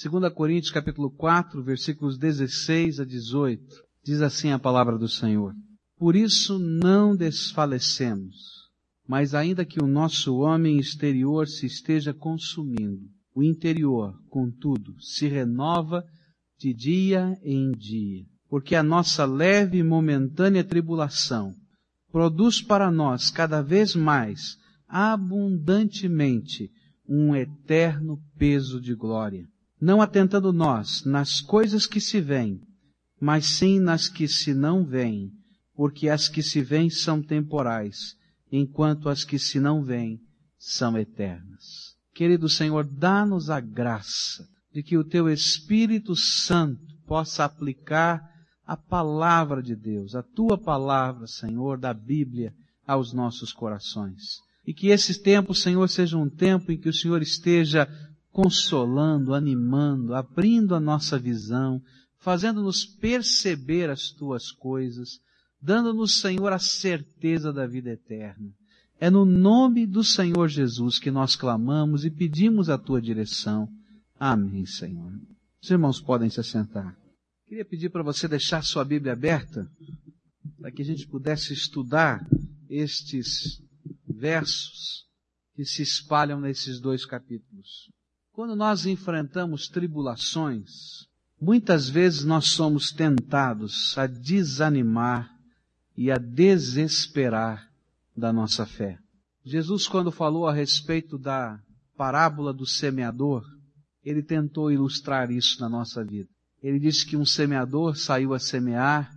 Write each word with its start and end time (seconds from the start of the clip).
2 0.00 0.32
Coríntios 0.32 0.70
capítulo 0.70 1.10
4, 1.10 1.60
versículos 1.60 2.16
16 2.16 3.00
a 3.00 3.04
18. 3.04 3.60
Diz 4.04 4.22
assim 4.22 4.52
a 4.52 4.58
palavra 4.58 4.96
do 4.96 5.08
Senhor. 5.08 5.52
Por 5.96 6.14
isso 6.14 6.56
não 6.56 7.16
desfalecemos, 7.16 8.36
mas 9.08 9.34
ainda 9.34 9.64
que 9.64 9.82
o 9.82 9.88
nosso 9.88 10.36
homem 10.36 10.78
exterior 10.78 11.48
se 11.48 11.66
esteja 11.66 12.14
consumindo, 12.14 13.08
o 13.34 13.42
interior, 13.42 14.14
contudo, 14.28 14.94
se 15.00 15.26
renova 15.26 16.04
de 16.56 16.72
dia 16.72 17.36
em 17.42 17.72
dia, 17.72 18.24
porque 18.48 18.76
a 18.76 18.84
nossa 18.84 19.24
leve 19.24 19.78
e 19.78 19.82
momentânea 19.82 20.62
tribulação 20.62 21.52
produz 22.12 22.62
para 22.62 22.88
nós 22.88 23.32
cada 23.32 23.62
vez 23.62 23.96
mais, 23.96 24.56
abundantemente, 24.86 26.70
um 27.04 27.34
eterno 27.34 28.16
peso 28.38 28.80
de 28.80 28.94
glória. 28.94 29.44
Não 29.80 30.02
atentando 30.02 30.52
nós 30.52 31.04
nas 31.04 31.40
coisas 31.40 31.86
que 31.86 32.00
se 32.00 32.20
veem, 32.20 32.60
mas 33.20 33.46
sim 33.46 33.78
nas 33.78 34.08
que 34.08 34.26
se 34.26 34.54
não 34.54 34.84
veem, 34.84 35.30
porque 35.74 36.08
as 36.08 36.28
que 36.28 36.42
se 36.42 36.60
veem 36.60 36.90
são 36.90 37.22
temporais, 37.22 38.16
enquanto 38.50 39.08
as 39.08 39.24
que 39.24 39.38
se 39.38 39.60
não 39.60 39.82
veem 39.82 40.20
são 40.58 40.98
eternas. 40.98 41.94
Querido 42.14 42.48
Senhor, 42.48 42.84
dá-nos 42.84 43.48
a 43.48 43.60
graça 43.60 44.44
de 44.72 44.82
que 44.82 44.98
o 44.98 45.04
Teu 45.04 45.28
Espírito 45.28 46.16
Santo 46.16 46.80
possa 47.06 47.44
aplicar 47.44 48.22
a 48.66 48.76
palavra 48.76 49.62
de 49.62 49.74
Deus, 49.74 50.14
a 50.14 50.22
Tua 50.22 50.58
palavra, 50.58 51.26
Senhor, 51.26 51.78
da 51.78 51.94
Bíblia, 51.94 52.52
aos 52.86 53.12
nossos 53.12 53.52
corações. 53.52 54.40
E 54.66 54.74
que 54.74 54.88
esse 54.88 55.22
tempo, 55.22 55.54
Senhor, 55.54 55.88
seja 55.88 56.18
um 56.18 56.28
tempo 56.28 56.70
em 56.70 56.78
que 56.78 56.88
o 56.88 56.92
Senhor 56.92 57.22
esteja 57.22 57.88
consolando, 58.38 59.34
animando, 59.34 60.14
abrindo 60.14 60.72
a 60.72 60.78
nossa 60.78 61.18
visão, 61.18 61.82
fazendo-nos 62.20 62.86
perceber 62.86 63.90
as 63.90 64.12
Tuas 64.12 64.52
coisas, 64.52 65.18
dando-nos, 65.60 66.20
Senhor, 66.20 66.52
a 66.52 66.58
certeza 66.60 67.52
da 67.52 67.66
vida 67.66 67.90
eterna. 67.90 68.54
É 69.00 69.10
no 69.10 69.24
nome 69.24 69.88
do 69.88 70.04
Senhor 70.04 70.46
Jesus 70.46 71.00
que 71.00 71.10
nós 71.10 71.34
clamamos 71.34 72.04
e 72.04 72.12
pedimos 72.12 72.70
a 72.70 72.78
tua 72.78 73.02
direção. 73.02 73.68
Amém, 74.20 74.64
Senhor. 74.66 75.12
Os 75.60 75.68
irmãos 75.68 76.00
podem 76.00 76.30
se 76.30 76.38
assentar. 76.38 76.96
Queria 77.44 77.64
pedir 77.64 77.90
para 77.90 78.04
você 78.04 78.28
deixar 78.28 78.62
sua 78.62 78.84
Bíblia 78.84 79.14
aberta, 79.14 79.68
para 80.60 80.70
que 80.70 80.82
a 80.82 80.84
gente 80.84 81.08
pudesse 81.08 81.52
estudar 81.52 82.24
estes 82.70 83.60
versos 84.08 85.08
que 85.56 85.64
se 85.64 85.82
espalham 85.82 86.40
nesses 86.40 86.78
dois 86.78 87.04
capítulos. 87.04 87.97
Quando 88.38 88.54
nós 88.54 88.86
enfrentamos 88.86 89.66
tribulações, 89.66 91.08
muitas 91.40 91.88
vezes 91.88 92.24
nós 92.24 92.50
somos 92.50 92.92
tentados 92.92 93.98
a 93.98 94.06
desanimar 94.06 95.28
e 95.96 96.08
a 96.08 96.18
desesperar 96.18 97.68
da 98.16 98.32
nossa 98.32 98.64
fé. 98.64 98.96
Jesus, 99.44 99.88
quando 99.88 100.12
falou 100.12 100.46
a 100.46 100.52
respeito 100.52 101.18
da 101.18 101.60
parábola 101.96 102.54
do 102.54 102.64
semeador, 102.64 103.42
ele 104.04 104.22
tentou 104.22 104.70
ilustrar 104.70 105.32
isso 105.32 105.60
na 105.60 105.68
nossa 105.68 106.04
vida. 106.04 106.28
Ele 106.62 106.78
disse 106.78 107.04
que 107.04 107.16
um 107.16 107.26
semeador 107.26 107.96
saiu 107.96 108.32
a 108.34 108.38
semear 108.38 109.10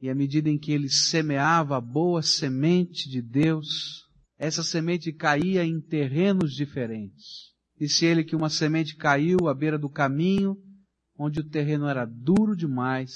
e 0.00 0.08
à 0.08 0.14
medida 0.14 0.48
em 0.48 0.56
que 0.56 0.70
ele 0.70 0.88
semeava 0.88 1.78
a 1.78 1.80
boa 1.80 2.22
semente 2.22 3.10
de 3.10 3.20
Deus, 3.20 4.04
essa 4.38 4.62
semente 4.62 5.12
caía 5.12 5.64
em 5.64 5.80
terrenos 5.80 6.52
diferentes. 6.54 7.47
Disse 7.78 8.04
ele 8.04 8.24
que 8.24 8.34
uma 8.34 8.50
semente 8.50 8.96
caiu 8.96 9.48
à 9.48 9.54
beira 9.54 9.78
do 9.78 9.88
caminho, 9.88 10.56
onde 11.16 11.40
o 11.40 11.48
terreno 11.48 11.86
era 11.86 12.04
duro 12.04 12.56
demais 12.56 13.12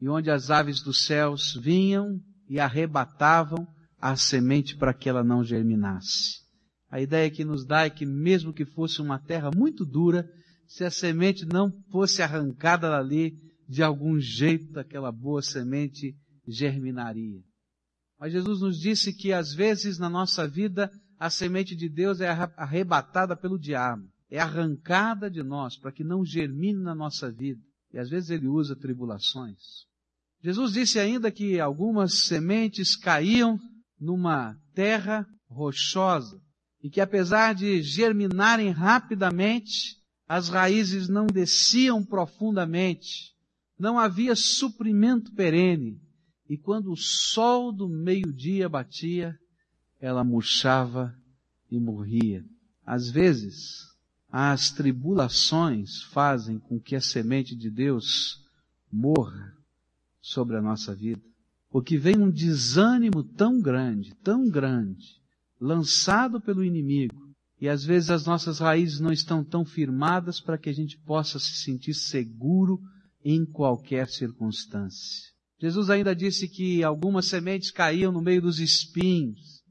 e 0.00 0.08
onde 0.08 0.30
as 0.30 0.50
aves 0.50 0.82
dos 0.82 1.06
céus 1.06 1.54
vinham 1.62 2.18
e 2.48 2.58
arrebatavam 2.58 3.66
a 4.00 4.16
semente 4.16 4.76
para 4.76 4.92
que 4.92 5.08
ela 5.08 5.22
não 5.22 5.44
germinasse. 5.44 6.42
A 6.90 7.00
ideia 7.00 7.30
que 7.30 7.44
nos 7.44 7.64
dá 7.64 7.84
é 7.84 7.90
que 7.90 8.04
mesmo 8.04 8.52
que 8.52 8.64
fosse 8.64 9.00
uma 9.00 9.18
terra 9.18 9.50
muito 9.56 9.84
dura, 9.84 10.28
se 10.66 10.84
a 10.84 10.90
semente 10.90 11.46
não 11.46 11.72
fosse 11.90 12.20
arrancada 12.20 12.90
dali, 12.90 13.32
de 13.68 13.82
algum 13.82 14.18
jeito 14.18 14.78
aquela 14.78 15.12
boa 15.12 15.40
semente 15.40 16.14
germinaria. 16.46 17.40
Mas 18.18 18.32
Jesus 18.32 18.60
nos 18.60 18.78
disse 18.78 19.12
que 19.12 19.32
às 19.32 19.54
vezes 19.54 19.98
na 19.98 20.10
nossa 20.10 20.46
vida 20.46 20.90
a 21.22 21.30
semente 21.30 21.76
de 21.76 21.88
Deus 21.88 22.20
é 22.20 22.28
arrebatada 22.56 23.36
pelo 23.36 23.56
diabo, 23.56 24.02
é 24.28 24.40
arrancada 24.40 25.30
de 25.30 25.40
nós 25.40 25.78
para 25.78 25.92
que 25.92 26.02
não 26.02 26.24
germine 26.24 26.82
na 26.82 26.96
nossa 26.96 27.30
vida. 27.30 27.62
E 27.92 27.98
às 27.98 28.10
vezes 28.10 28.30
ele 28.30 28.48
usa 28.48 28.74
tribulações. 28.74 29.86
Jesus 30.42 30.72
disse 30.72 30.98
ainda 30.98 31.30
que 31.30 31.60
algumas 31.60 32.26
sementes 32.26 32.96
caíam 32.96 33.56
numa 34.00 34.58
terra 34.74 35.24
rochosa 35.48 36.42
e 36.82 36.90
que 36.90 37.00
apesar 37.00 37.54
de 37.54 37.80
germinarem 37.82 38.70
rapidamente, 38.70 39.98
as 40.26 40.48
raízes 40.48 41.08
não 41.08 41.26
desciam 41.26 42.04
profundamente, 42.04 43.32
não 43.78 43.96
havia 43.96 44.34
suprimento 44.34 45.32
perene, 45.34 46.00
e 46.48 46.58
quando 46.58 46.90
o 46.90 46.96
sol 46.96 47.72
do 47.72 47.88
meio-dia 47.88 48.68
batia, 48.68 49.38
ela 50.02 50.24
murchava 50.24 51.16
e 51.70 51.78
morria. 51.78 52.44
Às 52.84 53.08
vezes, 53.08 53.86
as 54.28 54.72
tribulações 54.72 56.02
fazem 56.02 56.58
com 56.58 56.80
que 56.80 56.96
a 56.96 57.00
semente 57.00 57.54
de 57.54 57.70
Deus 57.70 58.44
morra 58.90 59.56
sobre 60.20 60.56
a 60.56 60.60
nossa 60.60 60.92
vida. 60.92 61.22
Porque 61.70 61.96
vem 61.96 62.18
um 62.18 62.30
desânimo 62.30 63.22
tão 63.22 63.60
grande, 63.60 64.12
tão 64.16 64.50
grande, 64.50 65.22
lançado 65.60 66.40
pelo 66.40 66.64
inimigo, 66.64 67.32
e 67.60 67.68
às 67.68 67.84
vezes 67.84 68.10
as 68.10 68.26
nossas 68.26 68.58
raízes 68.58 68.98
não 68.98 69.12
estão 69.12 69.44
tão 69.44 69.64
firmadas 69.64 70.40
para 70.40 70.58
que 70.58 70.68
a 70.68 70.74
gente 70.74 70.98
possa 70.98 71.38
se 71.38 71.62
sentir 71.62 71.94
seguro 71.94 72.80
em 73.24 73.46
qualquer 73.46 74.08
circunstância. 74.08 75.30
Jesus 75.60 75.88
ainda 75.88 76.12
disse 76.12 76.48
que 76.48 76.82
algumas 76.82 77.26
sementes 77.26 77.70
caíam 77.70 78.10
no 78.10 78.20
meio 78.20 78.42
dos 78.42 78.58
espinhos, 78.58 79.61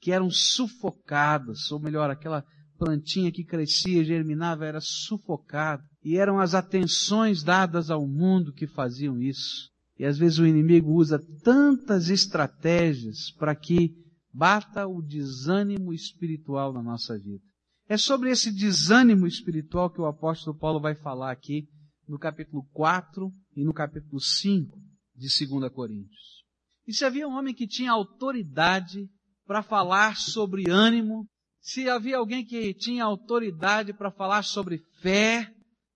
que 0.00 0.12
eram 0.12 0.30
sufocadas, 0.30 1.70
ou 1.70 1.78
melhor, 1.78 2.10
aquela 2.10 2.44
plantinha 2.78 3.30
que 3.30 3.44
crescia, 3.44 4.04
germinava, 4.04 4.64
era 4.64 4.80
sufocada. 4.80 5.84
E 6.02 6.16
eram 6.16 6.40
as 6.40 6.54
atenções 6.54 7.42
dadas 7.42 7.90
ao 7.90 8.06
mundo 8.08 8.52
que 8.52 8.66
faziam 8.66 9.20
isso. 9.20 9.70
E 9.98 10.04
às 10.06 10.16
vezes 10.16 10.38
o 10.38 10.46
inimigo 10.46 10.94
usa 10.94 11.20
tantas 11.44 12.08
estratégias 12.08 13.30
para 13.38 13.54
que 13.54 13.94
bata 14.32 14.86
o 14.86 15.02
desânimo 15.02 15.92
espiritual 15.92 16.72
na 16.72 16.82
nossa 16.82 17.18
vida. 17.18 17.44
É 17.86 17.98
sobre 17.98 18.30
esse 18.30 18.50
desânimo 18.50 19.26
espiritual 19.26 19.90
que 19.90 20.00
o 20.00 20.06
apóstolo 20.06 20.56
Paulo 20.56 20.80
vai 20.80 20.94
falar 20.94 21.30
aqui 21.30 21.68
no 22.08 22.18
capítulo 22.18 22.64
4 22.72 23.30
e 23.54 23.62
no 23.62 23.74
capítulo 23.74 24.20
5 24.20 24.78
de 25.14 25.46
2 25.46 25.70
Coríntios. 25.72 26.44
E 26.86 26.94
se 26.94 27.04
havia 27.04 27.28
um 27.28 27.36
homem 27.36 27.54
que 27.54 27.66
tinha 27.66 27.92
autoridade 27.92 29.06
para 29.50 29.64
falar 29.64 30.16
sobre 30.16 30.70
ânimo, 30.70 31.26
se 31.60 31.88
havia 31.88 32.18
alguém 32.18 32.46
que 32.46 32.72
tinha 32.72 33.02
autoridade 33.02 33.92
para 33.92 34.08
falar 34.08 34.44
sobre 34.44 34.80
fé, 35.02 35.52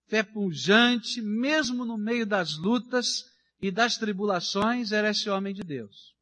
fé 0.08 0.24
pujante, 0.24 1.22
mesmo 1.22 1.84
no 1.84 1.96
meio 1.96 2.26
das 2.26 2.58
lutas, 2.58 3.22
e 3.62 3.70
das 3.70 3.96
tribulações 3.96 4.90
era 4.90 5.10
esse 5.10 5.30
homem 5.30 5.54
de 5.54 5.62
Deus. 5.62 6.14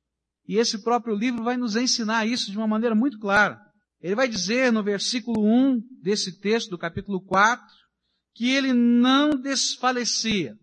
E 0.47 0.59
esse 0.59 0.83
próprio 0.83 1.15
livro 1.15 1.43
vai 1.43 1.57
nos 1.57 1.75
ensinar 1.75 2.27
isso 2.27 2.51
de 2.51 2.59
uma 2.59 2.67
maneira 2.67 2.95
muito 2.95 3.19
clara. 3.19 3.59
Ele 4.03 4.15
vai 4.15 4.29
dizer 4.29 4.71
no 4.71 4.83
versículo 4.83 5.43
1 5.43 5.81
desse 6.03 6.39
texto, 6.39 6.69
do 6.69 6.77
capítulo 6.77 7.19
4, 7.25 7.65
que 8.35 8.51
ele 8.51 8.75
não 8.75 9.31
desfalecia. 9.41 10.55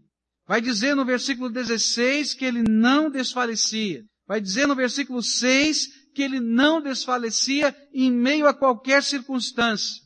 Vai 0.48 0.62
dizer 0.62 0.94
no 0.94 1.04
versículo 1.04 1.50
16 1.50 2.36
que 2.36 2.46
ele 2.46 2.62
não 2.62 3.10
desfalecia. 3.10 4.04
Vai 4.28 4.40
dizer 4.40 4.68
no 4.68 4.76
versículo 4.76 5.24
6 5.24 5.99
que 6.20 6.24
ele 6.24 6.42
não 6.42 6.82
desfalecia 6.82 7.74
em 7.94 8.12
meio 8.12 8.46
a 8.46 8.54
qualquer 8.54 9.02
circunstância. 9.02 10.04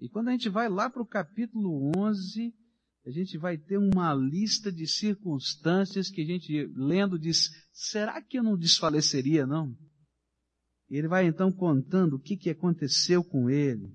E 0.00 0.08
quando 0.08 0.26
a 0.26 0.32
gente 0.32 0.48
vai 0.48 0.68
lá 0.68 0.90
para 0.90 1.00
o 1.00 1.06
capítulo 1.06 1.92
11, 1.96 2.52
a 3.06 3.10
gente 3.12 3.38
vai 3.38 3.56
ter 3.56 3.78
uma 3.78 4.12
lista 4.12 4.72
de 4.72 4.84
circunstâncias 4.84 6.10
que 6.10 6.22
a 6.22 6.24
gente, 6.24 6.66
lendo, 6.74 7.16
diz: 7.16 7.50
será 7.72 8.20
que 8.20 8.36
eu 8.36 8.42
não 8.42 8.56
desfaleceria, 8.56 9.46
não? 9.46 9.72
Ele 10.90 11.06
vai 11.06 11.24
então 11.24 11.52
contando 11.52 12.16
o 12.16 12.20
que, 12.20 12.36
que 12.36 12.50
aconteceu 12.50 13.22
com 13.22 13.48
ele. 13.48 13.94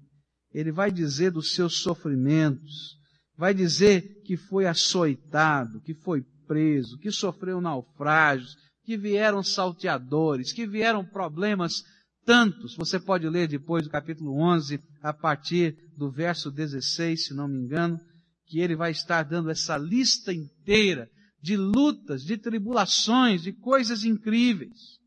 Ele 0.53 0.71
vai 0.71 0.89
dizer 0.89 1.31
dos 1.31 1.53
seus 1.55 1.81
sofrimentos. 1.81 2.97
Vai 3.35 3.53
dizer 3.53 4.21
que 4.23 4.37
foi 4.37 4.65
açoitado, 4.65 5.81
que 5.81 5.93
foi 5.93 6.23
preso, 6.47 6.97
que 6.99 7.11
sofreu 7.11 7.59
naufrágios, 7.59 8.55
que 8.89 8.97
vieram 8.97 9.43
salteadores, 9.43 10.51
que 10.51 10.65
vieram 10.65 11.05
problemas 11.05 11.83
tantos. 12.25 12.75
Você 12.75 12.99
pode 12.99 13.29
ler 13.29 13.47
depois 13.47 13.83
do 13.83 13.89
capítulo 13.91 14.33
11, 14.33 14.81
a 15.03 15.13
partir 15.13 15.77
do 15.95 16.09
verso 16.09 16.49
16, 16.49 17.27
se 17.27 17.33
não 17.35 17.47
me 17.47 17.59
engano 17.59 17.99
que 18.47 18.59
ele 18.59 18.75
vai 18.75 18.89
estar 18.89 19.21
dando 19.21 19.51
essa 19.51 19.77
lista 19.77 20.33
inteira 20.33 21.07
de 21.39 21.55
lutas, 21.55 22.23
de 22.23 22.35
tribulações, 22.35 23.43
de 23.43 23.53
coisas 23.53 24.03
incríveis. 24.03 24.97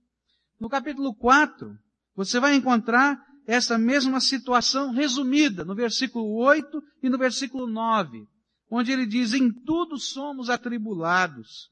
No 0.60 0.68
capítulo 0.68 1.12
4, 1.16 1.76
você 2.14 2.38
vai 2.38 2.54
encontrar 2.54 3.20
essa 3.48 3.76
mesma 3.76 4.20
situação 4.20 4.92
resumida 4.92 5.64
no 5.64 5.74
versículo 5.74 6.36
8 6.36 6.80
e 7.02 7.10
no 7.10 7.18
versículo 7.18 7.66
9, 7.66 8.28
onde 8.70 8.92
ele 8.92 9.06
diz, 9.06 9.34
em 9.34 9.50
tudo 9.50 9.98
somos 9.98 10.48
atribulados, 10.50 11.68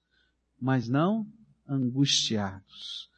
mas 0.61 0.89
não 0.89 1.25
angustiados, 1.71 3.09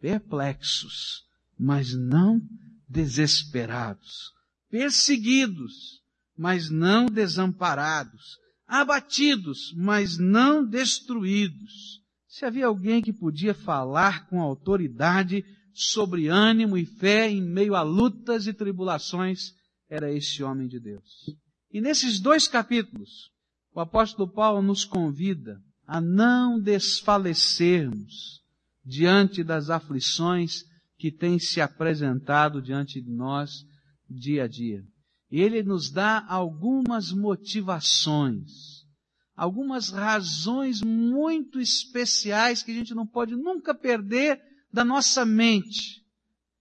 perplexos, 0.00 1.22
mas 1.58 1.94
não 1.94 2.40
desesperados, 2.88 4.32
perseguidos, 4.68 6.02
mas 6.36 6.68
não 6.68 7.06
desamparados, 7.06 8.38
abatidos, 8.66 9.72
mas 9.76 10.18
não 10.18 10.66
destruídos. 10.66 12.02
Se 12.26 12.44
havia 12.44 12.66
alguém 12.66 13.00
que 13.00 13.12
podia 13.12 13.54
falar 13.54 14.26
com 14.28 14.40
autoridade 14.40 15.44
sobre 15.72 16.28
ânimo 16.28 16.76
e 16.76 16.84
fé 16.84 17.30
em 17.30 17.40
meio 17.40 17.74
a 17.74 17.82
lutas 17.82 18.46
e 18.46 18.52
tribulações, 18.52 19.52
era 19.88 20.12
esse 20.12 20.42
homem 20.42 20.66
de 20.66 20.80
Deus. 20.80 21.30
E 21.70 21.80
nesses 21.80 22.18
dois 22.18 22.48
capítulos, 22.48 23.30
o 23.74 23.80
apóstolo 23.80 24.30
Paulo 24.30 24.60
nos 24.60 24.84
convida 24.84 25.62
a 25.92 26.00
não 26.00 26.58
desfalecermos 26.58 28.40
diante 28.82 29.44
das 29.44 29.68
aflições 29.68 30.64
que 30.96 31.12
têm 31.12 31.38
se 31.38 31.60
apresentado 31.60 32.62
diante 32.62 32.98
de 32.98 33.10
nós 33.10 33.62
dia 34.08 34.44
a 34.44 34.48
dia. 34.48 34.82
Ele 35.30 35.62
nos 35.62 35.90
dá 35.90 36.24
algumas 36.26 37.12
motivações, 37.12 38.86
algumas 39.36 39.90
razões 39.90 40.80
muito 40.80 41.60
especiais 41.60 42.62
que 42.62 42.70
a 42.70 42.74
gente 42.74 42.94
não 42.94 43.06
pode 43.06 43.36
nunca 43.36 43.74
perder 43.74 44.40
da 44.72 44.86
nossa 44.86 45.26
mente, 45.26 46.02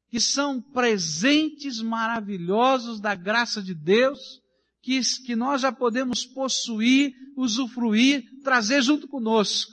que 0.09 0.19
são 0.19 0.61
presentes 0.61 1.81
maravilhosos 1.81 2.99
da 2.99 3.15
graça 3.15 3.63
de 3.63 3.73
Deus, 3.73 4.40
que, 4.81 5.01
que 5.25 5.35
nós 5.35 5.61
já 5.61 5.71
podemos 5.71 6.25
possuir, 6.25 7.13
usufruir, 7.35 8.23
trazer 8.43 8.81
junto 8.81 9.07
conosco. 9.07 9.71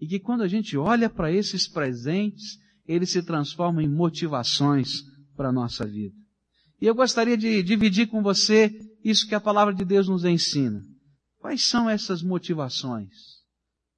E 0.00 0.06
que 0.06 0.18
quando 0.18 0.42
a 0.42 0.48
gente 0.48 0.76
olha 0.76 1.08
para 1.08 1.32
esses 1.32 1.68
presentes, 1.68 2.58
eles 2.86 3.10
se 3.10 3.22
transformam 3.22 3.82
em 3.82 3.88
motivações 3.88 5.02
para 5.36 5.48
a 5.48 5.52
nossa 5.52 5.86
vida. 5.86 6.14
E 6.80 6.86
eu 6.86 6.94
gostaria 6.94 7.36
de 7.36 7.62
dividir 7.62 8.06
com 8.06 8.22
você 8.22 8.72
isso 9.04 9.26
que 9.26 9.34
a 9.34 9.40
palavra 9.40 9.74
de 9.74 9.84
Deus 9.84 10.08
nos 10.08 10.24
ensina. 10.24 10.82
Quais 11.38 11.64
são 11.64 11.88
essas 11.88 12.22
motivações? 12.22 13.08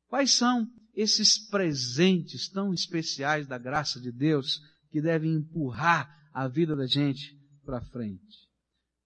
Quais 0.08 0.32
são 0.32 0.66
esses 0.94 1.38
presentes 1.48 2.48
tão 2.48 2.74
especiais 2.74 3.46
da 3.46 3.58
graça 3.58 4.00
de 4.00 4.12
Deus 4.12 4.60
que 4.90 5.00
devem 5.00 5.34
empurrar 5.34 6.10
a 6.32 6.48
vida 6.48 6.76
da 6.76 6.86
gente 6.86 7.38
para 7.64 7.80
frente. 7.80 8.49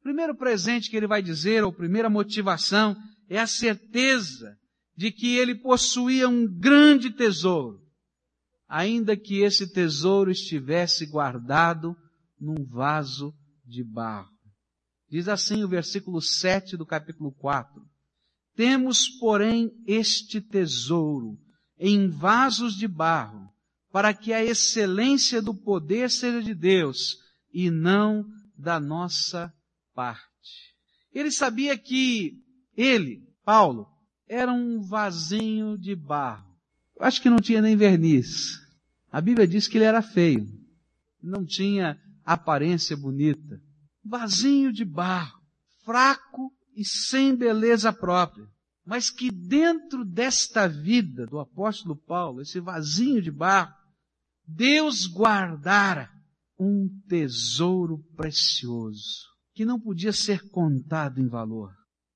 Primeiro 0.05 0.37
presente 0.37 0.91
que 0.91 0.99
ele 0.99 1.07
vai 1.07 1.23
dizer, 1.23 1.65
ou 1.65 1.73
primeira 1.73 2.11
motivação, 2.11 2.95
é 3.27 3.41
a 3.41 3.47
certeza 3.47 4.55
de 4.95 5.11
que 5.11 5.35
ele 5.35 5.55
possuía 5.55 6.29
um 6.29 6.47
grande 6.47 7.11
tesouro, 7.11 7.81
ainda 8.69 9.17
que 9.17 9.41
esse 9.41 9.73
tesouro 9.73 10.31
estivesse 10.31 11.07
guardado 11.07 11.97
num 12.39 12.67
vaso 12.67 13.33
de 13.65 13.83
barro. 13.83 14.29
Diz 15.09 15.27
assim 15.27 15.65
o 15.65 15.69
versículo 15.69 16.21
7 16.21 16.77
do 16.77 16.85
capítulo 16.85 17.33
4. 17.33 17.83
Temos, 18.55 19.09
porém, 19.09 19.71
este 19.87 20.39
tesouro 20.39 21.39
em 21.79 22.11
vasos 22.11 22.75
de 22.75 22.87
barro, 22.87 23.49
para 23.91 24.13
que 24.13 24.35
a 24.35 24.45
excelência 24.45 25.41
do 25.41 25.55
poder 25.55 26.11
seja 26.11 26.43
de 26.43 26.55
Deus 26.55 27.17
e 27.51 27.71
não 27.71 28.27
da 28.55 28.79
nossa 28.79 29.51
parte. 29.95 30.75
Ele 31.13 31.31
sabia 31.31 31.77
que 31.79 32.43
ele, 32.77 33.23
Paulo, 33.45 33.87
era 34.29 34.53
um 34.53 34.81
vasinho 34.81 35.79
de 35.79 35.95
barro. 35.95 36.55
Acho 36.99 37.21
que 37.23 37.31
não 37.31 37.39
tinha 37.39 37.63
nem 37.63 37.77
verniz. 37.77 38.61
A 39.11 39.21
Bíblia 39.21 39.47
diz 39.47 39.69
que 39.69 39.79
ele 39.79 39.85
era 39.85 40.03
feio. 40.03 40.47
Não 41.23 41.45
tinha 41.45 42.01
aparência 42.25 42.97
bonita. 42.97 43.61
Vasinho 44.05 44.73
de 44.73 44.85
barro, 44.85 45.41
fraco 45.85 46.53
e 46.77 46.85
sem 46.85 47.35
beleza 47.35 47.93
própria 47.93 48.49
mas 48.85 49.09
que 49.09 49.31
dentro 49.31 50.05
desta 50.05 50.69
vida 50.69 51.27
do 51.27 51.39
apóstolo 51.39 51.97
Paulo, 51.97 52.43
esse 52.43 52.61
vasinho 52.61 53.23
de 53.23 53.31
barro, 53.31 53.73
Deus 54.47 55.07
guardara 55.07 56.11
um 56.59 56.89
tesouro 57.09 57.99
precioso, 58.15 59.27
que 59.55 59.65
não 59.65 59.81
podia 59.81 60.13
ser 60.13 60.49
contado 60.51 61.21
em 61.21 61.29
valor. 61.29 61.73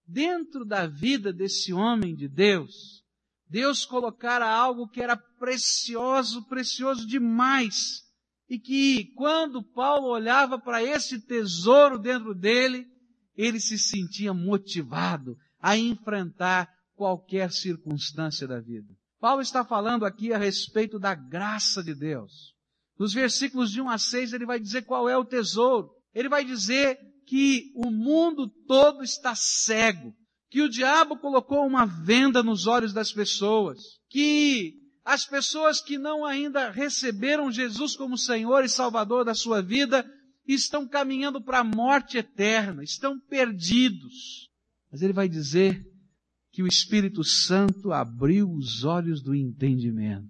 Dentro 0.07 0.65
da 0.65 0.87
vida 0.87 1.33
desse 1.33 1.73
homem 1.73 2.15
de 2.15 2.29
Deus, 2.29 3.05
Deus 3.49 3.85
colocara 3.85 4.49
algo 4.49 4.89
que 4.89 5.01
era 5.01 5.17
precioso, 5.17 6.47
precioso 6.49 7.07
demais, 7.07 8.03
e 8.49 8.59
que 8.59 9.13
quando 9.15 9.63
Paulo 9.63 10.09
olhava 10.09 10.59
para 10.59 10.83
esse 10.83 11.21
tesouro 11.27 11.99
dentro 11.99 12.35
dele, 12.35 12.87
ele 13.37 13.61
se 13.61 13.79
sentia 13.79 14.35
motivado 14.35 15.37
a 15.61 15.77
enfrentar 15.77 16.69
qualquer 16.95 17.53
circunstância 17.53 18.49
da 18.49 18.61
vida. 18.61 18.93
Paulo 19.21 19.43
está 19.43 19.65
falando 19.65 20.05
aqui 20.05 20.33
a 20.33 20.39
respeito 20.39 20.99
da 20.99 21.15
graça 21.15 21.83
de 21.83 21.95
Deus. 21.95 22.55
Nos 22.99 23.13
versículos 23.13 23.71
de 23.71 23.81
1 23.81 23.89
a 23.89 23.99
6 23.99 24.33
ele 24.33 24.47
vai 24.47 24.59
dizer 24.59 24.83
qual 24.83 25.09
é 25.09 25.17
o 25.17 25.25
tesouro. 25.25 25.91
Ele 26.13 26.29
vai 26.29 26.45
dizer 26.45 26.99
que 27.29 27.71
o 27.75 27.91
mundo 27.91 28.49
todo 28.67 29.05
está 29.05 29.35
cego, 29.35 30.15
que 30.51 30.63
o 30.63 30.69
diabo 30.69 31.19
colocou 31.19 31.67
uma 31.67 31.85
venda 31.85 32.43
nos 32.43 32.67
olhos 32.67 32.95
das 32.95 33.13
pessoas, 33.13 33.79
que 34.09 34.75
as 35.05 35.27
pessoas 35.27 35.79
que 35.79 35.99
não 35.99 36.25
ainda 36.25 36.71
receberam 36.71 37.53
Jesus 37.53 37.95
como 37.95 38.17
Senhor 38.17 38.65
e 38.65 38.69
Salvador 38.69 39.27
da 39.27 39.35
sua 39.35 39.61
vida 39.61 40.11
estão 40.47 40.89
caminhando 40.89 41.43
para 41.43 41.59
a 41.59 41.65
morte 41.65 42.17
eterna, 42.17 42.83
estão 42.83 43.21
perdidos. 43.21 44.49
Mas 44.91 45.03
ele 45.03 45.13
vai 45.13 45.29
dizer 45.29 45.85
que 46.51 46.63
o 46.63 46.67
Espírito 46.67 47.23
Santo 47.23 47.93
abriu 47.93 48.51
os 48.51 48.85
olhos 48.85 49.23
do 49.23 49.35
entendimento. 49.35 50.27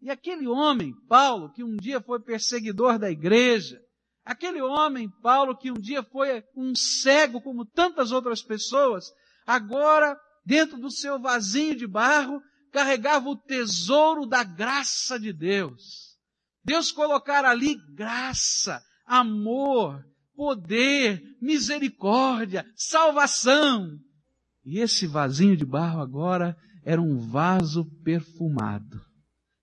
E 0.00 0.10
aquele 0.10 0.48
homem, 0.48 0.92
Paulo, 1.08 1.52
que 1.52 1.62
um 1.62 1.76
dia 1.76 2.00
foi 2.00 2.18
perseguidor 2.20 2.98
da 2.98 3.08
igreja, 3.08 3.80
aquele 4.24 4.60
homem, 4.60 5.10
Paulo, 5.22 5.56
que 5.56 5.70
um 5.70 5.80
dia 5.80 6.02
foi 6.02 6.44
um 6.56 6.74
cego 6.74 7.40
como 7.40 7.64
tantas 7.64 8.12
outras 8.12 8.42
pessoas, 8.42 9.12
agora, 9.46 10.18
dentro 10.44 10.78
do 10.78 10.90
seu 10.90 11.20
vasinho 11.20 11.76
de 11.76 11.86
barro, 11.86 12.40
carregava 12.72 13.28
o 13.28 13.36
tesouro 13.36 14.26
da 14.26 14.42
graça 14.42 15.18
de 15.18 15.32
Deus. 15.32 16.16
Deus 16.64 16.90
colocar 16.92 17.44
ali 17.44 17.76
graça, 17.94 18.80
amor, 19.04 20.04
poder, 20.34 21.22
misericórdia, 21.40 22.64
salvação. 22.74 23.98
E 24.64 24.78
esse 24.78 25.06
vasinho 25.06 25.56
de 25.56 25.64
barro 25.64 26.00
agora 26.00 26.56
era 26.84 27.00
um 27.00 27.18
vaso 27.18 27.84
perfumado, 28.02 29.00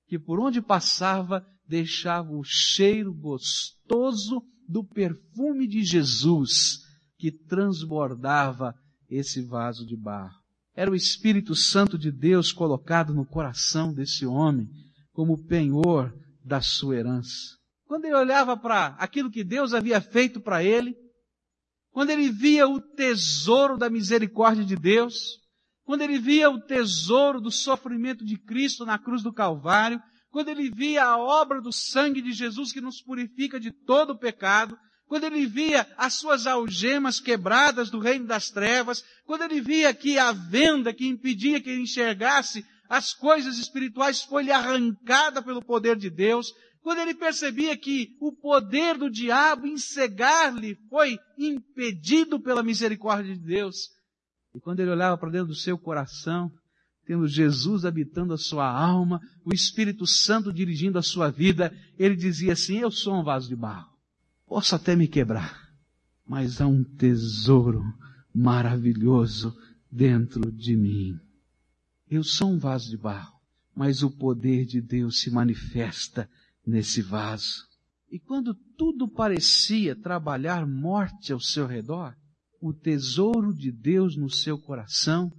que 0.08 0.20
por 0.20 0.40
onde 0.40 0.62
passava 0.62 1.46
deixava 1.70 2.32
o 2.32 2.44
cheiro 2.44 3.14
gostoso 3.14 4.42
do 4.68 4.84
perfume 4.84 5.68
de 5.68 5.84
Jesus 5.84 6.80
que 7.16 7.32
transbordava 7.32 8.74
esse 9.08 9.42
vaso 9.42 9.86
de 9.86 9.96
barro. 9.96 10.40
Era 10.76 10.90
o 10.90 10.96
Espírito 10.96 11.54
Santo 11.56 11.98
de 11.98 12.12
Deus 12.12 12.52
colocado 12.52 13.14
no 13.14 13.26
coração 13.26 13.94
desse 13.94 14.26
homem 14.26 14.68
como 15.12 15.46
penhor 15.46 16.12
da 16.44 16.60
sua 16.60 16.96
herança. 16.96 17.58
Quando 17.86 18.06
ele 18.06 18.16
olhava 18.16 18.58
para 18.58 18.88
aquilo 19.00 19.30
que 19.30 19.44
Deus 19.44 19.74
havia 19.74 20.02
feito 20.02 20.42
para 20.42 20.64
ele, 20.64 20.96
quando 21.92 22.10
ele 22.10 22.32
via 22.32 22.68
o 22.68 22.80
tesouro 22.80 23.78
da 23.78 23.90
misericórdia 23.90 24.66
de 24.66 24.76
Deus, 24.76 25.40
quando 25.84 26.02
ele 26.02 26.18
via 26.18 26.50
o 26.50 26.62
tesouro 26.62 27.42
do 27.42 27.52
sofrimento 27.52 28.26
de 28.26 28.38
Cristo 28.38 28.86
na 28.86 28.98
cruz 28.98 29.22
do 29.22 29.34
Calvário, 29.34 30.02
quando 30.32 30.50
ele 30.50 30.70
via 30.70 31.06
a 31.06 31.18
obra 31.18 31.62
do 31.62 31.72
sangue 31.72 32.22
de 32.22 32.32
Jesus 32.32 32.72
que 32.72 32.82
nos 32.82 33.02
purifica 33.02 33.60
de 33.60 33.72
todo 33.72 34.12
o 34.12 34.18
pecado, 34.18 34.78
quando 35.08 35.24
ele 35.24 35.48
via 35.48 35.88
as 35.98 36.14
suas 36.14 36.46
algemas 36.46 37.20
quebradas 37.20 37.90
do 37.90 38.00
reino 38.00 38.28
das 38.28 38.50
trevas, 38.50 39.04
quando 39.26 39.44
ele 39.44 39.60
via 39.60 39.94
que 39.94 40.20
a 40.20 40.32
venda 40.32 40.94
que 40.94 41.08
impedia 41.08 41.60
que 41.60 41.70
ele 41.70 41.82
enxergasse 41.82 42.64
as 42.88 43.14
coisas 43.14 43.58
espirituais 43.58 44.22
foi-lhe 44.22 44.52
arrancada 44.52 45.42
pelo 45.42 45.64
poder 45.64 45.96
de 45.96 46.10
Deus, 46.10 46.54
quando 46.82 47.00
ele 47.00 47.14
percebia 47.14 47.76
que 47.76 48.16
o 48.22 48.32
poder 48.32 48.98
do 48.98 49.10
diabo 49.10 49.68
em 49.68 49.78
cegar-lhe 49.78 50.76
foi 50.90 51.18
impedido 51.38 52.40
pela 52.40 52.64
misericórdia 52.64 53.36
de 53.36 53.42
Deus, 53.42 53.90
E 54.54 54.60
quando 54.60 54.80
ele 54.80 54.90
olhava 54.90 55.18
para 55.18 55.30
dentro 55.30 55.50
do 55.50 55.56
seu 55.56 55.78
coração, 55.78 56.52
tendo 57.10 57.28
Jesus 57.28 57.86
habitando 57.86 58.36
a 58.36 58.38
sua 58.38 58.70
alma, 58.70 59.20
o 59.44 59.52
Espírito 59.52 60.06
Santo 60.06 60.54
dirigindo 60.54 61.00
a 61.00 61.02
sua 61.02 61.32
vida, 61.32 61.76
ele 61.98 62.16
dizia 62.16 62.54
assim: 62.54 62.78
Eu 62.78 62.92
sou 62.92 63.20
um 63.20 63.24
vaso 63.24 63.50
de 63.50 63.56
barro. 63.56 63.90
Posso 64.46 64.76
até 64.76 64.96
me 64.96 65.08
quebrar, 65.08 65.74
mas 66.24 66.62
há 66.62 66.68
um 66.68 66.84
tesouro 66.84 67.82
maravilhoso 68.32 69.58
dentro 69.92 70.52
de 70.52 70.76
mim. 70.76 71.20
Eu 72.08 72.24
sou 72.24 72.52
um 72.52 72.60
vaso 72.60 72.88
de 72.92 72.98
barro, 72.98 73.40
mas 73.76 74.04
o 74.04 74.12
poder 74.12 74.64
de 74.68 74.80
Deus 74.80 75.20
se 75.20 75.32
manifesta 75.32 76.30
nesse 76.64 77.02
vaso. 77.02 77.66
E 78.12 78.20
quando 78.20 78.54
tudo 78.78 79.08
parecia 79.08 79.96
trabalhar 79.96 80.68
morte 80.68 81.34
ao 81.34 81.40
seu 81.40 81.66
redor, 81.66 82.16
o 82.62 82.72
tesouro 82.72 83.52
de 83.52 83.72
Deus 83.72 84.16
no 84.16 84.30
seu 84.30 84.60
coração 84.60 85.34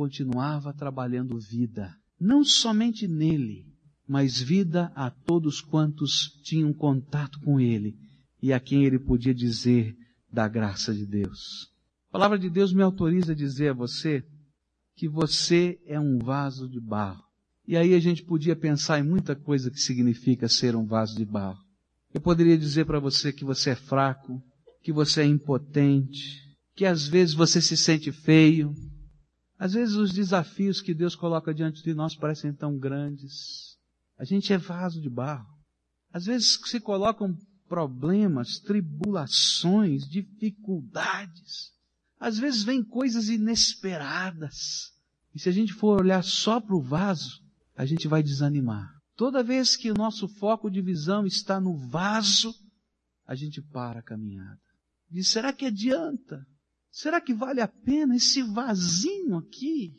continuava 0.00 0.72
trabalhando 0.72 1.38
vida, 1.38 1.94
não 2.18 2.42
somente 2.42 3.06
nele, 3.06 3.66
mas 4.08 4.40
vida 4.40 4.90
a 4.94 5.10
todos 5.10 5.60
quantos 5.60 6.40
tinham 6.42 6.72
contato 6.72 7.38
com 7.40 7.60
ele 7.60 7.94
e 8.42 8.50
a 8.50 8.58
quem 8.58 8.86
ele 8.86 8.98
podia 8.98 9.34
dizer 9.34 9.94
da 10.32 10.48
graça 10.48 10.94
de 10.94 11.04
Deus. 11.04 11.70
A 12.08 12.12
palavra 12.12 12.38
de 12.38 12.48
Deus 12.48 12.72
me 12.72 12.82
autoriza 12.82 13.32
a 13.32 13.36
dizer 13.36 13.72
a 13.72 13.74
você 13.74 14.24
que 14.96 15.06
você 15.06 15.78
é 15.84 16.00
um 16.00 16.18
vaso 16.18 16.66
de 16.66 16.80
barro. 16.80 17.22
E 17.68 17.76
aí 17.76 17.92
a 17.92 18.00
gente 18.00 18.22
podia 18.22 18.56
pensar 18.56 19.00
em 19.00 19.06
muita 19.06 19.36
coisa 19.36 19.70
que 19.70 19.78
significa 19.78 20.48
ser 20.48 20.74
um 20.74 20.86
vaso 20.86 21.14
de 21.14 21.26
barro. 21.26 21.60
Eu 22.14 22.22
poderia 22.22 22.56
dizer 22.56 22.86
para 22.86 22.98
você 22.98 23.34
que 23.34 23.44
você 23.44 23.70
é 23.70 23.76
fraco, 23.76 24.42
que 24.82 24.94
você 24.94 25.20
é 25.20 25.26
impotente, 25.26 26.40
que 26.74 26.86
às 26.86 27.06
vezes 27.06 27.34
você 27.34 27.60
se 27.60 27.76
sente 27.76 28.10
feio. 28.10 28.74
Às 29.60 29.74
vezes 29.74 29.94
os 29.94 30.10
desafios 30.10 30.80
que 30.80 30.94
Deus 30.94 31.14
coloca 31.14 31.52
diante 31.52 31.82
de 31.82 31.92
nós 31.92 32.16
parecem 32.16 32.50
tão 32.50 32.78
grandes. 32.78 33.76
A 34.16 34.24
gente 34.24 34.50
é 34.54 34.56
vaso 34.56 34.98
de 35.02 35.10
barro. 35.10 35.54
Às 36.10 36.24
vezes 36.24 36.58
se 36.64 36.80
colocam 36.80 37.36
problemas, 37.68 38.58
tribulações, 38.58 40.08
dificuldades. 40.08 41.74
Às 42.18 42.38
vezes 42.38 42.62
vem 42.62 42.82
coisas 42.82 43.28
inesperadas. 43.28 44.94
E 45.34 45.38
se 45.38 45.50
a 45.50 45.52
gente 45.52 45.74
for 45.74 46.00
olhar 46.00 46.24
só 46.24 46.58
para 46.58 46.74
o 46.74 46.82
vaso, 46.82 47.42
a 47.76 47.84
gente 47.84 48.08
vai 48.08 48.22
desanimar. 48.22 48.90
Toda 49.14 49.44
vez 49.44 49.76
que 49.76 49.90
o 49.90 49.94
nosso 49.94 50.26
foco 50.26 50.70
de 50.70 50.80
visão 50.80 51.26
está 51.26 51.60
no 51.60 51.76
vaso, 51.76 52.54
a 53.26 53.34
gente 53.34 53.60
para 53.60 54.00
a 54.00 54.02
caminhada. 54.02 54.58
Diz, 55.10 55.28
será 55.28 55.52
que 55.52 55.66
adianta? 55.66 56.46
Será 56.90 57.20
que 57.20 57.32
vale 57.32 57.60
a 57.60 57.68
pena 57.68 58.16
esse 58.16 58.42
vasinho 58.42 59.36
aqui? 59.36 59.94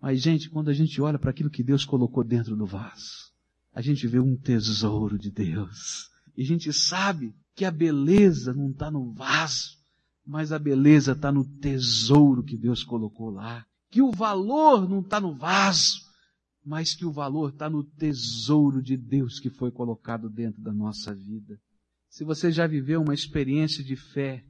Mas, 0.00 0.20
gente, 0.20 0.50
quando 0.50 0.68
a 0.68 0.74
gente 0.74 1.00
olha 1.00 1.18
para 1.18 1.30
aquilo 1.30 1.50
que 1.50 1.62
Deus 1.62 1.84
colocou 1.84 2.22
dentro 2.24 2.56
do 2.56 2.66
vaso, 2.66 3.32
a 3.72 3.80
gente 3.80 4.06
vê 4.06 4.18
um 4.18 4.36
tesouro 4.36 5.18
de 5.18 5.30
Deus. 5.30 6.10
E 6.36 6.42
a 6.42 6.44
gente 6.44 6.72
sabe 6.72 7.34
que 7.54 7.64
a 7.64 7.70
beleza 7.70 8.52
não 8.52 8.70
está 8.70 8.90
no 8.90 9.12
vaso, 9.12 9.76
mas 10.24 10.52
a 10.52 10.58
beleza 10.58 11.12
está 11.12 11.30
no 11.30 11.44
tesouro 11.44 12.42
que 12.42 12.56
Deus 12.56 12.82
colocou 12.82 13.30
lá. 13.30 13.64
Que 13.90 14.02
o 14.02 14.10
valor 14.10 14.88
não 14.88 15.00
está 15.00 15.20
no 15.20 15.34
vaso, 15.34 16.00
mas 16.64 16.94
que 16.94 17.06
o 17.06 17.12
valor 17.12 17.50
está 17.50 17.70
no 17.70 17.84
tesouro 17.84 18.82
de 18.82 18.96
Deus 18.96 19.38
que 19.38 19.48
foi 19.48 19.70
colocado 19.70 20.28
dentro 20.28 20.60
da 20.60 20.72
nossa 20.72 21.14
vida. 21.14 21.58
Se 22.10 22.24
você 22.24 22.50
já 22.50 22.66
viveu 22.66 23.00
uma 23.00 23.14
experiência 23.14 23.84
de 23.84 23.94
fé, 23.94 24.44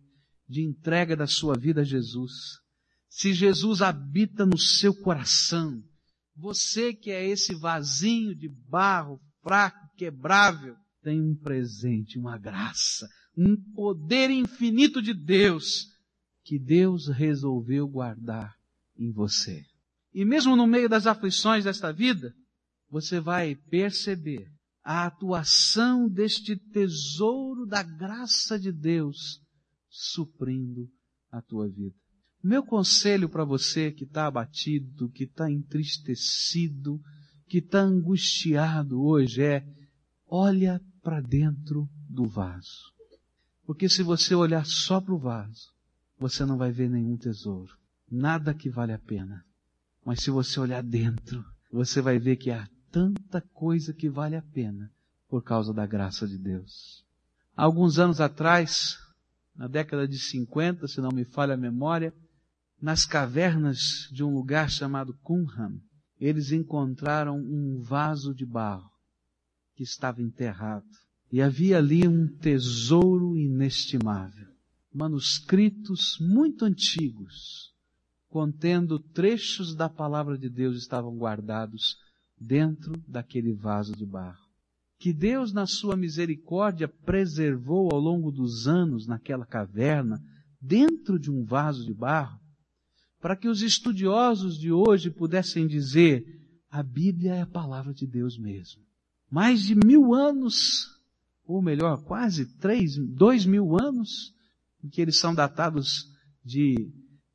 de 0.49 0.63
entrega 0.63 1.17
da 1.17 1.27
sua 1.27 1.59
vida 1.59 1.81
a 1.81 1.85
Jesus, 1.85 2.61
se 3.09 3.33
Jesus 3.33 3.81
habita 3.81 4.45
no 4.45 4.59
seu 4.59 4.95
coração, 4.95 5.83
você 6.37 6.93
que 6.93 7.11
é 7.11 7.27
esse 7.27 7.55
vasinho 7.55 8.35
de 8.35 8.49
barro 8.49 9.21
fraco, 9.43 9.89
quebrável, 9.97 10.77
tem 11.03 11.21
um 11.23 11.35
presente, 11.35 12.19
uma 12.19 12.37
graça, 12.37 13.09
um 13.37 13.57
poder 13.75 14.29
infinito 14.31 15.01
de 15.01 15.15
Deus 15.15 15.87
que 16.45 16.59
Deus 16.59 17.09
resolveu 17.09 17.89
guardar 17.89 18.55
em 18.99 19.11
você. 19.11 19.65
E 20.13 20.25
mesmo 20.25 20.55
no 20.55 20.67
meio 20.67 20.89
das 20.89 21.07
aflições 21.07 21.65
desta 21.65 21.93
vida, 21.93 22.35
você 22.91 23.21
vai 23.21 23.55
perceber 23.55 24.47
a 24.83 25.07
atuação 25.07 26.09
deste 26.09 26.57
tesouro 26.57 27.67
da 27.67 27.83
graça 27.83 28.59
de 28.59 28.71
Deus 28.71 29.41
suprindo 29.97 30.91
a 31.31 31.41
tua 31.41 31.69
vida. 31.69 31.95
Meu 32.43 32.63
conselho 32.63 33.29
para 33.29 33.45
você 33.45 33.91
que 33.91 34.05
está 34.05 34.27
abatido, 34.27 35.09
que 35.09 35.25
está 35.25 35.51
entristecido, 35.51 37.01
que 37.49 37.59
está 37.59 37.81
angustiado 37.81 39.03
hoje 39.03 39.43
é, 39.43 39.67
olha 40.29 40.81
para 41.03 41.21
dentro 41.21 41.89
do 42.09 42.27
vaso. 42.27 42.93
Porque 43.65 43.89
se 43.89 44.03
você 44.03 44.35
olhar 44.35 44.67
só 44.67 45.01
para 45.01 45.15
o 45.15 45.19
vaso, 45.19 45.73
você 46.19 46.45
não 46.45 46.59
vai 46.59 46.71
ver 46.71 46.91
nenhum 46.91 47.17
tesouro. 47.17 47.75
Nada 48.11 48.55
que 48.55 48.69
vale 48.69 48.93
a 48.93 48.99
pena. 48.99 49.45
Mas 50.05 50.21
se 50.21 50.31
você 50.31 50.61
olhar 50.61 50.83
dentro, 50.83 51.45
você 51.73 52.01
vai 52.01 52.19
ver 52.19 52.37
que 52.37 52.51
há 52.51 52.69
tanta 52.93 53.41
coisa 53.41 53.93
que 53.93 54.09
vale 54.09 54.37
a 54.37 54.43
pena 54.43 54.93
por 55.29 55.43
causa 55.43 55.73
da 55.73 55.87
graça 55.87 56.29
de 56.29 56.39
Deus. 56.39 57.05
Há 57.57 57.65
alguns 57.65 57.99
anos 57.99 58.21
atrás, 58.21 58.99
na 59.57 59.67
década 59.67 60.07
de 60.07 60.19
50, 60.19 60.87
se 60.87 61.01
não 61.01 61.11
me 61.11 61.25
falha 61.25 61.55
a 61.55 61.57
memória, 61.57 62.15
nas 62.81 63.07
cavernas 63.07 64.09
de 64.13 64.23
um 64.23 64.35
lugar 64.35 64.71
chamado 64.71 65.15
Qumran, 65.23 65.79
eles 66.21 66.53
encontraram 66.53 67.39
um 67.39 67.81
vaso 67.81 68.35
de 68.35 68.45
barro 68.45 68.91
que 69.75 69.83
estava 69.83 70.23
enterrado. 70.23 70.87
E 71.31 71.43
havia 71.43 71.79
ali 71.79 72.07
um 72.07 72.29
tesouro 72.29 73.37
inestimável. 73.37 74.47
Manuscritos 74.93 76.17
muito 76.21 76.65
antigos 76.65 77.75
contendo 78.29 78.99
trechos 78.99 79.75
da 79.75 79.89
palavra 79.89 80.37
de 80.37 80.49
Deus 80.49 80.77
estavam 80.77 81.17
guardados 81.17 81.97
dentro 82.39 82.93
daquele 83.09 83.53
vaso 83.53 83.95
de 83.95 84.05
barro. 84.05 84.46
Que 84.99 85.13
Deus, 85.13 85.53
na 85.53 85.67
sua 85.67 85.97
misericórdia, 85.97 86.89
preservou 86.89 87.91
ao 87.93 88.01
longo 88.01 88.31
dos 88.31 88.67
anos 88.67 89.07
naquela 89.07 89.45
caverna, 89.45 90.23
dentro 90.61 91.19
de 91.19 91.31
um 91.31 91.45
vaso 91.45 91.85
de 91.85 91.93
barro, 91.93 92.41
para 93.21 93.37
que 93.37 93.49
os 93.49 93.63
estudiosos 93.63 94.59
de 94.59 94.73
hoje 94.73 95.11
pudessem 95.11 95.67
dizer: 95.67 96.25
a 96.71 96.83
Bíblia 96.83 97.35
é 97.35 97.43
a 97.43 97.47
palavra 97.47 97.93
de 97.93 98.07
Deus 98.07 98.39
mesmo. 98.39 98.83
Mais 99.31 99.63
de 99.63 99.75
mil 99.75 100.15
anos, 100.15 100.87
ou 101.45 101.61
melhor, 101.61 102.03
quase 102.05 102.47
três, 102.59 102.97
dois 102.97 103.45
mil 103.45 103.79
anos, 103.79 104.33
em 104.83 104.89
que 104.89 105.01
eles 105.01 105.19
são 105.19 105.35
datados 105.35 106.07
de 106.45 106.91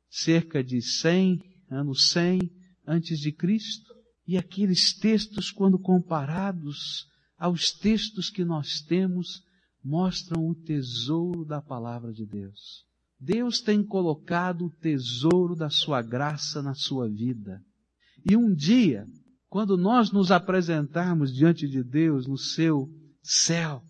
cerca 0.08 0.62
de 0.62 0.80
100, 0.80 1.40
anos 1.70 2.10
100 2.10 2.40
antes 2.86 3.18
de 3.18 3.32
Cristo. 3.32 3.92
E 4.26 4.36
aqueles 4.38 4.94
textos, 4.94 5.50
quando 5.50 5.78
comparados 5.78 7.06
aos 7.42 7.72
textos 7.72 8.30
que 8.30 8.44
nós 8.44 8.82
temos, 8.82 9.42
mostram 9.82 10.48
o 10.48 10.54
tesouro 10.54 11.44
da 11.44 11.60
palavra 11.60 12.12
de 12.12 12.24
Deus. 12.24 12.86
Deus 13.18 13.60
tem 13.60 13.82
colocado 13.84 14.66
o 14.66 14.70
tesouro 14.70 15.56
da 15.56 15.68
sua 15.68 16.00
graça 16.02 16.62
na 16.62 16.72
sua 16.72 17.08
vida. 17.08 17.60
E 18.30 18.36
um 18.36 18.54
dia, 18.54 19.08
quando 19.48 19.76
nós 19.76 20.12
nos 20.12 20.30
apresentarmos 20.30 21.34
diante 21.34 21.66
de 21.66 21.82
Deus 21.82 22.28
no 22.28 22.38
seu 22.38 22.88
céu, 23.20 23.82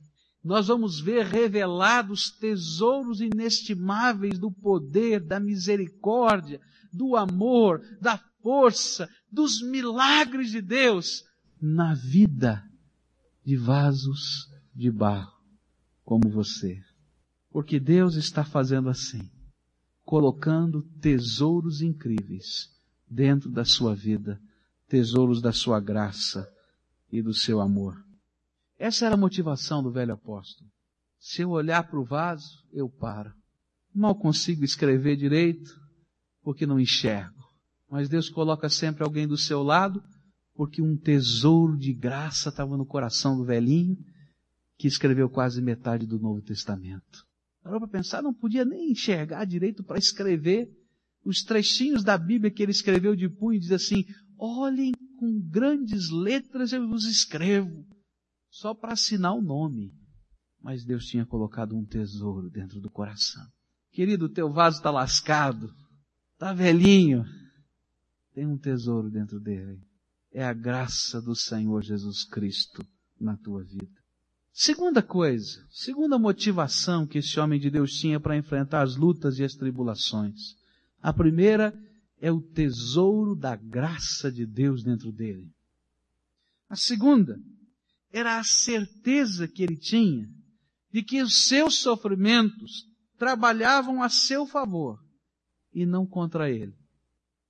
nós 0.42 0.68
vamos 0.68 0.98
ver 0.98 1.26
revelados 1.26 2.30
tesouros 2.30 3.20
inestimáveis 3.20 4.38
do 4.38 4.50
poder, 4.50 5.20
da 5.20 5.38
misericórdia, 5.38 6.58
do 6.90 7.16
amor, 7.16 7.82
da 8.00 8.18
força, 8.42 9.10
dos 9.30 9.60
milagres 9.60 10.50
de 10.50 10.62
Deus 10.62 11.22
na 11.60 11.92
vida 11.92 12.64
de 13.44 13.56
vasos 13.56 14.48
de 14.74 14.90
barro 14.90 15.32
como 16.04 16.28
você. 16.28 16.80
Porque 17.50 17.78
Deus 17.78 18.14
está 18.14 18.44
fazendo 18.44 18.88
assim, 18.88 19.30
colocando 20.04 20.82
tesouros 21.00 21.82
incríveis 21.82 22.70
dentro 23.08 23.50
da 23.50 23.64
sua 23.64 23.94
vida, 23.94 24.40
tesouros 24.88 25.40
da 25.40 25.52
sua 25.52 25.80
graça 25.80 26.48
e 27.10 27.22
do 27.22 27.34
seu 27.34 27.60
amor. 27.60 28.02
Essa 28.78 29.06
era 29.06 29.14
a 29.14 29.18
motivação 29.18 29.82
do 29.82 29.92
velho 29.92 30.14
apóstolo. 30.14 30.70
Se 31.18 31.42
eu 31.42 31.50
olhar 31.50 31.84
para 31.84 32.00
o 32.00 32.04
vaso, 32.04 32.64
eu 32.72 32.88
paro. 32.88 33.32
Mal 33.94 34.14
consigo 34.14 34.64
escrever 34.64 35.16
direito, 35.16 35.70
porque 36.42 36.66
não 36.66 36.80
enxergo. 36.80 37.40
Mas 37.88 38.08
Deus 38.08 38.28
coloca 38.28 38.68
sempre 38.68 39.04
alguém 39.04 39.28
do 39.28 39.36
seu 39.36 39.62
lado, 39.62 40.02
porque 40.54 40.82
um 40.82 40.96
tesouro 40.96 41.76
de 41.76 41.92
graça 41.92 42.48
estava 42.48 42.76
no 42.76 42.86
coração 42.86 43.36
do 43.36 43.44
velhinho, 43.44 43.96
que 44.76 44.86
escreveu 44.86 45.28
quase 45.28 45.62
metade 45.62 46.06
do 46.06 46.18
Novo 46.18 46.42
Testamento. 46.42 47.26
Parou 47.62 47.78
para 47.78 47.88
pensar, 47.88 48.22
não 48.22 48.34
podia 48.34 48.64
nem 48.64 48.90
enxergar 48.90 49.44
direito 49.44 49.84
para 49.84 49.98
escrever, 49.98 50.68
os 51.24 51.42
trechinhos 51.42 52.02
da 52.02 52.18
Bíblia 52.18 52.50
que 52.50 52.62
ele 52.62 52.72
escreveu 52.72 53.14
de 53.14 53.28
punho, 53.28 53.60
diz 53.60 53.70
assim, 53.70 54.04
olhem 54.36 54.92
com 55.16 55.40
grandes 55.40 56.10
letras 56.10 56.72
eu 56.72 56.88
vos 56.88 57.04
escrevo, 57.04 57.86
só 58.50 58.74
para 58.74 58.92
assinar 58.92 59.34
o 59.34 59.40
nome. 59.40 59.94
Mas 60.60 60.84
Deus 60.84 61.06
tinha 61.06 61.24
colocado 61.24 61.76
um 61.76 61.84
tesouro 61.84 62.50
dentro 62.50 62.80
do 62.80 62.90
coração. 62.90 63.46
Querido, 63.92 64.28
teu 64.28 64.52
vaso 64.52 64.78
está 64.78 64.90
lascado, 64.90 65.72
está 66.32 66.52
velhinho, 66.52 67.24
tem 68.34 68.46
um 68.46 68.58
tesouro 68.58 69.10
dentro 69.10 69.38
dele. 69.38 69.80
É 70.32 70.44
a 70.44 70.52
graça 70.52 71.20
do 71.20 71.36
Senhor 71.36 71.82
Jesus 71.82 72.24
Cristo 72.24 72.84
na 73.20 73.36
tua 73.36 73.62
vida. 73.62 74.02
Segunda 74.52 75.02
coisa, 75.02 75.66
segunda 75.70 76.18
motivação 76.18 77.06
que 77.06 77.18
esse 77.18 77.40
homem 77.40 77.58
de 77.58 77.70
Deus 77.70 77.92
tinha 77.92 78.20
para 78.20 78.36
enfrentar 78.36 78.82
as 78.82 78.96
lutas 78.96 79.38
e 79.38 79.44
as 79.44 79.54
tribulações. 79.54 80.56
A 81.00 81.12
primeira 81.12 81.74
é 82.20 82.30
o 82.30 82.40
tesouro 82.40 83.34
da 83.34 83.56
graça 83.56 84.30
de 84.30 84.46
Deus 84.46 84.82
dentro 84.82 85.10
dele. 85.10 85.50
A 86.68 86.76
segunda 86.76 87.38
era 88.12 88.38
a 88.38 88.44
certeza 88.44 89.48
que 89.48 89.62
ele 89.62 89.76
tinha 89.76 90.28
de 90.92 91.02
que 91.02 91.22
os 91.22 91.46
seus 91.46 91.78
sofrimentos 91.78 92.86
trabalhavam 93.18 94.02
a 94.02 94.08
seu 94.08 94.46
favor 94.46 95.02
e 95.72 95.86
não 95.86 96.06
contra 96.06 96.50
ele. 96.50 96.76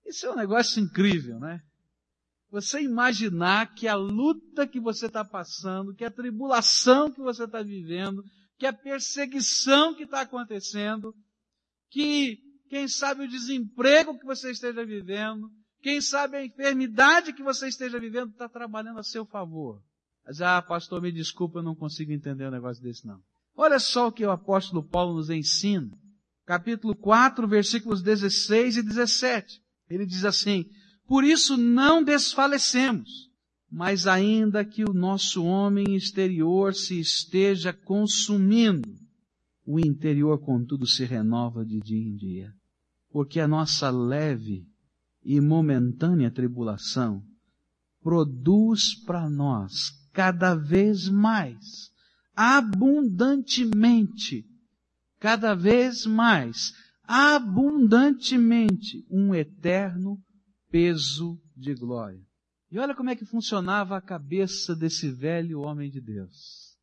Isso 0.06 0.26
é 0.26 0.30
um 0.30 0.36
negócio 0.36 0.80
incrível, 0.80 1.40
né? 1.40 1.60
Você 2.52 2.82
imaginar 2.82 3.74
que 3.74 3.88
a 3.88 3.94
luta 3.94 4.68
que 4.68 4.78
você 4.78 5.06
está 5.06 5.24
passando, 5.24 5.94
que 5.94 6.04
a 6.04 6.10
tribulação 6.10 7.10
que 7.10 7.22
você 7.22 7.44
está 7.44 7.62
vivendo, 7.62 8.22
que 8.58 8.66
a 8.66 8.72
perseguição 8.74 9.94
que 9.94 10.02
está 10.02 10.20
acontecendo, 10.20 11.14
que, 11.90 12.38
quem 12.68 12.86
sabe, 12.86 13.24
o 13.24 13.28
desemprego 13.28 14.18
que 14.18 14.26
você 14.26 14.50
esteja 14.50 14.84
vivendo, 14.84 15.48
quem 15.80 16.02
sabe 16.02 16.36
a 16.36 16.44
enfermidade 16.44 17.32
que 17.32 17.42
você 17.42 17.68
esteja 17.68 17.98
vivendo 17.98 18.32
está 18.32 18.50
trabalhando 18.50 18.98
a 18.98 19.02
seu 19.02 19.24
favor. 19.24 19.82
Mas, 20.22 20.42
ah, 20.42 20.60
pastor, 20.60 21.00
me 21.00 21.10
desculpa, 21.10 21.60
eu 21.60 21.62
não 21.62 21.74
consigo 21.74 22.12
entender 22.12 22.46
um 22.46 22.50
negócio 22.52 22.82
desse 22.82 23.06
não. 23.06 23.18
Olha 23.56 23.78
só 23.78 24.08
o 24.08 24.12
que 24.12 24.26
o 24.26 24.30
apóstolo 24.30 24.86
Paulo 24.86 25.14
nos 25.14 25.30
ensina. 25.30 25.90
Capítulo 26.44 26.94
4, 26.94 27.48
versículos 27.48 28.02
16 28.02 28.76
e 28.76 28.82
17. 28.82 29.58
Ele 29.88 30.04
diz 30.04 30.26
assim, 30.26 30.66
por 31.06 31.24
isso 31.24 31.56
não 31.56 32.02
desfalecemos, 32.02 33.30
mas 33.70 34.06
ainda 34.06 34.64
que 34.64 34.84
o 34.84 34.92
nosso 34.92 35.44
homem 35.44 35.96
exterior 35.96 36.74
se 36.74 37.00
esteja 37.00 37.72
consumindo, 37.72 38.94
o 39.64 39.78
interior 39.78 40.38
contudo 40.38 40.86
se 40.86 41.04
renova 41.04 41.64
de 41.64 41.80
dia 41.80 42.08
em 42.08 42.16
dia. 42.16 42.52
Porque 43.10 43.40
a 43.40 43.48
nossa 43.48 43.90
leve 43.90 44.66
e 45.24 45.40
momentânea 45.40 46.30
tribulação 46.30 47.22
produz 48.02 48.94
para 48.94 49.30
nós 49.30 49.90
cada 50.12 50.54
vez 50.54 51.08
mais, 51.08 51.90
abundantemente, 52.34 54.44
cada 55.18 55.54
vez 55.54 56.04
mais, 56.04 56.74
abundantemente, 57.04 59.06
um 59.10 59.34
eterno 59.34 60.20
peso 60.72 61.38
de 61.54 61.74
glória. 61.74 62.26
E 62.70 62.78
olha 62.78 62.94
como 62.94 63.10
é 63.10 63.14
que 63.14 63.26
funcionava 63.26 63.94
a 63.94 64.00
cabeça 64.00 64.74
desse 64.74 65.10
velho 65.10 65.60
homem 65.60 65.90
de 65.90 66.00
Deus. 66.00 66.78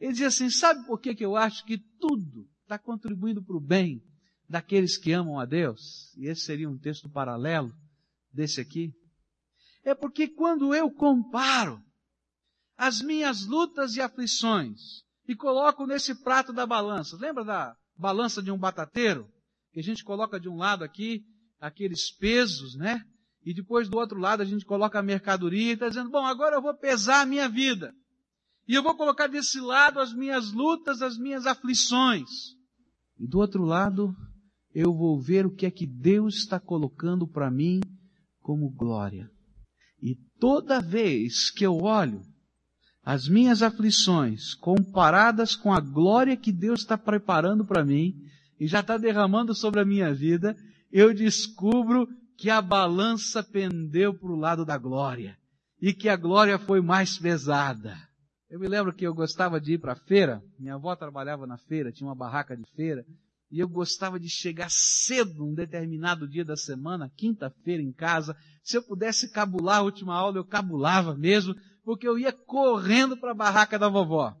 Ele 0.00 0.12
dizia 0.12 0.28
assim, 0.28 0.48
sabe 0.48 0.86
por 0.86 0.98
que, 0.98 1.14
que 1.14 1.24
eu 1.24 1.36
acho 1.36 1.62
que 1.66 1.76
tudo 1.76 2.48
está 2.62 2.78
contribuindo 2.78 3.44
para 3.44 3.56
o 3.56 3.60
bem 3.60 4.02
daqueles 4.48 4.96
que 4.96 5.12
amam 5.12 5.38
a 5.38 5.44
Deus? 5.44 6.16
E 6.16 6.26
esse 6.26 6.40
seria 6.40 6.70
um 6.70 6.78
texto 6.78 7.10
paralelo 7.10 7.70
desse 8.32 8.62
aqui. 8.62 8.94
É 9.84 9.94
porque 9.94 10.26
quando 10.26 10.74
eu 10.74 10.90
comparo 10.90 11.78
as 12.78 13.02
minhas 13.02 13.44
lutas 13.44 13.94
e 13.96 14.00
aflições 14.00 15.04
e 15.28 15.36
coloco 15.36 15.86
nesse 15.86 16.14
prato 16.22 16.50
da 16.50 16.66
balança, 16.66 17.18
lembra 17.18 17.44
da 17.44 17.76
balança 17.94 18.42
de 18.42 18.50
um 18.50 18.58
batateiro? 18.58 19.30
Que 19.72 19.80
a 19.80 19.82
gente 19.82 20.02
coloca 20.02 20.40
de 20.40 20.48
um 20.48 20.56
lado 20.56 20.82
aqui 20.82 21.22
aqueles 21.60 22.10
pesos, 22.10 22.74
né? 22.74 23.04
E 23.44 23.54
depois 23.54 23.88
do 23.88 23.96
outro 23.96 24.18
lado 24.18 24.42
a 24.42 24.44
gente 24.44 24.64
coloca 24.64 24.98
a 24.98 25.02
mercadoria 25.02 25.70
e 25.70 25.72
está 25.72 25.88
dizendo, 25.88 26.10
bom, 26.10 26.24
agora 26.24 26.56
eu 26.56 26.62
vou 26.62 26.74
pesar 26.74 27.22
a 27.22 27.26
minha 27.26 27.48
vida. 27.48 27.94
E 28.68 28.74
eu 28.74 28.82
vou 28.82 28.94
colocar 28.94 29.26
desse 29.26 29.60
lado 29.60 29.98
as 29.98 30.12
minhas 30.12 30.52
lutas, 30.52 31.02
as 31.02 31.18
minhas 31.18 31.46
aflições. 31.46 32.28
E 33.18 33.26
do 33.26 33.38
outro 33.38 33.64
lado, 33.64 34.14
eu 34.74 34.94
vou 34.94 35.20
ver 35.20 35.46
o 35.46 35.54
que 35.54 35.66
é 35.66 35.70
que 35.70 35.86
Deus 35.86 36.36
está 36.36 36.60
colocando 36.60 37.26
para 37.26 37.50
mim 37.50 37.80
como 38.40 38.70
glória. 38.70 39.30
E 40.02 40.16
toda 40.38 40.80
vez 40.80 41.50
que 41.50 41.64
eu 41.64 41.78
olho 41.78 42.22
as 43.02 43.28
minhas 43.28 43.62
aflições 43.62 44.54
comparadas 44.54 45.56
com 45.56 45.72
a 45.72 45.80
glória 45.80 46.36
que 46.36 46.52
Deus 46.52 46.80
está 46.80 46.96
preparando 46.96 47.64
para 47.64 47.84
mim 47.84 48.14
e 48.58 48.66
já 48.66 48.80
está 48.80 48.96
derramando 48.98 49.54
sobre 49.54 49.80
a 49.80 49.84
minha 49.84 50.12
vida, 50.14 50.56
eu 50.92 51.14
descubro 51.14 52.06
que 52.40 52.48
a 52.48 52.62
balança 52.62 53.42
pendeu 53.42 54.14
para 54.14 54.32
o 54.32 54.34
lado 54.34 54.64
da 54.64 54.78
glória 54.78 55.36
e 55.78 55.92
que 55.92 56.08
a 56.08 56.16
glória 56.16 56.58
foi 56.58 56.80
mais 56.80 57.18
pesada. 57.18 57.94
Eu 58.48 58.58
me 58.58 58.66
lembro 58.66 58.94
que 58.94 59.06
eu 59.06 59.12
gostava 59.12 59.60
de 59.60 59.74
ir 59.74 59.78
para 59.78 59.92
a 59.92 59.96
feira, 60.06 60.42
minha 60.58 60.76
avó 60.76 60.96
trabalhava 60.96 61.46
na 61.46 61.58
feira, 61.58 61.92
tinha 61.92 62.08
uma 62.08 62.14
barraca 62.14 62.56
de 62.56 62.64
feira, 62.74 63.04
e 63.50 63.60
eu 63.60 63.68
gostava 63.68 64.18
de 64.18 64.30
chegar 64.30 64.70
cedo 64.70 65.46
um 65.46 65.52
determinado 65.52 66.26
dia 66.26 66.42
da 66.42 66.56
semana, 66.56 67.12
quinta-feira 67.14 67.82
em 67.82 67.92
casa. 67.92 68.34
Se 68.62 68.74
eu 68.74 68.82
pudesse 68.82 69.30
cabular 69.30 69.80
a 69.80 69.82
última 69.82 70.14
aula, 70.14 70.38
eu 70.38 70.44
cabulava 70.44 71.14
mesmo, 71.14 71.54
porque 71.84 72.08
eu 72.08 72.18
ia 72.18 72.32
correndo 72.32 73.18
para 73.18 73.32
a 73.32 73.34
barraca 73.34 73.78
da 73.78 73.88
vovó. 73.90 74.34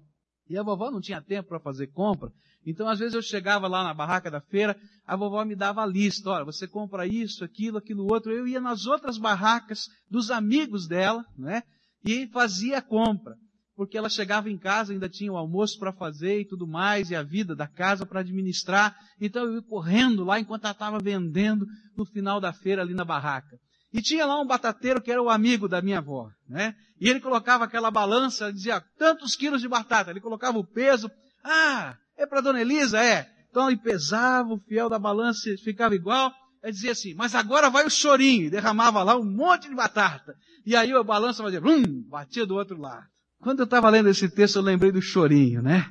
E 0.48 0.56
a 0.56 0.62
vovó 0.62 0.90
não 0.90 1.02
tinha 1.02 1.20
tempo 1.20 1.50
para 1.50 1.60
fazer 1.60 1.88
compra, 1.88 2.32
então, 2.64 2.88
às 2.88 2.98
vezes 2.98 3.14
eu 3.14 3.22
chegava 3.22 3.66
lá 3.66 3.82
na 3.82 3.94
barraca 3.94 4.30
da 4.30 4.40
feira, 4.40 4.76
a 5.06 5.16
vovó 5.16 5.44
me 5.44 5.56
dava 5.56 5.82
a 5.82 5.86
lista, 5.86 6.30
olha, 6.30 6.44
você 6.44 6.68
compra 6.68 7.06
isso, 7.06 7.42
aquilo, 7.42 7.78
aquilo 7.78 8.04
outro. 8.10 8.32
Eu 8.32 8.46
ia 8.46 8.60
nas 8.60 8.86
outras 8.86 9.16
barracas 9.16 9.86
dos 10.10 10.30
amigos 10.30 10.86
dela, 10.86 11.24
né? 11.38 11.62
E 12.04 12.26
fazia 12.28 12.78
a 12.78 12.82
compra. 12.82 13.34
Porque 13.74 13.96
ela 13.96 14.10
chegava 14.10 14.50
em 14.50 14.58
casa, 14.58 14.92
ainda 14.92 15.08
tinha 15.08 15.32
o 15.32 15.38
almoço 15.38 15.78
para 15.78 15.92
fazer 15.92 16.40
e 16.40 16.46
tudo 16.46 16.66
mais, 16.66 17.10
e 17.10 17.16
a 17.16 17.22
vida 17.22 17.56
da 17.56 17.66
casa 17.66 18.04
para 18.04 18.20
administrar. 18.20 18.94
Então 19.18 19.44
eu 19.44 19.54
ia 19.54 19.62
correndo 19.62 20.22
lá 20.22 20.38
enquanto 20.38 20.64
ela 20.64 20.72
estava 20.72 20.98
vendendo 20.98 21.64
no 21.96 22.04
final 22.04 22.40
da 22.40 22.52
feira 22.52 22.82
ali 22.82 22.92
na 22.92 23.06
barraca. 23.06 23.56
E 23.92 24.02
tinha 24.02 24.26
lá 24.26 24.38
um 24.38 24.46
batateiro 24.46 25.00
que 25.00 25.10
era 25.10 25.22
o 25.22 25.30
amigo 25.30 25.66
da 25.66 25.80
minha 25.80 25.98
avó, 25.98 26.28
né? 26.46 26.74
E 27.00 27.08
ele 27.08 27.20
colocava 27.20 27.64
aquela 27.64 27.90
balança, 27.90 28.52
dizia 28.52 28.82
tantos 28.98 29.34
quilos 29.34 29.62
de 29.62 29.66
batata. 29.66 30.10
Ele 30.10 30.20
colocava 30.20 30.58
o 30.58 30.66
peso. 30.66 31.10
Ah, 31.42 31.96
é 32.22 32.26
para 32.26 32.40
Dona 32.40 32.60
Elisa? 32.60 33.02
É. 33.02 33.28
Então 33.50 33.68
ele 33.68 33.78
pesava, 33.78 34.52
o 34.52 34.60
fiel 34.60 34.88
da 34.88 34.98
balança 34.98 35.50
ficava 35.64 35.94
igual. 35.94 36.32
Ele 36.62 36.72
dizia 36.72 36.92
assim, 36.92 37.14
mas 37.14 37.34
agora 37.34 37.70
vai 37.70 37.86
o 37.86 37.90
chorinho. 37.90 38.44
E 38.44 38.50
derramava 38.50 39.02
lá 39.02 39.16
um 39.16 39.24
monte 39.24 39.68
de 39.68 39.74
batata. 39.74 40.36
E 40.64 40.76
aí 40.76 40.92
a 40.92 41.02
balança 41.02 41.42
fazia, 41.42 41.60
hum, 41.60 42.04
batia 42.08 42.44
do 42.44 42.54
outro 42.54 42.78
lado. 42.78 43.06
Quando 43.40 43.60
eu 43.60 43.64
estava 43.64 43.88
lendo 43.88 44.10
esse 44.10 44.28
texto, 44.28 44.56
eu 44.56 44.62
lembrei 44.62 44.92
do 44.92 45.00
chorinho, 45.00 45.62
né? 45.62 45.88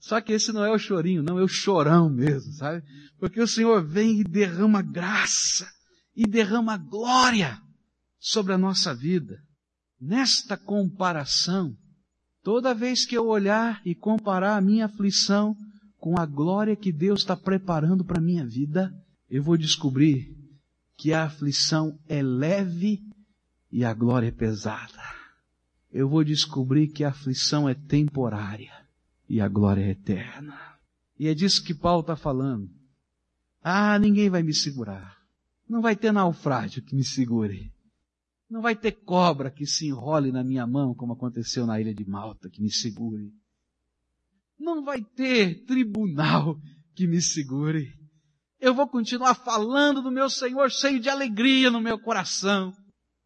Só 0.00 0.20
que 0.20 0.32
esse 0.32 0.52
não 0.52 0.64
é 0.64 0.70
o 0.70 0.78
chorinho, 0.78 1.22
não, 1.22 1.38
é 1.38 1.42
o 1.42 1.48
chorão 1.48 2.08
mesmo, 2.08 2.52
sabe? 2.52 2.82
Porque 3.18 3.40
o 3.40 3.48
Senhor 3.48 3.84
vem 3.84 4.20
e 4.20 4.24
derrama 4.24 4.80
graça 4.80 5.68
e 6.16 6.26
derrama 6.26 6.76
glória 6.78 7.60
sobre 8.18 8.54
a 8.54 8.58
nossa 8.58 8.94
vida. 8.94 9.38
Nesta 10.00 10.56
comparação, 10.56 11.76
Toda 12.48 12.72
vez 12.72 13.04
que 13.04 13.14
eu 13.14 13.26
olhar 13.26 13.78
e 13.84 13.94
comparar 13.94 14.56
a 14.56 14.60
minha 14.62 14.86
aflição 14.86 15.54
com 16.00 16.18
a 16.18 16.24
glória 16.24 16.74
que 16.74 16.90
Deus 16.90 17.20
está 17.20 17.36
preparando 17.36 18.02
para 18.02 18.16
a 18.16 18.22
minha 18.22 18.46
vida, 18.46 18.90
eu 19.28 19.42
vou 19.42 19.58
descobrir 19.58 20.34
que 20.96 21.12
a 21.12 21.24
aflição 21.24 21.98
é 22.08 22.22
leve 22.22 23.02
e 23.70 23.84
a 23.84 23.92
glória 23.92 24.28
é 24.28 24.30
pesada. 24.30 25.02
Eu 25.92 26.08
vou 26.08 26.24
descobrir 26.24 26.88
que 26.88 27.04
a 27.04 27.10
aflição 27.10 27.68
é 27.68 27.74
temporária 27.74 28.72
e 29.28 29.42
a 29.42 29.46
glória 29.46 29.84
é 29.84 29.90
eterna. 29.90 30.58
E 31.18 31.28
é 31.28 31.34
disso 31.34 31.62
que 31.62 31.74
Paulo 31.74 32.00
está 32.00 32.16
falando. 32.16 32.70
Ah, 33.62 33.98
ninguém 33.98 34.30
vai 34.30 34.42
me 34.42 34.54
segurar. 34.54 35.18
Não 35.68 35.82
vai 35.82 35.94
ter 35.94 36.12
naufrágio 36.12 36.80
que 36.80 36.96
me 36.96 37.04
segure. 37.04 37.70
Não 38.50 38.62
vai 38.62 38.74
ter 38.74 38.92
cobra 38.92 39.50
que 39.50 39.66
se 39.66 39.86
enrole 39.88 40.32
na 40.32 40.42
minha 40.42 40.66
mão, 40.66 40.94
como 40.94 41.12
aconteceu 41.12 41.66
na 41.66 41.80
ilha 41.80 41.94
de 41.94 42.08
Malta, 42.08 42.48
que 42.48 42.62
me 42.62 42.70
segure. 42.70 43.30
Não 44.58 44.82
vai 44.82 45.02
ter 45.02 45.64
tribunal 45.66 46.58
que 46.94 47.06
me 47.06 47.20
segure. 47.20 47.92
Eu 48.60 48.74
vou 48.74 48.88
continuar 48.88 49.34
falando 49.34 50.02
do 50.02 50.10
meu 50.10 50.28
Senhor 50.30 50.70
cheio 50.70 50.98
de 50.98 51.08
alegria 51.08 51.70
no 51.70 51.80
meu 51.80 51.98
coração, 51.98 52.72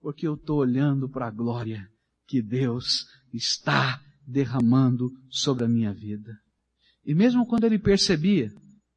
porque 0.00 0.26
eu 0.26 0.34
estou 0.34 0.58
olhando 0.58 1.08
para 1.08 1.28
a 1.28 1.30
glória 1.30 1.88
que 2.26 2.42
Deus 2.42 3.06
está 3.32 4.02
derramando 4.26 5.10
sobre 5.30 5.64
a 5.64 5.68
minha 5.68 5.94
vida. 5.94 6.36
E 7.04 7.14
mesmo 7.14 7.46
quando 7.46 7.64
ele 7.64 7.78
percebia 7.78 8.52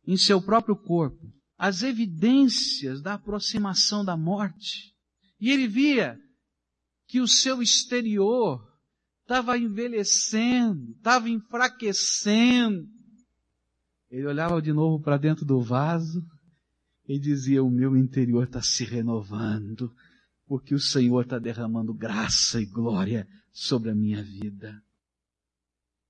em 0.05 0.17
seu 0.17 0.41
próprio 0.41 0.75
corpo 0.75 1.31
as 1.57 1.83
evidências 1.83 3.01
da 3.01 3.13
aproximação 3.13 4.03
da 4.03 4.17
morte. 4.17 4.94
E 5.39 5.51
ele 5.51 5.67
via 5.67 6.17
que 7.07 7.19
o 7.19 7.27
seu 7.27 7.61
exterior 7.61 8.65
estava 9.21 9.57
envelhecendo, 9.57 10.91
estava 10.91 11.29
enfraquecendo. 11.29 12.87
Ele 14.09 14.27
olhava 14.27 14.61
de 14.61 14.71
novo 14.71 15.03
para 15.03 15.17
dentro 15.17 15.45
do 15.45 15.61
vaso 15.61 16.23
e 17.07 17.19
dizia: 17.19 17.63
O 17.63 17.69
meu 17.69 17.97
interior 17.97 18.45
está 18.45 18.61
se 18.61 18.83
renovando, 18.83 19.93
porque 20.45 20.73
o 20.73 20.79
Senhor 20.79 21.23
está 21.23 21.39
derramando 21.39 21.93
graça 21.93 22.61
e 22.61 22.65
glória 22.65 23.27
sobre 23.51 23.89
a 23.89 23.95
minha 23.95 24.23
vida. 24.23 24.81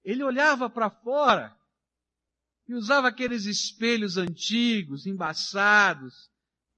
Ele 0.04 0.24
olhava 0.24 0.70
para 0.70 0.90
fora 0.90 1.56
e 2.68 2.74
usava 2.74 3.08
aqueles 3.08 3.46
espelhos 3.46 4.18
antigos, 4.18 5.06
embaçados, 5.06 6.30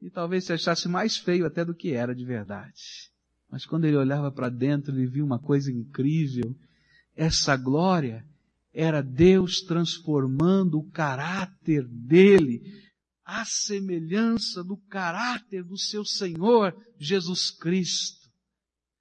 e 0.01 0.09
talvez 0.09 0.45
se 0.45 0.53
achasse 0.53 0.87
mais 0.87 1.17
feio 1.17 1.45
até 1.45 1.65
do 1.65 1.73
que 1.73 1.91
era 1.91 2.13
de 2.13 2.23
verdade. 2.23 3.11
Mas 3.49 3.65
quando 3.65 3.85
ele 3.85 3.97
olhava 3.97 4.31
para 4.31 4.49
dentro, 4.49 4.93
ele 4.93 5.07
viu 5.07 5.25
uma 5.25 5.39
coisa 5.39 5.71
incrível. 5.71 6.55
Essa 7.15 7.55
glória 7.55 8.25
era 8.73 9.01
Deus 9.01 9.61
transformando 9.61 10.77
o 10.77 10.91
caráter 10.91 11.87
dele 11.87 12.61
à 13.25 13.43
semelhança 13.43 14.63
do 14.63 14.77
caráter 14.77 15.63
do 15.63 15.77
seu 15.77 16.05
Senhor 16.05 16.75
Jesus 16.97 17.49
Cristo. 17.49 18.29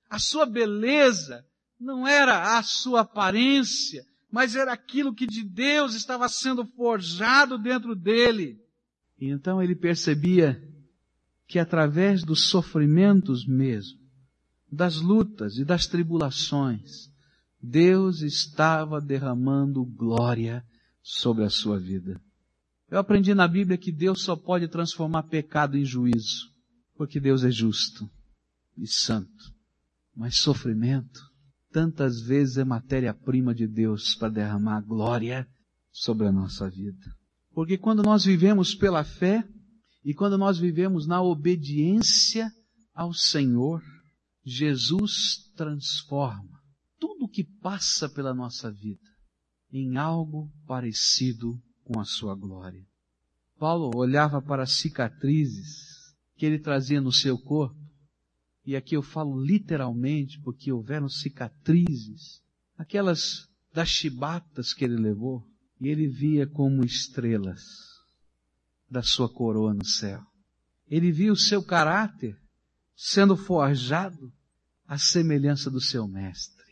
A 0.08 0.18
sua 0.18 0.46
beleza 0.46 1.44
não 1.78 2.06
era 2.06 2.56
a 2.56 2.62
sua 2.62 3.02
aparência, 3.02 4.04
mas 4.30 4.56
era 4.56 4.72
aquilo 4.72 5.14
que 5.14 5.26
de 5.26 5.44
Deus 5.44 5.94
estava 5.94 6.28
sendo 6.28 6.64
forjado 6.64 7.58
dentro 7.58 7.94
dele. 7.94 8.58
E 9.18 9.28
então 9.28 9.62
ele 9.62 9.74
percebia 9.74 10.62
que 11.46 11.58
através 11.58 12.22
dos 12.22 12.48
sofrimentos 12.48 13.46
mesmo, 13.46 13.98
das 14.70 14.96
lutas 14.96 15.58
e 15.58 15.64
das 15.64 15.86
tribulações, 15.86 17.10
Deus 17.62 18.20
estava 18.20 19.00
derramando 19.00 19.84
glória 19.84 20.64
sobre 21.02 21.44
a 21.44 21.50
sua 21.50 21.78
vida. 21.78 22.20
Eu 22.90 22.98
aprendi 22.98 23.34
na 23.34 23.48
Bíblia 23.48 23.78
que 23.78 23.90
Deus 23.90 24.22
só 24.22 24.36
pode 24.36 24.68
transformar 24.68 25.24
pecado 25.24 25.76
em 25.76 25.84
juízo, 25.84 26.50
porque 26.96 27.18
Deus 27.18 27.44
é 27.44 27.50
justo 27.50 28.08
e 28.76 28.86
santo. 28.86 29.54
Mas 30.14 30.38
sofrimento, 30.38 31.20
tantas 31.72 32.20
vezes 32.20 32.58
é 32.58 32.64
matéria-prima 32.64 33.54
de 33.54 33.66
Deus 33.66 34.14
para 34.14 34.28
derramar 34.28 34.80
glória 34.80 35.46
sobre 35.90 36.26
a 36.26 36.32
nossa 36.32 36.68
vida. 36.70 37.14
Porque 37.52 37.76
quando 37.76 38.02
nós 38.02 38.24
vivemos 38.24 38.74
pela 38.74 39.02
fé 39.02 39.46
e 40.06 40.14
quando 40.14 40.38
nós 40.38 40.56
vivemos 40.56 41.04
na 41.04 41.20
obediência 41.20 42.48
ao 42.94 43.12
Senhor, 43.12 43.82
Jesus 44.44 45.50
transforma 45.56 46.62
tudo 46.96 47.28
que 47.28 47.42
passa 47.42 48.08
pela 48.08 48.32
nossa 48.32 48.70
vida 48.70 49.02
em 49.72 49.96
algo 49.96 50.48
parecido 50.64 51.60
com 51.82 51.98
a 51.98 52.04
sua 52.04 52.36
glória. 52.36 52.86
Paulo 53.58 53.90
olhava 53.98 54.40
para 54.40 54.62
as 54.62 54.74
cicatrizes 54.74 56.14
que 56.36 56.46
ele 56.46 56.60
trazia 56.60 57.00
no 57.00 57.10
seu 57.10 57.36
corpo 57.36 57.84
e 58.64 58.76
aqui 58.76 58.94
eu 58.96 59.02
falo 59.02 59.36
literalmente 59.42 60.40
porque 60.40 60.70
houveram 60.70 61.08
cicatrizes, 61.08 62.44
aquelas 62.78 63.48
das 63.74 63.88
chibatas 63.88 64.72
que 64.72 64.84
ele 64.84 64.96
levou, 64.96 65.44
e 65.80 65.88
ele 65.88 66.06
via 66.06 66.46
como 66.46 66.84
estrelas 66.84 67.95
da 68.90 69.02
sua 69.02 69.28
coroa 69.28 69.74
no 69.74 69.84
céu. 69.84 70.22
Ele 70.88 71.10
via 71.10 71.32
o 71.32 71.36
seu 71.36 71.62
caráter 71.62 72.36
sendo 72.94 73.36
forjado 73.36 74.32
à 74.86 74.96
semelhança 74.96 75.70
do 75.70 75.80
seu 75.80 76.06
mestre. 76.06 76.64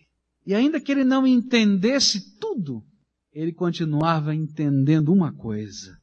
E 0.47 0.55
ainda 0.55 0.81
que 0.81 0.93
ele 0.93 1.05
não 1.05 1.27
entendesse 1.27 2.39
tudo, 2.39 2.85
ele 3.33 3.53
continuava 3.53 4.35
entendendo 4.35 5.13
uma 5.13 5.33
coisa, 5.33 5.99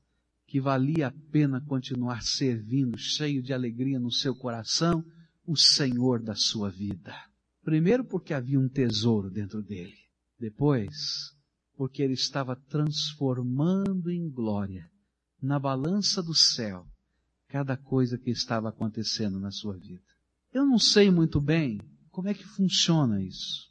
que 0.45 0.59
valia 0.59 1.07
a 1.07 1.13
pena 1.31 1.61
continuar 1.61 2.21
servindo, 2.21 2.97
cheio 2.97 3.41
de 3.41 3.53
alegria 3.53 3.99
no 3.99 4.11
seu 4.11 4.35
coração, 4.35 5.03
o 5.45 5.55
Senhor 5.55 6.21
da 6.21 6.35
sua 6.35 6.69
vida. 6.69 7.15
Primeiro 7.63 8.03
porque 8.03 8.33
havia 8.33 8.59
um 8.59 8.67
tesouro 8.67 9.29
dentro 9.29 9.63
dele. 9.63 9.95
Depois, 10.37 11.31
porque 11.77 12.01
ele 12.01 12.13
estava 12.13 12.55
transformando 12.55 14.09
em 14.09 14.29
glória, 14.29 14.90
na 15.41 15.59
balança 15.59 16.21
do 16.21 16.35
céu, 16.35 16.85
cada 17.47 17.75
coisa 17.75 18.17
que 18.17 18.29
estava 18.29 18.69
acontecendo 18.69 19.39
na 19.39 19.51
sua 19.51 19.75
vida. 19.77 20.01
Eu 20.53 20.65
não 20.65 20.77
sei 20.77 21.09
muito 21.09 21.41
bem 21.41 21.79
como 22.11 22.27
é 22.27 22.33
que 22.33 22.45
funciona 22.45 23.21
isso. 23.21 23.69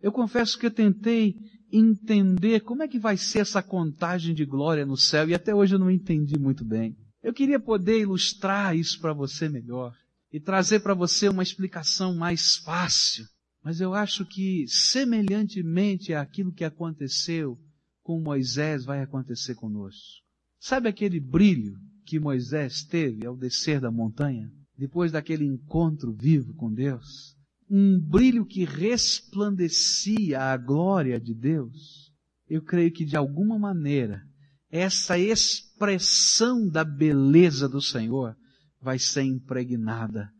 Eu 0.00 0.12
confesso 0.12 0.58
que 0.58 0.66
eu 0.66 0.70
tentei 0.70 1.36
entender 1.70 2.60
como 2.60 2.82
é 2.82 2.88
que 2.88 2.98
vai 2.98 3.16
ser 3.16 3.40
essa 3.40 3.62
contagem 3.62 4.34
de 4.34 4.44
glória 4.44 4.84
no 4.84 4.96
céu 4.96 5.28
e 5.28 5.34
até 5.34 5.54
hoje 5.54 5.74
eu 5.74 5.78
não 5.78 5.90
entendi 5.90 6.38
muito 6.38 6.64
bem. 6.64 6.96
Eu 7.22 7.32
queria 7.32 7.58
poder 7.58 8.00
ilustrar 8.00 8.76
isso 8.76 9.00
para 9.00 9.12
você 9.12 9.48
melhor 9.48 9.96
e 10.32 10.40
trazer 10.40 10.80
para 10.80 10.94
você 10.94 11.28
uma 11.28 11.42
explicação 11.42 12.14
mais 12.14 12.56
fácil. 12.56 13.26
Mas 13.62 13.80
eu 13.80 13.94
acho 13.94 14.24
que, 14.26 14.66
semelhantemente 14.66 16.12
àquilo 16.14 16.52
que 16.52 16.64
aconteceu 16.64 17.56
com 18.02 18.20
Moisés, 18.20 18.84
vai 18.84 19.00
acontecer 19.00 19.54
conosco. 19.54 20.22
Sabe 20.64 20.88
aquele 20.88 21.18
brilho 21.18 21.76
que 22.06 22.20
Moisés 22.20 22.84
teve 22.84 23.26
ao 23.26 23.36
descer 23.36 23.80
da 23.80 23.90
montanha, 23.90 24.48
depois 24.78 25.10
daquele 25.10 25.44
encontro 25.44 26.12
vivo 26.12 26.54
com 26.54 26.72
Deus? 26.72 27.36
Um 27.68 27.98
brilho 27.98 28.46
que 28.46 28.64
resplandecia 28.64 30.40
a 30.40 30.56
glória 30.56 31.18
de 31.18 31.34
Deus. 31.34 32.12
Eu 32.48 32.62
creio 32.62 32.92
que 32.92 33.04
de 33.04 33.16
alguma 33.16 33.58
maneira, 33.58 34.22
essa 34.70 35.18
expressão 35.18 36.68
da 36.68 36.84
beleza 36.84 37.68
do 37.68 37.82
Senhor 37.82 38.36
vai 38.80 39.00
ser 39.00 39.24
impregnada 39.24 40.30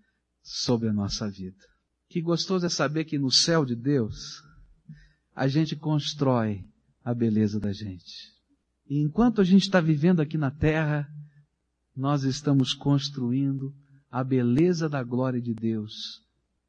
sobre 0.40 0.88
a 0.88 0.92
nossa 0.92 1.28
vida. 1.28 1.66
Que 2.08 2.20
gostoso 2.20 2.64
é 2.64 2.68
saber 2.68 3.06
que 3.06 3.18
no 3.18 3.32
céu 3.32 3.64
de 3.64 3.74
Deus, 3.74 4.40
a 5.34 5.48
gente 5.48 5.74
constrói 5.74 6.64
a 7.02 7.12
beleza 7.12 7.58
da 7.58 7.72
gente. 7.72 8.31
E 8.86 8.98
enquanto 9.00 9.40
a 9.40 9.44
gente 9.44 9.62
está 9.62 9.80
vivendo 9.80 10.20
aqui 10.20 10.36
na 10.36 10.50
terra, 10.50 11.08
nós 11.94 12.24
estamos 12.24 12.74
construindo 12.74 13.74
a 14.10 14.22
beleza 14.22 14.88
da 14.88 15.02
glória 15.02 15.40
de 15.40 15.54
Deus 15.54 16.22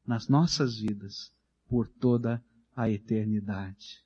nas 0.06 0.28
nossas 0.28 0.78
vidas 0.78 1.32
por 1.68 1.88
toda 1.88 2.42
a 2.76 2.90
eternidade. 2.90 4.02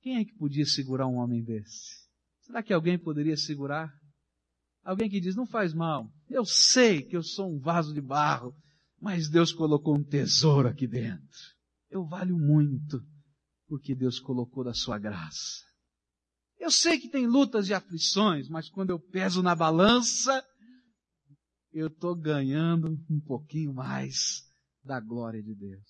Quem 0.00 0.16
é 0.16 0.24
que 0.24 0.32
podia 0.34 0.66
segurar 0.66 1.06
um 1.06 1.16
homem 1.16 1.42
desse? 1.42 2.02
Será 2.40 2.62
que 2.62 2.72
alguém 2.72 2.98
poderia 2.98 3.36
segurar? 3.36 3.92
Alguém 4.84 5.08
que 5.08 5.20
diz, 5.20 5.36
não 5.36 5.46
faz 5.46 5.72
mal. 5.72 6.12
Eu 6.28 6.44
sei 6.44 7.02
que 7.02 7.16
eu 7.16 7.22
sou 7.22 7.54
um 7.54 7.58
vaso 7.58 7.94
de 7.94 8.00
barro, 8.00 8.54
mas 9.00 9.28
Deus 9.28 9.52
colocou 9.52 9.96
um 9.96 10.02
tesouro 10.02 10.68
aqui 10.68 10.86
dentro. 10.86 11.38
Eu 11.88 12.04
valho 12.04 12.36
muito 12.36 13.00
porque 13.68 13.94
Deus 13.94 14.18
colocou 14.18 14.64
da 14.64 14.74
sua 14.74 14.98
graça. 14.98 15.64
Eu 16.62 16.70
sei 16.70 16.96
que 16.96 17.08
tem 17.08 17.26
lutas 17.26 17.68
e 17.68 17.74
aflições, 17.74 18.48
mas 18.48 18.70
quando 18.70 18.90
eu 18.90 19.00
peso 19.00 19.42
na 19.42 19.52
balança, 19.52 20.46
eu 21.72 21.88
estou 21.88 22.14
ganhando 22.14 22.96
um 23.10 23.20
pouquinho 23.20 23.74
mais 23.74 24.44
da 24.80 25.00
glória 25.00 25.42
de 25.42 25.56
Deus. 25.56 25.82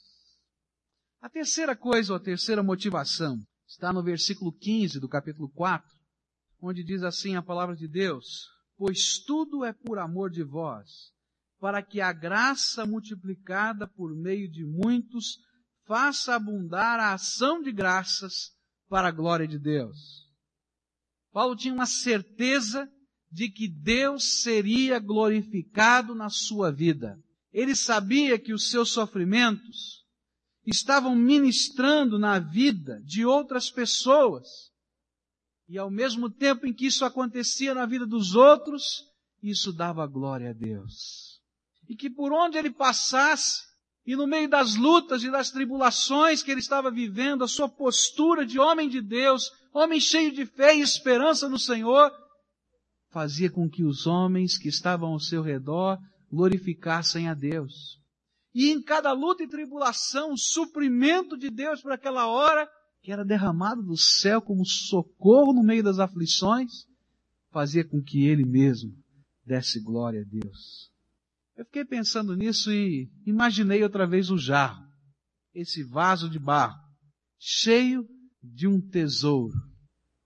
A 1.21 1.29
terceira 1.29 1.77
coisa, 1.77 2.15
ou 2.15 2.17
a 2.17 2.23
terceira 2.23 2.63
motivação, 2.63 3.39
está 3.69 3.93
no 3.93 4.03
versículo 4.03 4.51
15 4.51 4.99
do 4.99 5.11
capítulo 5.11 5.51
4, 5.51 5.87
onde 6.59 6.83
diz 6.83 7.03
assim 7.03 7.37
a 7.37 7.43
palavra 7.43 7.77
de 7.77 7.87
Deus: 7.87 8.49
pois 8.75 9.19
tudo 9.19 9.67
é 9.67 9.75
por 9.75 9.99
amor 9.99 10.31
de 10.31 10.43
vós, 10.43 11.13
para 11.61 11.83
que 11.83 12.01
a 12.01 12.15
graça 12.15 12.87
multiplicada 12.87 13.87
por 13.87 14.17
meio 14.17 14.51
de 14.51 14.65
muitos 14.65 15.37
faça 15.87 16.35
abundar 16.35 16.99
a 16.99 17.13
ação 17.13 17.61
de 17.61 17.71
graças 17.71 18.57
para 18.89 19.09
a 19.09 19.13
glória 19.13 19.47
de 19.47 19.59
Deus. 19.59 20.22
Paulo 21.33 21.57
tinha 21.57 21.75
uma 21.75 21.87
certeza 21.87 22.89
de 23.31 23.49
que 23.49 23.67
Deus 23.67 24.43
seria 24.43 24.99
glorificado 24.99 26.15
na 26.15 26.29
sua 26.29 26.71
vida. 26.71 27.19
Ele 27.53 27.75
sabia 27.75 28.39
que 28.39 28.53
os 28.53 28.71
seus 28.71 28.91
sofrimentos 28.91 30.05
estavam 30.67 31.17
ministrando 31.17 32.19
na 32.19 32.39
vida 32.39 33.01
de 33.05 33.25
outras 33.25 33.71
pessoas 33.71 34.73
e 35.73 35.79
ao 35.79 35.91
mesmo 35.91 36.29
tempo 36.29 36.67
em 36.67 36.73
que 36.75 36.85
isso 36.85 37.03
acontecia 37.03 37.73
na 37.75 37.87
vida 37.87 38.07
dos 38.07 38.35
outros, 38.35 39.05
isso 39.43 39.73
dava 39.73 40.07
glória 40.07 40.51
a 40.51 40.53
Deus. 40.53 41.41
E 41.89 41.97
que 41.97 42.11
por 42.11 42.31
onde 42.31 42.59
ele 42.59 42.71
passasse, 42.71 43.63
e 44.05 44.17
no 44.17 44.27
meio 44.27 44.49
das 44.49 44.75
lutas 44.75 45.23
e 45.23 45.31
das 45.31 45.51
tribulações 45.51 46.43
que 46.43 46.51
ele 46.51 46.61
estava 46.61 46.91
vivendo, 46.91 47.45
a 47.45 47.49
sua 47.49 47.69
postura 47.69 48.45
de 48.45 48.59
homem 48.59 48.89
de 48.89 49.01
Deus, 49.01 49.51
homem 49.73 50.01
cheio 50.01 50.33
de 50.33 50.45
fé 50.45 50.77
e 50.77 50.81
esperança 50.81 51.49
no 51.49 51.59
Senhor, 51.59 52.11
fazia 53.11 53.51
com 53.51 53.69
que 53.69 53.85
os 53.85 54.07
homens 54.07 54.59
que 54.59 54.69
estavam 54.69 55.13
ao 55.13 55.21
seu 55.21 55.43
redor 55.43 55.99
glorificassem 56.31 57.29
a 57.29 57.35
Deus. 57.35 58.01
E 58.55 58.71
em 58.71 58.83
cada 58.83 59.13
luta 59.13 59.43
e 59.43 59.49
tribulação, 59.49 60.33
o 60.33 60.39
suprimento 60.39 61.39
de 61.39 61.51
Deus 61.51 61.81
para 61.81 61.95
aquela 61.95 62.27
hora, 62.27 62.69
que 63.03 63.13
era 63.13 63.25
derramado 63.25 63.83
do 63.83 63.97
céu 63.97 64.43
como 64.43 64.67
socorro 64.67 65.53
no 65.53 65.63
meio 65.63 65.83
das 65.83 65.99
aflições, 65.99 66.87
fazia 67.51 67.85
com 67.85 68.03
que 68.03 68.27
ele 68.27 68.45
mesmo 68.45 68.93
desse 69.45 69.81
glória 69.81 70.23
a 70.23 70.25
Deus. 70.25 70.92
Eu 71.63 71.67
fiquei 71.67 71.85
pensando 71.85 72.35
nisso 72.35 72.73
e 72.73 73.09
imaginei 73.25 73.85
outra 73.85 74.05
vez 74.05 74.31
o 74.31 74.37
jarro, 74.37 74.85
esse 75.55 75.85
vaso 75.85 76.29
de 76.29 76.37
barro, 76.37 76.77
cheio 77.39 78.05
de 78.43 78.67
um 78.67 78.81
tesouro. 78.81 79.55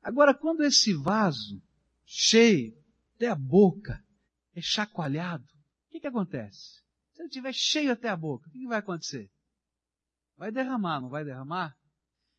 Agora, 0.02 0.32
quando 0.32 0.64
esse 0.64 0.94
vaso, 0.94 1.62
cheio 2.06 2.72
até 3.14 3.28
a 3.28 3.34
boca, 3.34 4.02
é 4.54 4.62
chacoalhado, 4.62 5.44
o 5.44 5.90
que, 5.90 6.00
que 6.00 6.06
acontece? 6.06 6.80
Se 7.12 7.20
ele 7.20 7.28
estiver 7.28 7.52
cheio 7.52 7.92
até 7.92 8.08
a 8.08 8.16
boca, 8.16 8.48
o 8.48 8.50
que, 8.50 8.60
que 8.60 8.66
vai 8.66 8.78
acontecer? 8.78 9.30
Vai 10.38 10.50
derramar, 10.50 11.02
não 11.02 11.10
vai 11.10 11.22
derramar? 11.22 11.76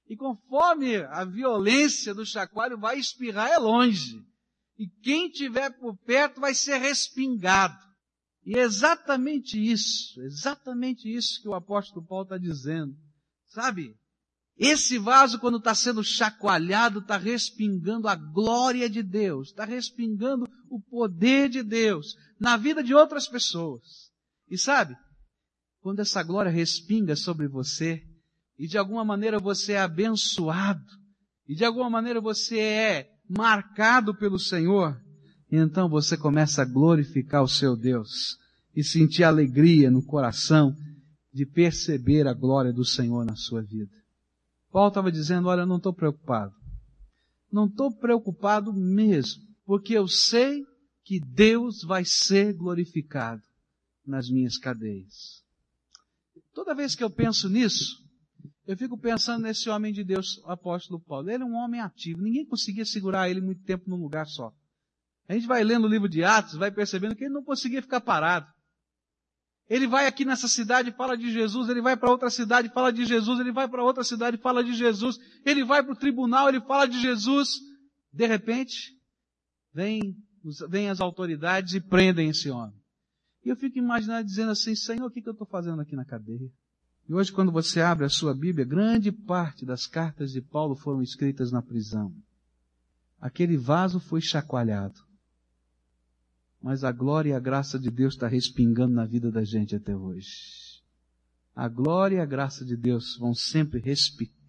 E 0.08 0.18
conforme 0.18 0.96
a 0.96 1.24
violência 1.24 2.16
do 2.16 2.26
chacoalho 2.26 2.80
vai 2.80 2.98
espirrar 2.98 3.52
é 3.52 3.60
longe. 3.60 4.26
E 4.76 4.88
quem 5.04 5.30
tiver 5.30 5.70
por 5.78 5.96
perto 5.98 6.42
vai 6.42 6.56
ser 6.56 6.80
respingado. 6.80 7.87
E 8.48 8.58
é 8.58 8.62
exatamente 8.62 9.60
isso, 9.60 10.22
exatamente 10.22 11.14
isso 11.14 11.42
que 11.42 11.50
o 11.50 11.54
apóstolo 11.54 12.08
Paulo 12.08 12.24
está 12.24 12.38
dizendo. 12.38 12.96
Sabe? 13.50 13.94
Esse 14.58 14.98
vaso, 14.98 15.38
quando 15.38 15.58
está 15.58 15.76
sendo 15.76 16.02
chacoalhado, 16.02 17.00
está 17.00 17.18
respingando 17.18 18.08
a 18.08 18.16
glória 18.16 18.90
de 18.90 19.04
Deus, 19.04 19.50
está 19.50 19.66
respingando 19.66 20.48
o 20.70 20.80
poder 20.80 21.50
de 21.50 21.62
Deus 21.62 22.16
na 22.40 22.56
vida 22.56 22.82
de 22.82 22.94
outras 22.94 23.28
pessoas. 23.28 24.14
E 24.50 24.58
sabe, 24.58 24.96
quando 25.82 26.00
essa 26.00 26.24
glória 26.24 26.50
respinga 26.50 27.18
sobre 27.18 27.50
você, 27.50 28.02
e 28.58 28.66
de 28.66 28.78
alguma 28.78 29.04
maneira 29.04 29.40
você 29.40 29.74
é 29.74 29.82
abençoado, 29.82 30.88
e 31.46 31.54
de 31.54 31.66
alguma 31.66 31.90
maneira 31.90 32.22
você 32.22 32.58
é 32.60 33.10
marcado 33.28 34.18
pelo 34.18 34.40
Senhor, 34.40 34.98
então 35.52 35.90
você 35.90 36.18
começa 36.18 36.62
a 36.62 36.66
glorificar 36.66 37.44
o 37.44 37.48
seu 37.48 37.76
Deus 37.76 38.38
e 38.76 38.84
sentir 38.84 39.24
alegria 39.24 39.90
no 39.90 40.04
coração 40.04 40.76
de 41.34 41.46
perceber 41.46 42.28
a 42.28 42.34
glória 42.34 42.74
do 42.74 42.84
Senhor 42.84 43.26
na 43.26 43.36
sua 43.36 43.62
vida. 43.62 43.96
Paulo 44.72 44.90
estava 44.90 45.12
dizendo, 45.12 45.48
olha, 45.48 45.62
eu 45.62 45.66
não 45.68 45.78
estou 45.78 45.94
preocupado. 45.94 46.54
Não 47.52 47.66
estou 47.66 47.96
preocupado 47.96 48.74
mesmo, 48.74 49.42
porque 49.66 49.94
eu 49.94 50.08
sei 50.08 50.66
que 51.04 51.20
Deus 51.20 51.84
vai 51.84 52.04
ser 52.04 52.54
glorificado 52.54 53.42
nas 54.06 54.30
minhas 54.30 54.58
cadeias. 54.58 55.44
Toda 56.54 56.76
vez 56.76 56.96
que 56.96 57.04
eu 57.04 57.10
penso 57.10 57.48
nisso, 57.50 58.04
eu 58.66 58.76
fico 58.76 58.98
pensando 58.98 59.44
nesse 59.44 59.70
homem 59.70 59.94
de 59.94 60.04
Deus, 60.04 60.38
o 60.40 60.50
apóstolo 60.50 61.00
Paulo. 61.00 61.30
Ele 61.30 61.44
é 61.44 61.46
um 61.46 61.56
homem 61.56 61.80
ativo. 61.80 62.22
Ninguém 62.22 62.46
conseguia 62.46 62.84
segurar 62.84 63.30
ele 63.30 63.40
muito 63.40 63.64
tempo 63.64 63.90
num 63.90 63.96
lugar 63.96 64.28
só. 64.28 64.52
A 65.28 65.34
gente 65.34 65.48
vai 65.48 65.64
lendo 65.64 65.86
o 65.86 65.90
livro 65.90 66.08
de 66.08 66.24
Atos, 66.24 66.56
vai 66.56 66.72
percebendo 66.72 67.16
que 67.16 67.26
ele 67.26 67.34
não 67.34 67.44
conseguia 67.44 67.82
ficar 67.82 68.00
parado. 68.02 68.48
Ele 69.70 69.86
vai 69.86 70.08
aqui 70.08 70.24
nessa 70.24 70.48
cidade 70.48 70.90
e 70.90 70.94
fala 70.94 71.18
de 71.18 71.30
Jesus, 71.30 71.68
ele 71.68 71.82
vai 71.82 71.98
para 71.98 72.10
outra 72.10 72.30
cidade 72.30 72.70
e 72.70 72.72
fala 72.72 72.92
de 72.92 73.06
Jesus, 73.06 73.40
ele 73.40 73.52
vai 73.52 73.68
para 73.68 73.84
outra 73.84 74.04
cidade 74.04 74.38
e 74.38 74.42
fala 74.42 74.64
de 74.64 74.74
Jesus, 74.74 75.18
ele 75.46 75.66
vai 75.66 75.84
para 75.84 75.92
o 75.92 75.98
tribunal, 75.98 76.48
ele 76.48 76.62
fala 76.62 76.88
de 76.88 77.00
Jesus. 77.02 77.50
De 78.14 78.26
repente, 78.26 78.98
vem, 79.74 80.16
vem 80.70 80.90
as 80.90 81.02
autoridades 81.02 81.74
e 81.74 81.82
prendem 81.82 82.30
esse 82.30 82.50
homem. 82.50 82.82
E 83.44 83.50
eu 83.50 83.58
fico 83.58 83.78
imaginando 83.78 84.26
dizendo 84.26 84.52
assim, 84.52 84.74
Senhor, 84.74 85.06
o 85.06 85.12
que, 85.12 85.22
que 85.22 85.28
eu 85.28 85.34
estou 85.34 85.48
fazendo 85.48 85.82
aqui 85.82 85.96
na 85.96 86.06
cadeia? 86.06 86.50
E 87.08 87.14
hoje, 87.14 87.32
quando 87.32 87.52
você 87.52 87.82
abre 87.82 88.06
a 88.06 88.10
sua 88.10 88.34
Bíblia, 88.34 88.66
grande 88.66 89.12
parte 89.12 89.66
das 89.66 89.86
cartas 89.86 90.32
de 90.32 90.42
Paulo 90.42 90.76
foram 90.76 91.02
escritas 91.02 91.52
na 91.52 91.62
prisão. 91.62 92.14
Aquele 93.20 93.58
vaso 93.58 94.00
foi 94.00 94.22
chacoalhado. 94.22 95.07
Mas 96.68 96.84
a 96.84 96.92
glória 96.92 97.30
e 97.30 97.34
a 97.34 97.40
graça 97.40 97.80
de 97.80 97.90
Deus 97.90 98.16
está 98.16 98.28
respingando 98.28 98.94
na 98.94 99.06
vida 99.06 99.32
da 99.32 99.42
gente 99.42 99.74
até 99.74 99.96
hoje. 99.96 100.84
A 101.56 101.70
glória 101.70 102.18
e 102.18 102.20
a 102.20 102.26
graça 102.26 102.66
de 102.66 102.76
Deus 102.76 103.16
vão 103.18 103.34
sempre 103.34 103.82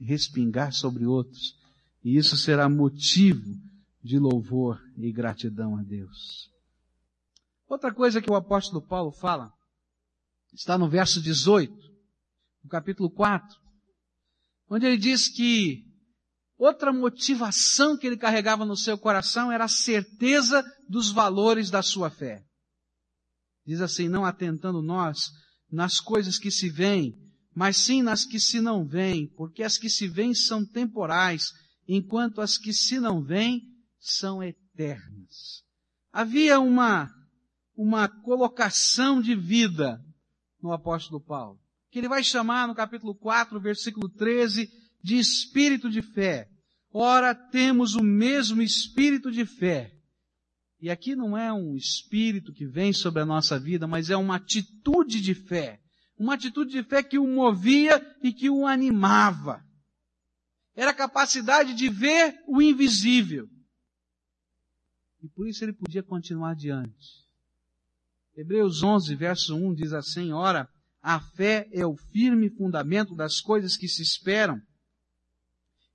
respingar 0.01 0.73
sobre 0.73 1.07
outros. 1.07 1.57
E 2.03 2.17
isso 2.17 2.37
será 2.37 2.69
motivo 2.69 3.57
de 4.03 4.19
louvor 4.19 4.83
e 4.97 5.13
gratidão 5.13 5.77
a 5.77 5.83
Deus. 5.85 6.51
Outra 7.69 7.95
coisa 7.95 8.21
que 8.21 8.33
o 8.33 8.35
apóstolo 8.35 8.83
Paulo 8.83 9.13
fala, 9.13 9.53
está 10.53 10.77
no 10.77 10.89
verso 10.89 11.23
18, 11.23 11.73
no 12.65 12.69
capítulo 12.69 13.09
4, 13.11 13.57
onde 14.69 14.87
ele 14.87 14.97
diz 14.97 15.29
que 15.29 15.88
outra 16.59 16.93
motivação 16.93 17.97
que 17.97 18.07
ele 18.07 18.17
carregava 18.17 18.65
no 18.67 18.77
seu 18.77 18.99
coração 18.99 19.51
era 19.51 19.65
a 19.65 19.69
certeza 19.69 20.65
dos 20.89 21.11
valores 21.11 21.71
da 21.71 21.83
sua 21.83 22.11
fé. 22.11 22.43
Diz 23.65 23.81
assim, 23.81 24.09
não 24.09 24.25
atentando 24.25 24.83
nós 24.83 25.31
nas 25.71 26.01
coisas 26.01 26.39
que 26.39 26.51
se 26.51 26.69
veem, 26.69 27.15
mas 27.55 27.77
sim 27.77 28.03
nas 28.03 28.25
que 28.25 28.41
se 28.41 28.61
não 28.61 28.85
veem, 28.85 29.29
porque 29.37 29.63
as 29.63 29.79
que 29.79 29.89
se 29.89 30.09
veem 30.09 30.35
são 30.35 30.67
temporais, 30.67 31.51
enquanto 31.87 32.41
as 32.41 32.59
que 32.59 32.73
se 32.73 32.99
não 32.99 33.23
veem 33.23 33.63
são 34.01 34.43
eternas. 34.43 35.63
Havia 36.13 36.59
uma 36.59 37.09
uma 37.79 38.09
colocação 38.09 39.23
de 39.23 39.37
vida 39.37 40.01
no 40.61 40.73
apóstolo 40.73 41.21
Paulo, 41.21 41.61
que 41.93 42.01
ele 42.01 42.09
vai 42.09 42.25
chamar 42.25 42.67
no 42.67 42.75
capítulo 42.75 43.15
4, 43.15 43.61
versículo 43.61 44.09
13, 44.09 44.69
de 45.09 45.19
espírito 45.19 45.89
de 45.89 46.03
fé. 46.03 46.51
Ora, 46.93 47.35
temos 47.35 47.95
o 47.95 48.03
mesmo 48.03 48.61
espírito 48.61 49.31
de 49.31 49.47
fé. 49.47 49.95
E 50.81 50.91
aqui 50.91 51.17
não 51.17 51.37
é 51.37 51.51
um 51.51 51.75
espírito 51.75 52.53
que 52.53 52.67
vem 52.67 52.93
sobre 52.93 53.23
a 53.23 53.27
nossa 53.27 53.59
vida, 53.59 53.87
mas 53.87 54.11
é 54.11 54.17
uma 54.17 54.37
atitude 54.37 55.23
de 55.23 55.35
fé. 55.35 55.81
Uma 56.19 56.35
atitude 56.35 56.73
de 56.73 56.83
fé 56.83 57.03
que 57.03 57.19
o 57.19 57.27
movia 57.27 58.05
e 58.23 58.33
que 58.33 58.51
o 58.51 58.67
animava. 58.67 59.65
Era 60.75 60.91
a 60.91 60.95
capacidade 60.95 61.75
de 61.75 61.89
ver 61.89 62.35
o 62.47 62.61
invisível. 62.61 63.49
E 65.23 65.29
por 65.29 65.49
isso 65.49 65.65
ele 65.65 65.73
podia 65.73 66.03
continuar 66.03 66.51
adiante. 66.51 67.27
Hebreus 68.37 68.83
11, 68.83 69.15
verso 69.17 69.57
1 69.57 69.75
diz 69.75 69.93
assim: 69.93 70.33
Ora, 70.33 70.69
a 71.03 71.19
fé 71.19 71.67
é 71.73 71.85
o 71.87 71.97
firme 71.97 72.51
fundamento 72.51 73.17
das 73.17 73.41
coisas 73.41 73.75
que 73.77 73.89
se 73.89 74.03
esperam 74.03 74.61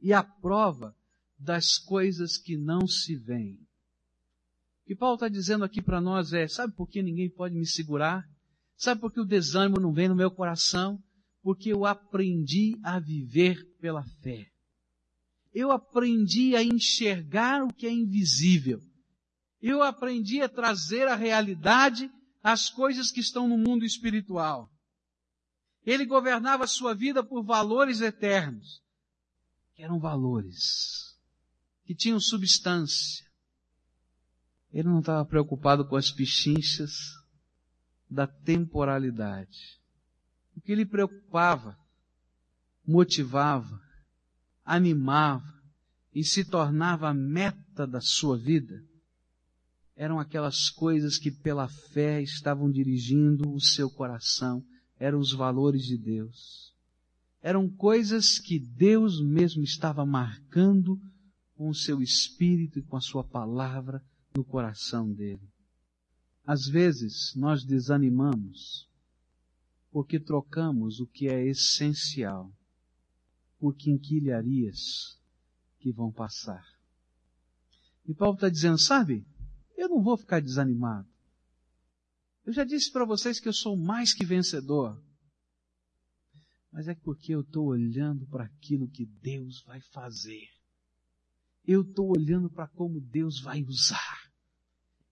e 0.03 0.11
a 0.11 0.21
prova 0.21 0.93
das 1.39 1.77
coisas 1.77 2.37
que 2.37 2.57
não 2.57 2.85
se 2.85 3.15
veem. 3.15 3.53
O 3.53 4.85
que 4.85 4.95
Paulo 4.95 5.15
está 5.15 5.29
dizendo 5.29 5.63
aqui 5.63 5.81
para 5.81 6.01
nós 6.01 6.33
é: 6.33 6.45
sabe 6.45 6.75
por 6.75 6.89
que 6.89 7.01
ninguém 7.01 7.29
pode 7.29 7.55
me 7.55 7.65
segurar? 7.65 8.29
Sabe 8.75 8.99
por 8.99 9.13
que 9.13 9.21
o 9.21 9.25
desânimo 9.25 9.79
não 9.79 9.93
vem 9.93 10.09
no 10.09 10.15
meu 10.15 10.29
coração? 10.29 11.01
Porque 11.41 11.71
eu 11.71 11.85
aprendi 11.85 12.77
a 12.83 12.99
viver 12.99 13.63
pela 13.79 14.03
fé. 14.21 14.51
Eu 15.53 15.71
aprendi 15.71 16.53
a 16.55 16.61
enxergar 16.61 17.63
o 17.63 17.73
que 17.73 17.87
é 17.87 17.91
invisível. 17.91 18.81
Eu 19.61 19.81
aprendi 19.81 20.41
a 20.41 20.49
trazer 20.49 21.07
a 21.07 21.15
realidade 21.15 22.11
as 22.41 22.69
coisas 22.69 23.09
que 23.09 23.21
estão 23.21 23.47
no 23.47 23.57
mundo 23.57 23.85
espiritual. 23.85 24.69
Ele 25.85 26.05
governava 26.05 26.65
a 26.65 26.67
sua 26.67 26.93
vida 26.93 27.23
por 27.23 27.43
valores 27.43 28.01
eternos, 28.01 28.82
que 29.75 29.83
eram 29.83 29.99
valores, 29.99 31.17
que 31.85 31.95
tinham 31.95 32.19
substância. 32.19 33.25
Ele 34.71 34.87
não 34.87 34.99
estava 34.99 35.25
preocupado 35.25 35.87
com 35.87 35.95
as 35.95 36.11
pichinchas 36.11 36.91
da 38.09 38.25
temporalidade. 38.25 39.79
O 40.55 40.61
que 40.61 40.75
lhe 40.75 40.85
preocupava, 40.85 41.77
motivava, 42.85 43.81
animava 44.63 45.61
e 46.13 46.23
se 46.23 46.45
tornava 46.45 47.09
a 47.09 47.13
meta 47.13 47.87
da 47.87 48.01
sua 48.01 48.37
vida 48.37 48.83
eram 49.95 50.19
aquelas 50.19 50.69
coisas 50.69 51.17
que 51.17 51.31
pela 51.31 51.67
fé 51.67 52.21
estavam 52.21 52.71
dirigindo 52.71 53.53
o 53.53 53.61
seu 53.61 53.89
coração, 53.89 54.65
eram 54.99 55.19
os 55.19 55.31
valores 55.31 55.83
de 55.83 55.97
Deus. 55.97 56.72
Eram 57.43 57.69
coisas 57.69 58.39
que 58.39 58.57
Deus 58.57 59.21
mesmo 59.21 59.61
estava 59.63 60.05
marcando 60.05 60.97
com 61.55 61.67
o 61.67 61.75
seu 61.75 62.01
espírito 62.01 62.79
e 62.79 62.81
com 62.81 62.95
a 62.95 63.01
sua 63.01 63.21
palavra 63.21 64.01
no 64.33 64.45
coração 64.45 65.11
dele. 65.11 65.45
Às 66.45 66.67
vezes 66.67 67.35
nós 67.35 67.65
desanimamos 67.65 68.89
porque 69.91 70.21
trocamos 70.21 71.01
o 71.01 71.05
que 71.05 71.27
é 71.27 71.45
essencial 71.45 72.49
por 73.59 73.75
quinquilharias 73.75 75.19
que 75.79 75.91
vão 75.91 76.13
passar. 76.13 76.65
E 78.05 78.13
Paulo 78.13 78.35
está 78.35 78.47
dizendo, 78.47 78.79
sabe, 78.79 79.27
eu 79.75 79.89
não 79.89 80.01
vou 80.01 80.17
ficar 80.17 80.39
desanimado. 80.39 81.09
Eu 82.45 82.53
já 82.53 82.63
disse 82.63 82.89
para 82.89 83.03
vocês 83.03 83.37
que 83.37 83.49
eu 83.49 83.53
sou 83.53 83.75
mais 83.75 84.13
que 84.13 84.25
vencedor. 84.25 85.02
Mas 86.73 86.87
é 86.87 86.95
porque 86.95 87.35
eu 87.35 87.41
estou 87.41 87.67
olhando 87.67 88.25
para 88.25 88.45
aquilo 88.45 88.89
que 88.89 89.05
Deus 89.05 89.61
vai 89.61 89.79
fazer. 89.79 90.49
Eu 91.63 91.83
estou 91.83 92.09
olhando 92.17 92.49
para 92.49 92.67
como 92.67 92.99
Deus 92.99 93.39
vai 93.39 93.63
usar. 93.63 94.31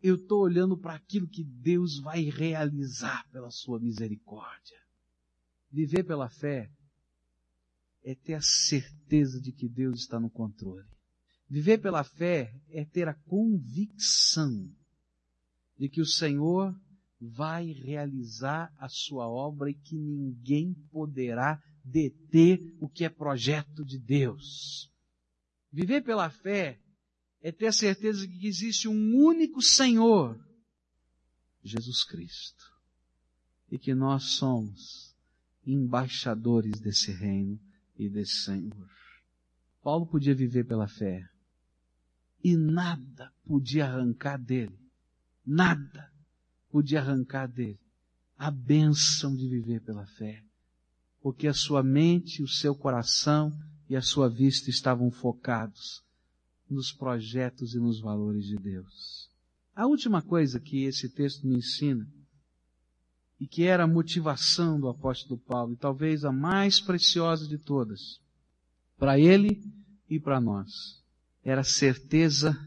Eu 0.01 0.15
estou 0.15 0.41
olhando 0.41 0.75
para 0.75 0.95
aquilo 0.95 1.27
que 1.27 1.43
Deus 1.43 1.99
vai 1.99 2.23
realizar 2.23 3.29
pela 3.29 3.51
sua 3.51 3.79
misericórdia. 3.79 4.75
Viver 5.71 6.03
pela 6.03 6.27
fé 6.29 6.71
é 8.03 8.15
ter 8.15 8.33
a 8.33 8.41
certeza 8.41 9.39
de 9.39 9.51
que 9.51 9.69
Deus 9.69 9.99
está 9.99 10.19
no 10.19 10.31
controle. 10.31 10.89
Viver 11.47 11.77
pela 11.77 12.03
fé 12.03 12.59
é 12.69 12.83
ter 12.83 13.07
a 13.07 13.13
convicção 13.13 14.67
de 15.77 15.87
que 15.87 16.01
o 16.01 16.07
Senhor 16.07 16.75
vai 17.21 17.71
realizar 17.71 18.73
a 18.79 18.89
sua 18.89 19.29
obra 19.29 19.69
e 19.69 19.75
que 19.75 19.95
ninguém 19.95 20.73
poderá 20.91 21.61
deter 21.85 22.59
o 22.79 22.89
que 22.89 23.05
é 23.05 23.09
projeto 23.09 23.85
de 23.85 23.99
Deus. 23.99 24.91
Viver 25.71 26.01
pela 26.01 26.31
fé 26.31 26.81
é 27.39 27.51
ter 27.51 27.67
a 27.67 27.71
certeza 27.71 28.27
de 28.27 28.39
que 28.39 28.47
existe 28.47 28.87
um 28.87 29.15
único 29.15 29.61
Senhor, 29.61 30.39
Jesus 31.63 32.03
Cristo, 32.03 32.65
e 33.69 33.77
que 33.77 33.93
nós 33.93 34.23
somos 34.33 35.15
embaixadores 35.65 36.79
desse 36.79 37.11
reino 37.11 37.59
e 37.95 38.09
desse 38.09 38.45
Senhor. 38.45 38.89
Paulo 39.83 40.07
podia 40.07 40.33
viver 40.33 40.63
pela 40.63 40.87
fé 40.87 41.23
e 42.43 42.57
nada 42.57 43.31
podia 43.45 43.85
arrancar 43.85 44.37
dele, 44.37 44.77
nada 45.45 46.10
podia 46.71 46.99
arrancar 46.99 47.47
dele 47.47 47.79
a 48.37 48.49
bênção 48.49 49.35
de 49.35 49.47
viver 49.47 49.81
pela 49.81 50.05
fé, 50.05 50.43
porque 51.21 51.47
a 51.47 51.53
sua 51.53 51.83
mente, 51.83 52.41
o 52.41 52.47
seu 52.47 52.73
coração 52.73 53.51
e 53.87 53.95
a 53.95 54.01
sua 54.01 54.27
vista 54.27 54.69
estavam 54.69 55.11
focados 55.11 56.01
nos 56.69 56.91
projetos 56.91 57.75
e 57.75 57.79
nos 57.79 57.99
valores 57.99 58.45
de 58.45 58.55
Deus. 58.55 59.29
A 59.75 59.85
última 59.85 60.21
coisa 60.21 60.59
que 60.59 60.85
esse 60.85 61.09
texto 61.09 61.45
me 61.45 61.57
ensina, 61.57 62.07
e 63.39 63.47
que 63.47 63.63
era 63.63 63.83
a 63.83 63.87
motivação 63.87 64.79
do 64.79 64.87
apóstolo 64.87 65.39
Paulo, 65.39 65.73
e 65.73 65.77
talvez 65.77 66.23
a 66.23 66.31
mais 66.31 66.79
preciosa 66.79 67.47
de 67.47 67.57
todas, 67.57 68.19
para 68.97 69.19
ele 69.19 69.63
e 70.09 70.19
para 70.19 70.39
nós, 70.39 71.03
era 71.43 71.61
a 71.61 71.65
certeza 71.65 72.57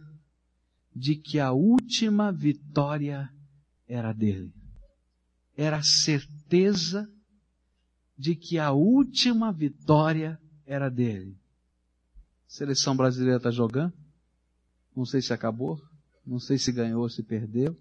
de 0.94 1.16
que 1.16 1.38
a 1.38 1.52
última 1.52 2.30
vitória 2.30 3.28
era 3.86 4.12
dele. 4.12 4.52
Era 5.56 5.78
a 5.78 5.82
certeza 5.82 7.08
de 8.16 8.34
que 8.34 8.58
a 8.58 8.72
última 8.72 9.52
vitória 9.52 10.40
era 10.66 10.88
dele. 10.88 11.36
A 12.46 12.50
seleção 12.50 12.96
brasileira 12.96 13.36
está 13.36 13.50
jogando. 13.50 13.92
Não 14.96 15.04
sei 15.04 15.20
se 15.20 15.32
acabou. 15.32 15.80
Não 16.26 16.38
sei 16.38 16.58
se 16.58 16.72
ganhou, 16.72 17.08
se 17.08 17.22
perdeu. 17.22 17.76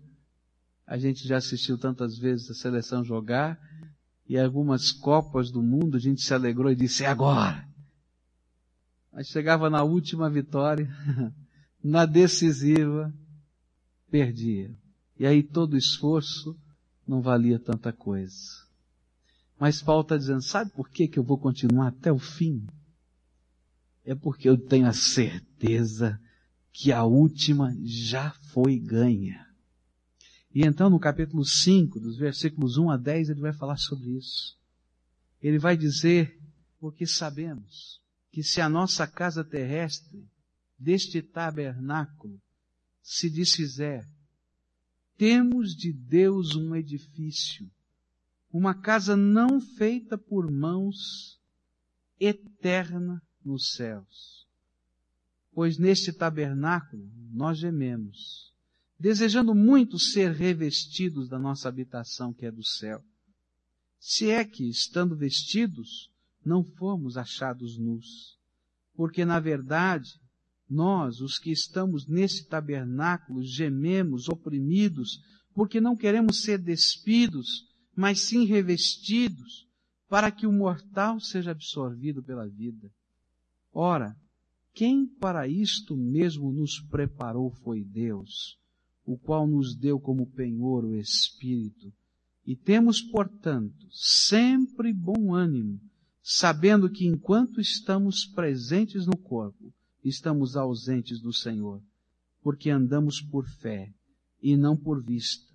A 0.85 0.97
gente 0.97 1.27
já 1.27 1.37
assistiu 1.37 1.77
tantas 1.77 2.17
vezes 2.17 2.49
a 2.49 2.53
seleção 2.53 3.03
jogar. 3.03 3.59
E 4.27 4.37
algumas 4.37 4.91
Copas 4.91 5.51
do 5.51 5.61
Mundo 5.61 5.97
a 5.97 5.99
gente 5.99 6.21
se 6.21 6.33
alegrou 6.33 6.71
e 6.71 6.75
disse, 6.75 7.03
é 7.03 7.07
agora. 7.07 7.67
Mas 9.11 9.27
chegava 9.27 9.69
na 9.69 9.83
última 9.83 10.29
vitória, 10.29 10.89
na 11.83 12.05
decisiva, 12.05 13.13
perdia. 14.09 14.75
E 15.17 15.25
aí 15.25 15.43
todo 15.43 15.77
esforço 15.77 16.57
não 17.07 17.21
valia 17.21 17.59
tanta 17.59 17.93
coisa. 17.93 18.63
Mas 19.59 19.81
Paulo 19.81 20.01
está 20.01 20.17
dizendo, 20.17 20.41
sabe 20.41 20.71
por 20.71 20.89
que, 20.89 21.07
que 21.07 21.19
eu 21.19 21.23
vou 21.23 21.37
continuar 21.37 21.87
até 21.87 22.11
o 22.11 22.19
fim? 22.19 22.65
É 24.03 24.15
porque 24.15 24.49
eu 24.49 24.57
tenho 24.57 24.87
a 24.87 24.93
certeza 24.93 26.19
que 26.71 26.91
a 26.91 27.03
última 27.03 27.73
já 27.83 28.31
foi 28.51 28.79
ganha. 28.79 29.47
E 30.53 30.65
então 30.65 30.89
no 30.89 30.99
capítulo 30.99 31.45
5, 31.45 31.99
dos 31.99 32.17
versículos 32.17 32.77
1 32.77 32.89
a 32.89 32.97
10, 32.97 33.29
ele 33.29 33.41
vai 33.41 33.53
falar 33.53 33.77
sobre 33.77 34.17
isso. 34.17 34.57
Ele 35.41 35.59
vai 35.59 35.77
dizer, 35.77 36.39
porque 36.79 37.05
sabemos 37.05 38.01
que 38.31 38.43
se 38.43 38.59
a 38.59 38.67
nossa 38.67 39.07
casa 39.07 39.43
terrestre 39.43 40.27
deste 40.77 41.21
tabernáculo 41.21 42.41
se 43.01 43.29
desfizer, 43.29 44.07
temos 45.17 45.75
de 45.75 45.91
Deus 45.91 46.55
um 46.55 46.75
edifício, 46.75 47.69
uma 48.51 48.73
casa 48.73 49.15
não 49.15 49.59
feita 49.59 50.17
por 50.17 50.51
mãos, 50.51 51.39
eterna 52.19 53.21
nos 53.43 53.73
céus. 53.73 54.47
Pois 55.51 55.77
neste 55.77 56.11
tabernáculo 56.11 57.09
nós 57.31 57.57
gememos, 57.57 58.53
desejando 58.99 59.53
muito 59.53 59.99
ser 59.99 60.31
revestidos 60.31 61.29
da 61.29 61.37
nossa 61.37 61.67
habitação 61.67 62.33
que 62.33 62.45
é 62.45 62.51
do 62.51 62.63
céu. 62.63 63.03
Se 63.99 64.29
é 64.29 64.43
que, 64.43 64.67
estando 64.67 65.15
vestidos, 65.15 66.11
não 66.45 66.63
fomos 66.63 67.17
achados 67.17 67.77
nus. 67.77 68.37
Porque, 68.95 69.23
na 69.23 69.39
verdade, 69.39 70.19
nós, 70.73 71.21
os 71.21 71.37
que 71.37 71.51
estamos 71.51 72.07
nesse 72.07 72.47
tabernáculo, 72.47 73.43
gememos, 73.43 74.27
oprimidos, 74.27 75.21
porque 75.53 75.79
não 75.79 75.95
queremos 75.95 76.41
ser 76.41 76.57
despidos, 76.57 77.67
mas 77.95 78.21
sim 78.21 78.45
revestidos, 78.45 79.67
para 80.09 80.31
que 80.31 80.47
o 80.47 80.51
mortal 80.51 81.19
seja 81.19 81.51
absorvido 81.51 82.23
pela 82.23 82.47
vida. 82.47 82.91
Ora, 83.71 84.15
quem 84.73 85.05
para 85.05 85.47
isto 85.47 85.95
mesmo 85.95 86.51
nos 86.51 86.79
preparou 86.79 87.51
foi 87.51 87.83
Deus, 87.83 88.57
o 89.05 89.17
qual 89.17 89.47
nos 89.47 89.75
deu 89.75 89.99
como 89.99 90.25
penhor 90.25 90.83
o 90.83 90.95
Espírito. 90.95 91.93
E 92.45 92.55
temos, 92.55 93.01
portanto, 93.01 93.87
sempre 93.91 94.91
bom 94.91 95.33
ânimo, 95.33 95.79
sabendo 96.21 96.89
que 96.89 97.05
enquanto 97.05 97.61
estamos 97.61 98.25
presentes 98.25 99.05
no 99.05 99.17
corpo, 99.17 99.73
estamos 100.03 100.55
ausentes 100.55 101.19
do 101.19 101.33
Senhor, 101.33 101.81
porque 102.41 102.69
andamos 102.69 103.21
por 103.21 103.47
fé 103.47 103.91
e 104.41 104.57
não 104.57 104.75
por 104.75 105.01
vista. 105.01 105.45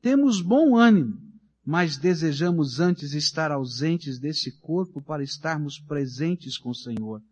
Temos 0.00 0.40
bom 0.40 0.76
ânimo, 0.76 1.18
mas 1.64 1.98
desejamos 1.98 2.80
antes 2.80 3.12
estar 3.12 3.50
ausentes 3.50 4.18
desse 4.18 4.52
corpo 4.60 5.02
para 5.02 5.22
estarmos 5.22 5.78
presentes 5.78 6.56
com 6.56 6.70
o 6.70 6.74
Senhor, 6.74 7.22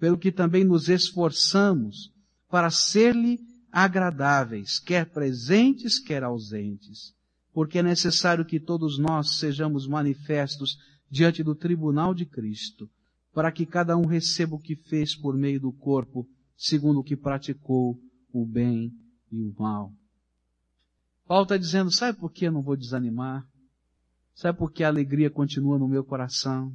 pelo 0.00 0.18
que 0.18 0.32
também 0.32 0.64
nos 0.64 0.88
esforçamos 0.88 2.12
para 2.48 2.70
ser-lhe 2.70 3.38
agradáveis, 3.70 4.78
quer 4.78 5.06
presentes, 5.10 5.98
quer 5.98 6.24
ausentes, 6.24 7.14
porque 7.52 7.78
é 7.78 7.82
necessário 7.82 8.44
que 8.44 8.58
todos 8.58 8.98
nós 8.98 9.38
sejamos 9.38 9.86
manifestos 9.86 10.78
diante 11.10 11.42
do 11.42 11.54
tribunal 11.54 12.14
de 12.14 12.24
Cristo, 12.24 12.90
para 13.36 13.52
que 13.52 13.66
cada 13.66 13.98
um 13.98 14.06
receba 14.06 14.56
o 14.56 14.58
que 14.58 14.74
fez 14.74 15.14
por 15.14 15.36
meio 15.36 15.60
do 15.60 15.70
corpo, 15.70 16.26
segundo 16.56 17.00
o 17.00 17.04
que 17.04 17.14
praticou 17.14 18.00
o 18.32 18.46
bem 18.46 18.90
e 19.30 19.42
o 19.42 19.54
mal. 19.58 19.92
Paulo 21.26 21.42
está 21.42 21.58
dizendo, 21.58 21.92
sabe 21.92 22.18
por 22.18 22.32
que 22.32 22.46
eu 22.46 22.52
não 22.52 22.62
vou 22.62 22.78
desanimar? 22.78 23.46
Sabe 24.34 24.58
por 24.58 24.72
que 24.72 24.82
a 24.82 24.88
alegria 24.88 25.28
continua 25.28 25.78
no 25.78 25.86
meu 25.86 26.02
coração? 26.02 26.74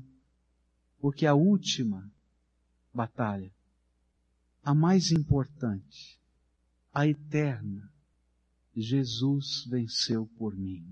Porque 0.99 1.25
a 1.25 1.33
última 1.33 2.07
batalha, 2.93 3.51
a 4.63 4.75
mais 4.75 5.11
importante, 5.11 6.21
a 6.93 7.07
eterna, 7.07 7.91
Jesus 8.75 9.65
venceu 9.67 10.27
por 10.37 10.55
mim. 10.55 10.85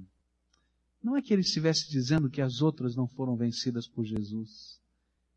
Não 1.04 1.16
é 1.16 1.22
que 1.22 1.32
ele 1.32 1.44
estivesse 1.44 1.92
dizendo 1.92 2.28
que 2.28 2.42
as 2.42 2.60
outras 2.60 2.96
não 2.96 3.08
foram 3.08 3.36
vencidas 3.36 3.88
por 3.88 4.04
Jesus. 4.04 4.79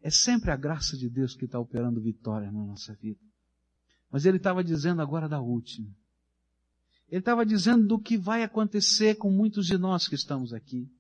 É 0.03 0.11
sempre 0.11 0.51
a 0.51 0.57
graça 0.57 0.97
de 0.97 1.09
Deus 1.09 1.35
que 1.35 1.45
está 1.45 1.59
operando 1.59 2.01
vitória 2.01 2.51
na 2.51 2.65
nossa 2.65 2.95
vida. 2.95 3.21
Mas 4.11 4.27
ele 4.27 4.37
estava 4.37 4.63
dizendo 4.63 5.01
agora 5.01 5.29
da 5.29 5.41
última. 5.41 5.89
Ele 7.09 7.21
estava 7.21 7.47
dizendo 7.47 7.87
do 7.87 8.01
que 8.01 8.19
vai 8.19 8.43
acontecer 8.43 9.15
com 9.15 9.31
muitos 9.31 9.67
de 9.67 9.79
nós 9.79 10.09
que 10.09 10.15
estamos 10.15 10.53
aqui. 10.53 10.91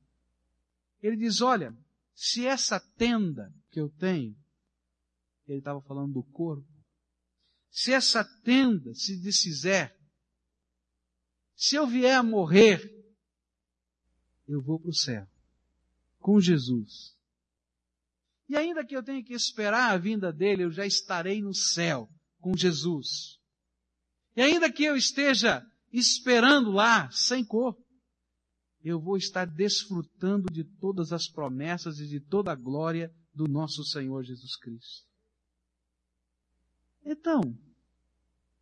Ele 1.02 1.16
diz, 1.16 1.40
olha, 1.40 1.76
se 2.14 2.46
essa 2.46 2.78
tenda 2.96 3.52
que 3.70 3.80
eu 3.80 3.88
tenho, 3.88 4.36
ele 5.48 5.58
estava 5.58 5.80
falando 5.82 6.12
do 6.12 6.22
corpo, 6.22 6.66
se 7.70 7.92
essa 7.92 8.24
tenda 8.44 8.94
se 8.94 9.20
desfizer, 9.20 9.94
se 11.56 11.74
eu 11.74 11.86
vier 11.86 12.16
a 12.16 12.22
morrer, 12.22 12.80
eu 14.46 14.62
vou 14.62 14.78
para 14.78 14.90
o 14.90 14.94
céu 14.94 15.26
com 16.22 16.40
Jesus. 16.40 17.16
E 18.52 18.56
ainda 18.56 18.84
que 18.84 18.94
eu 18.94 19.02
tenha 19.02 19.24
que 19.24 19.32
esperar 19.32 19.94
a 19.94 19.96
vinda 19.96 20.30
dele, 20.30 20.64
eu 20.64 20.70
já 20.70 20.84
estarei 20.84 21.40
no 21.40 21.54
céu 21.54 22.06
com 22.38 22.54
Jesus. 22.54 23.38
E 24.36 24.42
ainda 24.42 24.70
que 24.70 24.84
eu 24.84 24.94
esteja 24.94 25.66
esperando 25.90 26.70
lá, 26.70 27.10
sem 27.10 27.42
corpo. 27.42 27.82
Eu 28.84 29.00
vou 29.00 29.16
estar 29.16 29.46
desfrutando 29.46 30.52
de 30.52 30.64
todas 30.64 31.14
as 31.14 31.26
promessas 31.30 31.98
e 31.98 32.06
de 32.06 32.20
toda 32.20 32.52
a 32.52 32.54
glória 32.54 33.10
do 33.32 33.48
nosso 33.48 33.82
Senhor 33.84 34.22
Jesus 34.22 34.54
Cristo. 34.56 35.06
Então, 37.02 37.58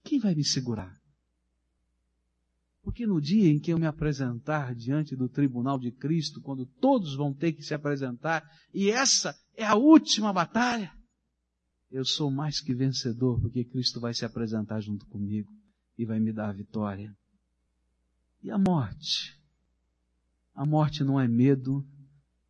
quem 0.05 0.21
vai 0.21 0.37
me 0.37 0.45
segurar? 0.45 1.01
Porque 2.81 3.07
no 3.07 3.21
dia 3.21 3.51
em 3.51 3.59
que 3.59 3.73
eu 3.73 3.79
me 3.79 3.87
apresentar 3.87 4.73
diante 4.75 5.17
do 5.17 5.29
tribunal 5.29 5.81
de 5.81 5.91
Cristo, 5.91 6.41
quando 6.41 6.65
todos 6.65 7.15
vão 7.17 7.35
ter 7.35 7.53
que 7.53 7.63
se 7.63 7.75
apresentar, 7.75 8.49
e 8.73 8.91
essa 8.91 9.37
é 9.61 9.67
a 9.67 9.75
última 9.75 10.33
batalha, 10.33 10.91
eu 11.93 12.03
sou 12.03 12.31
mais 12.31 12.61
que 12.61 12.73
vencedor, 12.73 13.39
porque 13.39 13.63
Cristo 13.63 14.01
vai 14.01 14.15
se 14.15 14.25
apresentar 14.25 14.81
junto 14.81 15.05
comigo 15.07 15.53
e 15.99 16.07
vai 16.07 16.19
me 16.19 16.33
dar 16.33 16.49
a 16.49 16.53
vitória. 16.53 17.15
E 18.43 18.51
a 18.51 18.57
morte? 18.57 19.39
A 20.55 20.65
morte 20.65 21.05
não 21.05 21.21
é 21.21 21.29
medo, 21.29 21.87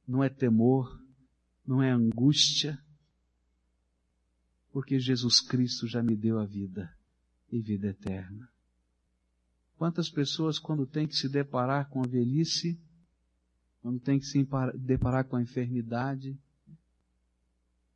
não 0.06 0.22
é 0.22 0.28
temor, 0.28 1.02
não 1.66 1.82
é 1.82 1.90
angústia, 1.90 2.80
porque 4.72 5.00
Jesus 5.00 5.40
Cristo 5.40 5.88
já 5.88 6.04
me 6.04 6.14
deu 6.14 6.38
a 6.38 6.44
vida 6.44 6.96
e 7.50 7.60
vida 7.60 7.88
eterna. 7.88 8.48
Quantas 9.76 10.08
pessoas, 10.08 10.60
quando 10.60 10.86
tem 10.86 11.08
que 11.08 11.16
se 11.16 11.28
deparar 11.28 11.88
com 11.88 12.04
a 12.04 12.06
velhice, 12.06 12.80
quando 13.82 13.98
tem 13.98 14.20
que 14.20 14.26
se 14.26 14.46
deparar 14.78 15.24
com 15.24 15.34
a 15.34 15.42
enfermidade, 15.42 16.38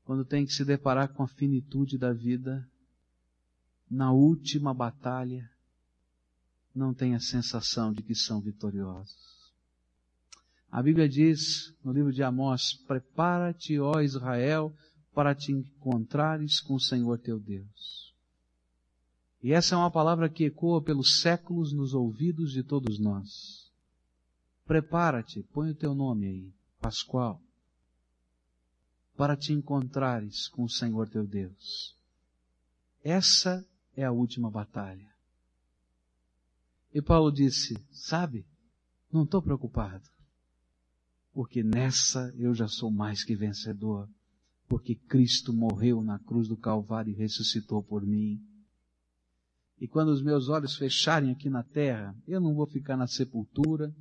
quando 0.04 0.24
tem 0.24 0.44
que 0.44 0.52
se 0.52 0.64
deparar 0.64 1.08
com 1.08 1.22
a 1.22 1.28
finitude 1.28 1.96
da 1.96 2.12
vida, 2.12 2.68
na 3.90 4.12
última 4.12 4.74
batalha, 4.74 5.50
não 6.74 6.92
tem 6.92 7.14
a 7.14 7.20
sensação 7.20 7.92
de 7.92 8.02
que 8.02 8.14
são 8.14 8.40
vitoriosos. 8.40 9.52
A 10.70 10.82
Bíblia 10.82 11.08
diz 11.08 11.72
no 11.84 11.92
livro 11.92 12.12
de 12.12 12.22
Amós: 12.22 12.74
Prepara-te, 12.86 13.78
ó 13.78 14.00
Israel, 14.00 14.74
para 15.14 15.34
te 15.34 15.52
encontrares 15.52 16.60
com 16.60 16.74
o 16.74 16.80
Senhor 16.80 17.18
teu 17.18 17.38
Deus. 17.38 18.12
E 19.40 19.52
essa 19.52 19.74
é 19.74 19.78
uma 19.78 19.90
palavra 19.90 20.28
que 20.28 20.44
ecoa 20.44 20.82
pelos 20.82 21.20
séculos 21.20 21.72
nos 21.72 21.94
ouvidos 21.94 22.50
de 22.50 22.62
todos 22.62 22.98
nós. 22.98 23.70
Prepara-te, 24.66 25.42
põe 25.52 25.70
o 25.70 25.74
teu 25.74 25.94
nome 25.94 26.26
aí, 26.26 26.52
Pascoal, 26.80 27.40
para 29.16 29.36
te 29.36 29.52
encontrares 29.52 30.48
com 30.48 30.64
o 30.64 30.68
Senhor 30.68 31.08
teu 31.08 31.26
Deus. 31.26 31.96
Essa 33.02 33.66
é 33.96 34.04
a 34.04 34.12
última 34.12 34.50
batalha. 34.50 35.12
E 36.92 37.02
Paulo 37.02 37.30
disse: 37.30 37.76
Sabe, 37.90 38.46
não 39.12 39.24
estou 39.24 39.42
preocupado, 39.42 40.08
porque 41.32 41.62
nessa 41.62 42.32
eu 42.36 42.54
já 42.54 42.68
sou 42.68 42.90
mais 42.90 43.24
que 43.24 43.36
vencedor, 43.36 44.08
porque 44.68 44.94
Cristo 44.94 45.52
morreu 45.52 46.02
na 46.02 46.18
cruz 46.18 46.48
do 46.48 46.56
Calvário 46.56 47.10
e 47.10 47.16
ressuscitou 47.16 47.82
por 47.82 48.04
mim. 48.04 48.40
E 49.80 49.86
quando 49.86 50.08
os 50.08 50.22
meus 50.22 50.48
olhos 50.48 50.76
fecharem 50.76 51.30
aqui 51.30 51.50
na 51.50 51.62
terra, 51.62 52.16
eu 52.26 52.40
não 52.40 52.54
vou 52.54 52.66
ficar 52.66 52.96
na 52.96 53.06
sepultura, 53.06 53.94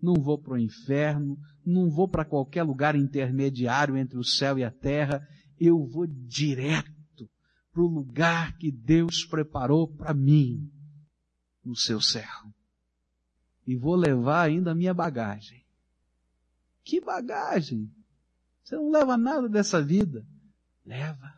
não 0.00 0.14
vou 0.14 0.38
para 0.38 0.54
o 0.54 0.58
inferno, 0.58 1.38
não 1.64 1.90
vou 1.90 2.08
para 2.08 2.24
qualquer 2.24 2.62
lugar 2.62 2.94
intermediário 2.94 3.96
entre 3.96 4.18
o 4.18 4.24
céu 4.24 4.58
e 4.58 4.64
a 4.64 4.70
terra, 4.70 5.26
eu 5.58 5.86
vou 5.86 6.06
direto 6.06 7.30
para 7.72 7.82
o 7.82 7.88
lugar 7.88 8.56
que 8.56 8.70
Deus 8.70 9.24
preparou 9.24 9.88
para 9.88 10.14
mim, 10.14 10.70
no 11.64 11.76
seu 11.76 12.00
céu. 12.00 12.24
E 13.66 13.76
vou 13.76 13.96
levar 13.96 14.42
ainda 14.42 14.70
a 14.70 14.74
minha 14.74 14.94
bagagem. 14.94 15.64
Que 16.84 17.00
bagagem? 17.00 17.90
Você 18.62 18.76
não 18.76 18.90
leva 18.90 19.16
nada 19.16 19.48
dessa 19.48 19.82
vida. 19.82 20.24
Leva. 20.84 21.34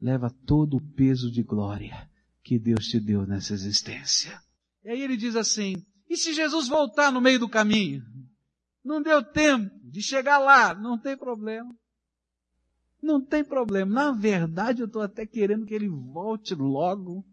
Leva 0.00 0.28
todo 0.44 0.76
o 0.76 0.80
peso 0.80 1.30
de 1.30 1.42
glória 1.42 2.10
que 2.42 2.58
Deus 2.58 2.86
te 2.86 3.00
deu 3.00 3.26
nessa 3.26 3.54
existência. 3.54 4.40
E 4.84 4.90
aí 4.90 5.00
ele 5.00 5.16
diz 5.16 5.36
assim, 5.36 5.74
e 6.08 6.16
se 6.16 6.32
Jesus 6.32 6.68
voltar 6.68 7.10
no 7.10 7.20
meio 7.20 7.38
do 7.38 7.48
caminho? 7.48 8.04
Não 8.84 9.02
deu 9.02 9.22
tempo 9.22 9.74
de 9.82 10.00
chegar 10.02 10.38
lá, 10.38 10.74
não 10.74 10.98
tem 10.98 11.16
problema. 11.16 11.74
Não 13.02 13.20
tem 13.20 13.44
problema. 13.44 13.92
Na 13.92 14.12
verdade, 14.12 14.80
eu 14.80 14.86
estou 14.86 15.02
até 15.02 15.26
querendo 15.26 15.66
que 15.66 15.74
ele 15.74 15.88
volte 15.88 16.54
logo. 16.54 17.24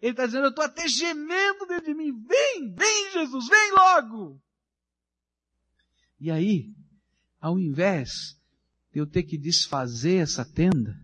Ele 0.00 0.12
está 0.12 0.26
dizendo, 0.26 0.44
eu 0.44 0.50
estou 0.50 0.64
até 0.64 0.88
gemendo 0.88 1.66
dentro 1.66 1.86
de 1.86 1.94
mim. 1.94 2.12
Vem, 2.26 2.72
vem 2.72 3.12
Jesus, 3.12 3.48
vem 3.48 3.72
logo. 3.72 4.40
E 6.18 6.30
aí, 6.30 6.70
ao 7.40 7.58
invés 7.58 8.38
de 8.92 8.98
eu 9.00 9.06
ter 9.06 9.22
que 9.22 9.38
desfazer 9.38 10.16
essa 10.16 10.44
tenda, 10.44 10.94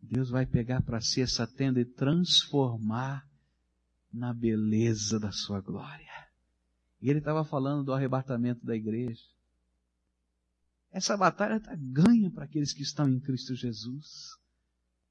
Deus 0.00 0.28
vai 0.28 0.44
pegar 0.44 0.82
para 0.82 1.00
si 1.00 1.22
essa 1.22 1.46
tenda 1.46 1.80
e 1.80 1.84
transformar 1.84 3.26
na 4.14 4.32
beleza 4.32 5.18
da 5.18 5.32
sua 5.32 5.60
glória. 5.60 6.12
E 7.02 7.10
ele 7.10 7.18
estava 7.18 7.44
falando 7.44 7.84
do 7.84 7.92
arrebatamento 7.92 8.64
da 8.64 8.74
igreja. 8.74 9.22
Essa 10.90 11.16
batalha 11.16 11.56
está 11.56 11.74
ganha 11.76 12.30
para 12.30 12.44
aqueles 12.44 12.72
que 12.72 12.82
estão 12.82 13.08
em 13.08 13.18
Cristo 13.18 13.54
Jesus. 13.54 14.30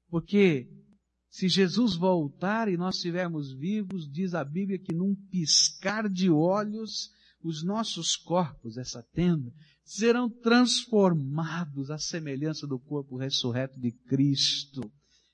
Porque 0.08 0.68
se 1.28 1.48
Jesus 1.48 1.94
voltar 1.94 2.68
e 2.68 2.76
nós 2.76 2.96
estivermos 2.96 3.52
vivos, 3.52 4.10
diz 4.10 4.34
a 4.34 4.42
Bíblia 4.42 4.78
que 4.78 4.94
num 4.94 5.14
piscar 5.30 6.08
de 6.08 6.30
olhos, 6.30 7.10
os 7.42 7.62
nossos 7.62 8.16
corpos, 8.16 8.78
essa 8.78 9.02
tenda, 9.12 9.52
serão 9.84 10.30
transformados 10.30 11.90
à 11.90 11.98
semelhança 11.98 12.66
do 12.66 12.78
corpo 12.78 13.18
ressurreto 13.18 13.78
de 13.78 13.92
Cristo. 13.92 14.90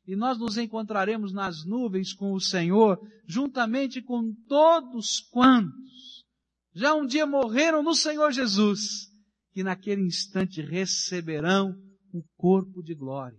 E 0.06 0.16
nós 0.16 0.38
nos 0.38 0.56
encontraremos 0.56 1.32
nas 1.32 1.64
nuvens 1.64 2.12
com 2.12 2.32
o 2.32 2.40
Senhor, 2.40 2.98
juntamente 3.26 4.02
com 4.02 4.34
todos 4.48 5.20
quantos 5.30 6.20
já 6.72 6.94
um 6.94 7.04
dia 7.04 7.26
morreram 7.26 7.82
no 7.82 7.94
Senhor 7.94 8.30
Jesus, 8.30 9.10
que 9.52 9.62
naquele 9.62 10.02
instante 10.02 10.62
receberão 10.62 11.74
o 12.12 12.22
corpo 12.36 12.82
de 12.82 12.94
glória. 12.94 13.38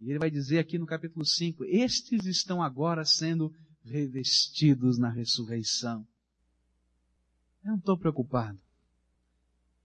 E 0.00 0.10
ele 0.10 0.18
vai 0.18 0.30
dizer 0.30 0.58
aqui 0.58 0.78
no 0.78 0.86
capítulo 0.86 1.24
5, 1.24 1.64
estes 1.64 2.26
estão 2.26 2.62
agora 2.62 3.04
sendo 3.04 3.52
revestidos 3.82 4.98
na 4.98 5.10
ressurreição. 5.10 6.06
Eu 7.64 7.72
não 7.72 7.78
estou 7.78 7.98
preocupado 7.98 8.58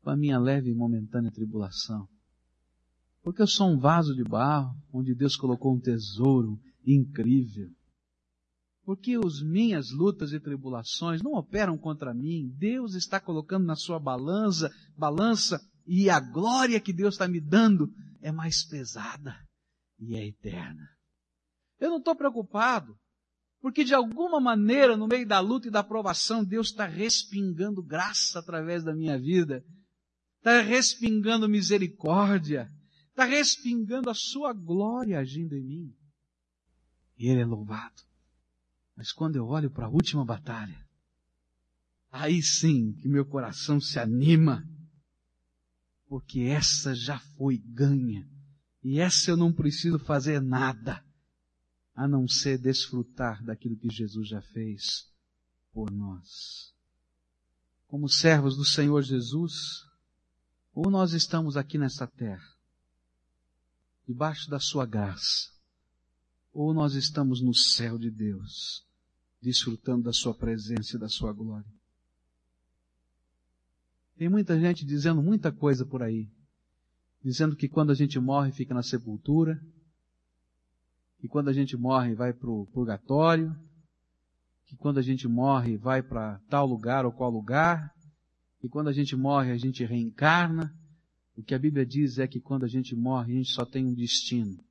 com 0.01 0.09
a 0.09 0.17
minha 0.17 0.37
leve 0.37 0.69
e 0.69 0.75
momentânea 0.75 1.31
tribulação. 1.31 2.07
Porque 3.21 3.41
eu 3.41 3.47
sou 3.47 3.69
um 3.69 3.77
vaso 3.77 4.15
de 4.15 4.23
barro 4.23 4.75
onde 4.91 5.13
Deus 5.13 5.35
colocou 5.35 5.75
um 5.75 5.79
tesouro 5.79 6.59
incrível. 6.85 7.69
Porque 8.83 9.15
as 9.23 9.41
minhas 9.41 9.91
lutas 9.91 10.31
e 10.31 10.39
tribulações 10.39 11.21
não 11.21 11.33
operam 11.33 11.77
contra 11.77 12.13
mim. 12.13 12.51
Deus 12.57 12.95
está 12.95 13.19
colocando 13.19 13.65
na 13.65 13.75
sua 13.75 13.99
balança, 13.99 14.71
balança 14.97 15.61
e 15.85 16.09
a 16.09 16.19
glória 16.19 16.79
que 16.79 16.93
Deus 16.93 17.15
está 17.15 17.27
me 17.27 17.39
dando 17.39 17.93
é 18.21 18.31
mais 18.31 18.63
pesada 18.63 19.35
e 19.99 20.15
é 20.15 20.25
eterna. 20.25 20.87
Eu 21.79 21.89
não 21.89 21.97
estou 21.97 22.15
preocupado, 22.15 22.97
porque 23.61 23.83
de 23.83 23.93
alguma 23.93 24.39
maneira, 24.39 24.97
no 24.97 25.07
meio 25.07 25.27
da 25.27 25.39
luta 25.39 25.67
e 25.67 25.71
da 25.71 25.83
provação, 25.83 26.43
Deus 26.43 26.69
está 26.69 26.85
respingando 26.85 27.83
graça 27.83 28.39
através 28.39 28.83
da 28.83 28.93
minha 28.93 29.19
vida 29.19 29.63
está 30.39 30.61
respingando 30.61 31.49
misericórdia, 31.49 32.71
está 33.19 33.25
respingando 33.25 34.09
a 34.09 34.13
sua 34.13 34.53
glória 34.53 35.19
agindo 35.19 35.53
em 35.53 35.61
mim. 35.61 35.95
E 37.17 37.27
Ele 37.27 37.41
é 37.41 37.45
louvado. 37.45 38.01
Mas 38.95 39.11
quando 39.11 39.35
eu 39.35 39.45
olho 39.45 39.69
para 39.69 39.87
a 39.87 39.89
última 39.89 40.23
batalha, 40.23 40.87
aí 42.09 42.41
sim 42.41 42.93
que 42.93 43.09
meu 43.09 43.25
coração 43.25 43.79
se 43.81 43.99
anima, 43.99 44.65
porque 46.07 46.41
essa 46.41 46.95
já 46.95 47.19
foi 47.19 47.57
ganha, 47.57 48.27
e 48.81 48.99
essa 48.99 49.31
eu 49.31 49.37
não 49.37 49.51
preciso 49.51 49.99
fazer 49.99 50.41
nada, 50.41 51.03
a 51.93 52.07
não 52.07 52.25
ser 52.25 52.57
desfrutar 52.57 53.43
daquilo 53.43 53.75
que 53.75 53.89
Jesus 53.89 54.29
já 54.29 54.41
fez 54.41 55.11
por 55.73 55.91
nós. 55.91 56.73
Como 57.87 58.07
servos 58.07 58.55
do 58.55 58.65
Senhor 58.65 59.01
Jesus, 59.01 59.53
ou 60.73 60.89
nós 60.89 61.11
estamos 61.11 61.57
aqui 61.57 61.77
nessa 61.77 62.07
terra, 62.07 62.58
debaixo 64.09 64.49
da 64.49 64.59
sua 64.59 64.87
graça, 64.87 65.51
ou 66.51 66.73
nós 66.73 66.95
estamos 66.95 67.41
no 67.41 67.53
céu 67.53 67.95
de 67.95 68.09
Deus, 68.09 68.83
desfrutando 69.39 70.05
da 70.05 70.11
sua 70.11 70.33
presença 70.33 70.97
e 70.97 70.99
da 70.99 71.07
sua 71.07 71.31
glória. 71.31 71.71
Tem 74.17 74.27
muita 74.27 74.59
gente 74.59 74.83
dizendo 74.83 75.21
muita 75.21 75.51
coisa 75.51 75.85
por 75.85 76.01
aí, 76.01 76.27
dizendo 77.23 77.55
que 77.55 77.69
quando 77.69 77.91
a 77.91 77.93
gente 77.93 78.19
morre 78.19 78.51
fica 78.51 78.73
na 78.73 78.81
sepultura, 78.81 79.63
que 81.19 81.27
quando 81.27 81.49
a 81.49 81.53
gente 81.53 81.77
morre 81.77 82.15
vai 82.15 82.33
para 82.33 82.49
o 82.49 82.65
purgatório, 82.65 83.55
que 84.65 84.75
quando 84.75 84.97
a 84.97 85.03
gente 85.03 85.27
morre 85.27 85.77
vai 85.77 86.01
para 86.01 86.39
tal 86.49 86.65
lugar 86.65 87.05
ou 87.05 87.11
qual 87.11 87.29
lugar, 87.29 87.93
e 88.63 88.67
quando 88.67 88.87
a 88.87 88.93
gente 88.93 89.15
morre 89.15 89.51
a 89.51 89.57
gente 89.57 89.85
reencarna. 89.85 90.75
O 91.39 91.41
que 91.41 91.55
a 91.55 91.59
Bíblia 91.59 91.85
diz 91.85 92.19
é 92.19 92.27
que 92.27 92.41
quando 92.41 92.65
a 92.65 92.67
gente 92.67 92.93
morre 92.93 93.31
a 93.31 93.37
gente 93.37 93.53
só 93.53 93.65
tem 93.65 93.85
um 93.85 93.93
destino. 93.93 94.61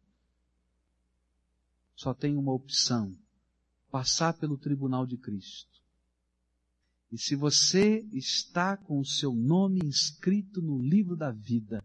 Só 1.96 2.12
tem 2.12 2.36
uma 2.36 2.52
opção. 2.52 3.16
Passar 3.90 4.34
pelo 4.34 4.58
tribunal 4.58 5.06
de 5.06 5.16
Cristo. 5.16 5.80
E 7.10 7.16
se 7.16 7.34
você 7.34 8.06
está 8.12 8.76
com 8.76 9.00
o 9.00 9.04
seu 9.06 9.34
nome 9.34 9.80
inscrito 9.82 10.60
no 10.60 10.78
livro 10.78 11.16
da 11.16 11.30
vida, 11.30 11.82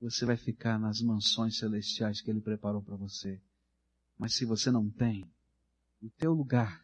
você 0.00 0.24
vai 0.24 0.38
ficar 0.38 0.78
nas 0.78 1.02
mansões 1.02 1.58
celestiais 1.58 2.22
que 2.22 2.30
Ele 2.30 2.40
preparou 2.40 2.82
para 2.82 2.96
você. 2.96 3.38
Mas 4.16 4.34
se 4.34 4.46
você 4.46 4.70
não 4.70 4.88
tem, 4.88 5.30
o 6.00 6.08
teu 6.08 6.32
lugar 6.32 6.82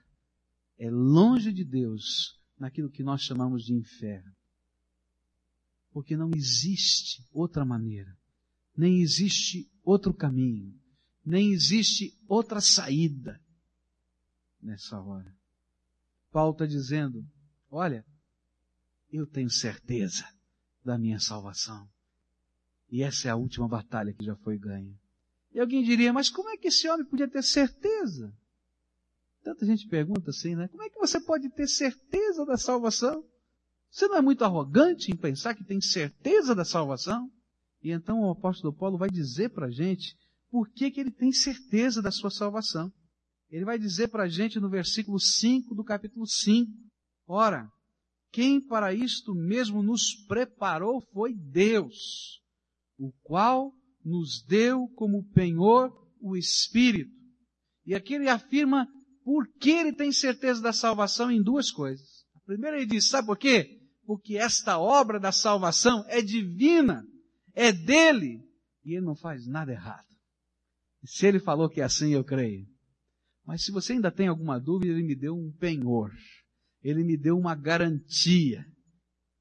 é 0.79 0.91
longe 0.91 1.51
de 1.51 1.65
Deus 1.65 2.39
naquilo 2.59 2.91
que 2.91 3.03
nós 3.03 3.23
chamamos 3.23 3.65
de 3.65 3.73
inferno. 3.73 4.37
Porque 5.93 6.17
não 6.17 6.31
existe 6.35 7.27
outra 7.33 7.65
maneira, 7.65 8.17
nem 8.77 9.03
existe 9.03 9.71
outro 9.85 10.15
caminho, 10.15 10.75
nem 11.25 11.53
existe 11.53 12.19
outra 12.27 12.61
saída 12.61 13.41
nessa 14.61 15.01
hora. 15.01 15.37
Paulo 16.31 16.53
está 16.53 16.67
dizendo, 16.67 17.25
olha, 17.71 18.05
eu 19.13 19.27
tenho 19.27 19.51
certeza 19.51 20.27
da 20.83 20.97
minha 20.97 21.21
salvação. 21.21 21.89
E 22.91 23.03
essa 23.03 23.29
é 23.29 23.31
a 23.31 23.37
última 23.37 23.69
batalha 23.69 24.15
que 24.15 24.25
já 24.25 24.35
foi 24.37 24.59
ganha. 24.59 24.99
E 25.53 25.61
alguém 25.61 25.83
diria, 25.83 26.13
mas 26.13 26.31
como 26.31 26.49
é 26.49 26.57
que 26.57 26.69
esse 26.69 26.89
homem 26.89 27.07
podia 27.07 27.29
ter 27.29 27.43
certeza? 27.43 28.35
Tanta 29.43 29.67
gente 29.67 29.87
pergunta 29.89 30.31
assim, 30.31 30.55
né? 30.55 30.69
Como 30.69 30.83
é 30.83 30.89
que 30.89 30.99
você 30.99 31.21
pode 31.21 31.51
ter 31.51 31.67
certeza 31.67 32.47
da 32.47 32.57
salvação? 32.57 33.25
Você 33.93 34.09
não 34.09 34.17
é 34.17 34.23
muito 34.23 34.43
arrogante 34.43 35.13
em 35.13 35.17
pensar 35.17 35.55
que 35.55 35.63
tem 35.63 35.79
certeza 35.79 36.55
da 36.55 36.65
salvação? 36.65 37.31
E 37.83 37.91
então 37.91 38.23
o 38.23 38.31
apóstolo 38.31 38.73
Paulo 38.73 38.97
vai 38.97 39.11
dizer 39.11 39.51
para 39.51 39.67
a 39.67 39.71
gente 39.71 40.17
por 40.51 40.71
que, 40.71 40.91
que 40.91 40.99
ele 40.99 41.11
tem 41.11 41.31
certeza 41.31 42.01
da 42.01 42.11
sua 42.11 42.31
salvação. 42.31 42.91
Ele 43.51 43.67
vai 43.67 43.79
dizer 43.79 44.09
para 44.09 44.23
a 44.23 44.29
gente 44.29 44.59
no 44.59 44.71
versículo 44.71 45.21
5 45.21 45.75
do 45.75 45.85
capítulo 45.85 46.27
5, 46.27 46.73
Ora, 47.27 47.71
quem 48.33 48.61
para 48.61 48.95
isto 48.95 49.35
mesmo 49.35 49.83
nos 49.83 50.15
preparou 50.27 51.03
foi 51.13 51.35
Deus, 51.35 52.41
o 52.99 53.13
qual 53.23 53.73
nos 54.03 54.43
deu 54.47 54.89
como 54.95 55.31
penhor 55.33 55.93
o 56.19 56.35
Espírito. 56.35 57.13
E 57.85 57.95
aqui 57.95 58.15
ele 58.15 58.29
afirma 58.29 58.89
por 59.23 59.47
que 59.61 59.71
ele 59.71 59.93
tem 59.93 60.11
certeza 60.13 60.63
da 60.63 60.73
salvação 60.73 61.31
em 61.31 61.43
duas 61.43 61.71
coisas. 61.71 62.25
A 62.35 62.41
primeira 62.41 62.79
ele 62.79 62.87
diz, 62.87 63.09
sabe 63.09 63.27
por 63.27 63.37
quê? 63.37 63.82
Porque 64.13 64.37
esta 64.37 64.79
obra 64.79 65.19
da 65.19 65.33
salvação 65.33 66.05
é 66.07 66.21
divina, 66.21 67.03
é 67.55 67.73
dele, 67.73 68.45
e 68.85 68.95
ele 68.95 69.07
não 69.07 69.17
faz 69.17 69.47
nada 69.47 69.73
errado. 69.73 70.05
Se 71.03 71.27
ele 71.27 71.41
falou 71.41 71.67
que 71.67 71.81
é 71.81 71.85
assim, 71.85 72.13
eu 72.13 72.23
creio. 72.23 72.67
Mas 73.47 73.65
se 73.65 73.73
você 73.73 73.95
ainda 73.95 74.13
tem 74.13 74.29
alguma 74.29 74.61
dúvida, 74.61 74.93
ele 74.93 75.03
me 75.03 75.17
deu 75.17 75.35
um 75.35 75.51
penhor. 75.59 76.13
Ele 76.83 77.03
me 77.03 77.17
deu 77.17 77.39
uma 77.39 77.55
garantia. 77.55 78.67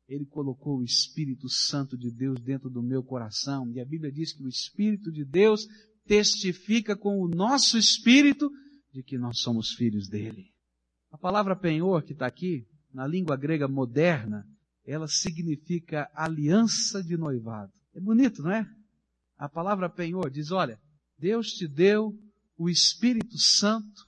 Ele 0.07 0.25
colocou 0.25 0.77
o 0.77 0.85
Espírito 0.85 1.49
Santo 1.49 1.97
de 1.97 2.09
Deus 2.09 2.39
dentro 2.39 2.69
do 2.69 2.81
meu 2.81 3.03
coração. 3.03 3.69
E 3.73 3.81
a 3.81 3.85
Bíblia 3.85 4.09
diz 4.09 4.31
que 4.31 4.41
o 4.41 4.47
Espírito 4.47 5.11
de 5.11 5.25
Deus 5.25 5.67
testifica 6.05 6.95
com 6.95 7.19
o 7.19 7.27
nosso 7.27 7.77
espírito 7.77 8.49
de 8.93 9.03
que 9.03 9.17
nós 9.17 9.41
somos 9.41 9.71
filhos 9.73 10.07
dele. 10.07 10.45
A 11.11 11.17
palavra 11.17 11.57
penhor 11.57 12.03
que 12.03 12.13
está 12.13 12.25
aqui, 12.25 12.65
na 12.93 13.05
língua 13.05 13.35
grega 13.35 13.67
moderna, 13.67 14.47
ela 14.85 15.07
significa 15.07 16.09
aliança 16.13 17.03
de 17.03 17.17
noivado. 17.17 17.71
É 17.93 17.99
bonito, 17.99 18.41
não 18.41 18.51
é? 18.51 18.67
A 19.37 19.49
palavra 19.49 19.89
penhor 19.89 20.29
diz, 20.29 20.51
olha, 20.51 20.79
Deus 21.17 21.47
te 21.47 21.67
deu 21.67 22.17
o 22.57 22.69
Espírito 22.69 23.37
Santo 23.37 24.07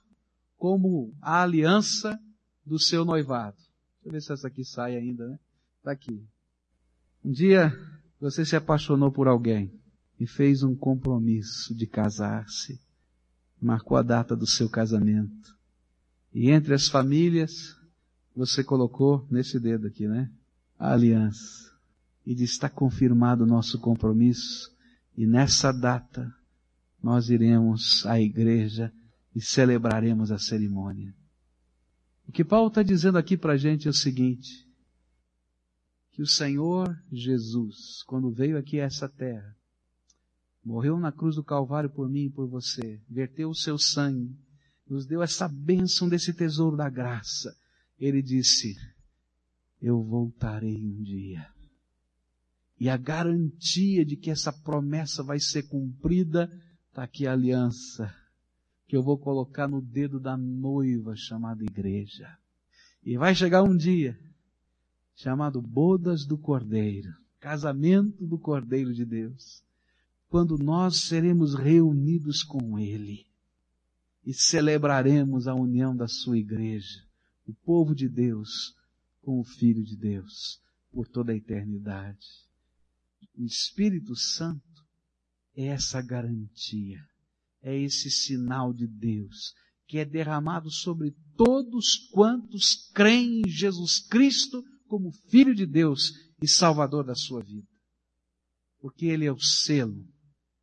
como 0.56 1.14
a 1.20 1.42
aliança 1.42 2.18
do 2.64 2.78
seu 2.78 3.04
noivado. 3.04 3.56
Deixa 3.56 4.06
eu 4.06 4.12
ver 4.12 4.20
se 4.22 4.32
essa 4.32 4.48
aqui 4.48 4.64
sai 4.64 4.96
ainda, 4.96 5.26
né? 5.28 5.38
Está 5.78 5.92
aqui. 5.92 6.26
Um 7.24 7.32
dia 7.32 7.72
você 8.20 8.44
se 8.44 8.56
apaixonou 8.56 9.10
por 9.12 9.28
alguém 9.28 9.72
e 10.18 10.26
fez 10.26 10.62
um 10.62 10.74
compromisso 10.74 11.74
de 11.74 11.86
casar-se 11.86 12.80
marcou 13.64 13.96
a 13.96 14.02
data 14.02 14.36
do 14.36 14.46
seu 14.46 14.68
casamento. 14.68 15.56
E 16.32 16.50
entre 16.50 16.74
as 16.74 16.88
famílias, 16.88 17.76
você 18.36 18.62
colocou 18.62 19.26
nesse 19.30 19.58
dedo 19.58 19.86
aqui, 19.86 20.06
né? 20.06 20.30
A 20.78 20.92
aliança. 20.92 21.72
E 22.26 22.34
diz, 22.34 22.50
está 22.50 22.68
confirmado 22.68 23.44
o 23.44 23.46
nosso 23.46 23.78
compromisso. 23.78 24.72
E 25.16 25.26
nessa 25.26 25.72
data, 25.72 26.32
nós 27.02 27.28
iremos 27.28 28.04
à 28.06 28.20
igreja 28.20 28.92
e 29.34 29.40
celebraremos 29.40 30.30
a 30.30 30.38
cerimônia. 30.38 31.14
O 32.26 32.32
que 32.32 32.44
Paulo 32.44 32.68
está 32.68 32.82
dizendo 32.82 33.18
aqui 33.18 33.36
para 33.36 33.52
a 33.52 33.56
gente 33.56 33.86
é 33.86 33.90
o 33.90 33.94
seguinte, 33.94 34.66
que 36.12 36.22
o 36.22 36.26
Senhor 36.26 36.96
Jesus, 37.12 38.02
quando 38.06 38.32
veio 38.32 38.56
aqui 38.56 38.80
a 38.80 38.84
essa 38.84 39.08
terra, 39.08 39.54
morreu 40.64 40.98
na 40.98 41.12
cruz 41.12 41.36
do 41.36 41.44
Calvário 41.44 41.90
por 41.90 42.08
mim 42.08 42.26
e 42.26 42.30
por 42.30 42.48
você, 42.48 43.02
verteu 43.10 43.50
o 43.50 43.54
seu 43.54 43.76
sangue, 43.76 44.34
nos 44.88 45.06
deu 45.06 45.22
essa 45.22 45.48
bênção 45.48 46.08
desse 46.08 46.32
tesouro 46.32 46.76
da 46.76 46.88
graça. 46.88 47.54
Ele 47.98 48.22
disse, 48.22 48.76
eu 49.84 50.02
voltarei 50.02 50.82
um 50.82 51.02
dia. 51.02 51.46
E 52.80 52.88
a 52.88 52.96
garantia 52.96 54.02
de 54.02 54.16
que 54.16 54.30
essa 54.30 54.50
promessa 54.50 55.22
vai 55.22 55.38
ser 55.38 55.64
cumprida, 55.64 56.50
está 56.88 57.02
aqui 57.02 57.26
a 57.26 57.32
aliança, 57.32 58.10
que 58.88 58.96
eu 58.96 59.02
vou 59.02 59.18
colocar 59.18 59.68
no 59.68 59.82
dedo 59.82 60.18
da 60.18 60.38
noiva 60.38 61.14
chamada 61.14 61.62
igreja. 61.62 62.34
E 63.04 63.18
vai 63.18 63.34
chegar 63.34 63.62
um 63.62 63.76
dia, 63.76 64.18
chamado 65.14 65.60
Bodas 65.60 66.24
do 66.24 66.38
Cordeiro, 66.38 67.14
casamento 67.38 68.26
do 68.26 68.38
Cordeiro 68.38 68.94
de 68.94 69.04
Deus 69.04 69.62
quando 70.30 70.56
nós 70.56 71.02
seremos 71.02 71.54
reunidos 71.54 72.42
com 72.42 72.78
Ele 72.78 73.26
e 74.24 74.32
celebraremos 74.32 75.46
a 75.46 75.54
união 75.54 75.94
da 75.94 76.08
sua 76.08 76.38
igreja, 76.38 77.04
o 77.46 77.52
povo 77.52 77.94
de 77.94 78.08
Deus 78.08 78.74
com 79.24 79.40
o 79.40 79.44
Filho 79.44 79.82
de 79.82 79.96
Deus 79.96 80.60
por 80.92 81.08
toda 81.08 81.32
a 81.32 81.36
eternidade. 81.36 82.26
O 83.36 83.44
Espírito 83.44 84.14
Santo 84.14 84.62
é 85.56 85.66
essa 85.66 86.00
garantia, 86.00 87.00
é 87.62 87.76
esse 87.76 88.10
sinal 88.10 88.72
de 88.72 88.86
Deus 88.86 89.54
que 89.86 89.98
é 89.98 90.04
derramado 90.04 90.70
sobre 90.70 91.14
todos 91.36 92.08
quantos 92.12 92.90
creem 92.94 93.40
em 93.40 93.48
Jesus 93.48 93.98
Cristo 94.00 94.62
como 94.86 95.12
Filho 95.28 95.54
de 95.54 95.66
Deus 95.66 96.12
e 96.42 96.48
Salvador 96.48 97.04
da 97.04 97.14
sua 97.14 97.42
vida. 97.42 97.68
Porque 98.78 99.06
Ele 99.06 99.26
é 99.26 99.32
o 99.32 99.38
selo 99.38 100.06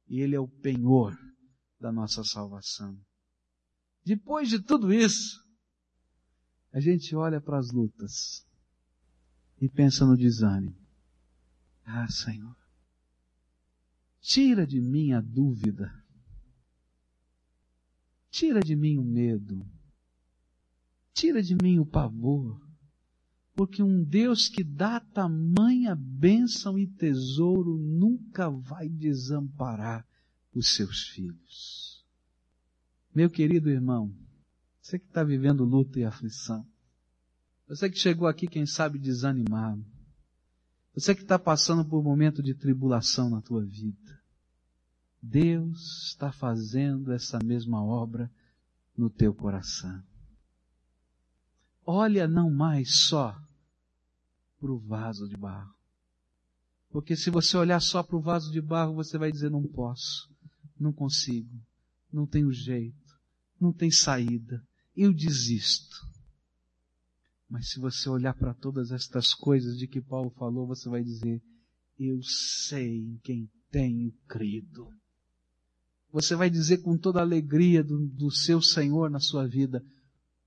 e 0.07 0.21
Ele 0.21 0.35
é 0.35 0.39
o 0.39 0.47
penhor 0.47 1.17
da 1.79 1.91
nossa 1.91 2.23
salvação. 2.23 2.99
Depois 4.03 4.49
de 4.49 4.59
tudo 4.59 4.93
isso, 4.93 5.39
a 6.71 6.79
gente 6.79 7.15
olha 7.15 7.41
para 7.41 7.59
as 7.59 7.71
lutas 7.71 8.45
e 9.61 9.69
pensa 9.69 10.05
no 10.05 10.17
desânimo. 10.17 10.75
Ah, 11.85 12.07
Senhor, 12.07 12.57
tira 14.19 14.65
de 14.65 14.81
mim 14.81 15.13
a 15.13 15.21
dúvida, 15.21 15.93
tira 18.31 18.59
de 18.59 18.75
mim 18.75 18.97
o 18.97 19.03
medo, 19.03 19.63
tira 21.13 21.43
de 21.43 21.55
mim 21.55 21.77
o 21.77 21.85
pavor, 21.85 22.59
porque 23.53 23.83
um 23.83 24.03
Deus 24.03 24.47
que 24.47 24.63
dá 24.63 24.99
tamanha 24.99 25.95
bênção 25.95 26.79
e 26.79 26.87
tesouro 26.87 27.77
nunca 27.77 28.49
vai 28.49 28.89
desamparar 28.89 30.07
os 30.53 30.73
seus 30.73 31.07
filhos. 31.09 32.03
Meu 33.13 33.29
querido 33.29 33.69
irmão, 33.69 34.15
você 34.81 34.97
que 34.97 35.05
está 35.05 35.23
vivendo 35.23 35.63
luta 35.63 35.99
e 35.99 36.03
aflição, 36.03 36.65
você 37.71 37.89
que 37.89 37.97
chegou 37.97 38.27
aqui, 38.27 38.47
quem 38.47 38.65
sabe, 38.65 38.99
desanimado, 38.99 39.85
você 40.93 41.15
que 41.15 41.21
está 41.21 41.39
passando 41.39 41.85
por 41.85 41.99
um 41.99 42.03
momento 42.03 42.43
de 42.43 42.53
tribulação 42.53 43.29
na 43.29 43.41
tua 43.41 43.63
vida, 43.63 44.19
Deus 45.21 46.09
está 46.09 46.33
fazendo 46.33 47.13
essa 47.13 47.39
mesma 47.41 47.81
obra 47.81 48.29
no 48.97 49.09
teu 49.09 49.33
coração. 49.33 50.03
Olha 51.85 52.27
não 52.27 52.51
mais 52.51 53.05
só 53.05 53.41
para 54.59 54.71
o 54.71 54.77
vaso 54.77 55.29
de 55.29 55.37
barro. 55.37 55.73
Porque 56.89 57.15
se 57.15 57.29
você 57.29 57.55
olhar 57.55 57.79
só 57.79 58.03
para 58.03 58.17
o 58.17 58.21
vaso 58.21 58.51
de 58.51 58.59
barro, 58.59 58.95
você 58.95 59.17
vai 59.17 59.31
dizer: 59.31 59.49
não 59.49 59.65
posso, 59.65 60.29
não 60.77 60.91
consigo, 60.91 61.57
não 62.11 62.27
tenho 62.27 62.51
jeito, 62.51 63.17
não 63.57 63.71
tem 63.71 63.89
saída, 63.89 64.61
eu 64.93 65.13
desisto. 65.13 66.10
Mas 67.51 67.69
se 67.69 67.81
você 67.81 68.07
olhar 68.07 68.33
para 68.33 68.53
todas 68.53 68.93
estas 68.93 69.33
coisas 69.33 69.77
de 69.77 69.85
que 69.85 69.99
Paulo 69.99 70.29
falou, 70.29 70.65
você 70.65 70.87
vai 70.87 71.03
dizer, 71.03 71.43
eu 71.99 72.23
sei 72.23 72.99
em 72.99 73.19
quem 73.21 73.51
tenho 73.69 74.13
crido. 74.25 74.87
Você 76.13 76.33
vai 76.33 76.49
dizer 76.49 76.77
com 76.77 76.97
toda 76.97 77.19
a 77.19 77.23
alegria 77.23 77.83
do, 77.83 78.07
do 78.07 78.31
seu 78.31 78.61
Senhor 78.61 79.09
na 79.09 79.19
sua 79.19 79.45
vida, 79.45 79.83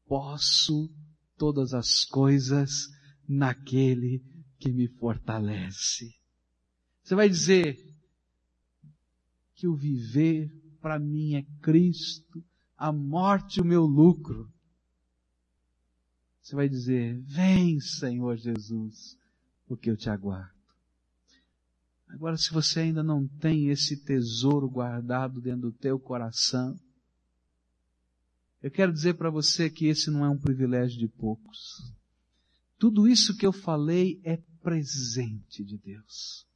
posso 0.07 0.91
todas 1.37 1.75
as 1.75 2.07
coisas 2.07 2.89
naquele 3.29 4.25
que 4.59 4.73
me 4.73 4.89
fortalece. 4.89 6.15
Você 7.03 7.15
vai 7.15 7.29
dizer 7.29 7.79
que 9.55 9.69
o 9.69 9.77
viver 9.77 10.51
para 10.81 10.99
mim 10.99 11.35
é 11.35 11.43
Cristo, 11.61 12.43
a 12.79 12.91
morte 12.91 13.61
o 13.61 13.65
meu 13.65 13.85
lucro. 13.85 14.51
Você 16.45 16.55
vai 16.55 16.69
dizer, 16.69 17.19
vem 17.23 17.81
Senhor 17.81 18.37
Jesus, 18.37 19.17
porque 19.67 19.91
eu 19.91 19.97
te 19.97 20.11
aguardo. 20.11 20.53
Agora, 22.07 22.37
se 22.37 22.53
você 22.53 22.81
ainda 22.81 23.03
não 23.03 23.27
tem 23.27 23.71
esse 23.71 24.05
tesouro 24.05 24.69
guardado 24.69 25.41
dentro 25.41 25.63
do 25.63 25.73
teu 25.73 25.99
coração, 25.99 26.79
eu 28.63 28.71
quero 28.71 28.93
dizer 28.93 29.15
para 29.15 29.31
você 29.31 29.71
que 29.71 29.87
esse 29.87 30.11
não 30.11 30.23
é 30.23 30.29
um 30.29 30.37
privilégio 30.39 30.99
de 30.99 31.09
poucos. 31.09 31.91
Tudo 32.79 33.09
isso 33.09 33.35
que 33.39 33.47
eu 33.47 33.53
falei 33.53 34.21
é 34.23 34.37
presente 34.63 35.65
de 35.65 35.79
Deus. 35.79 36.47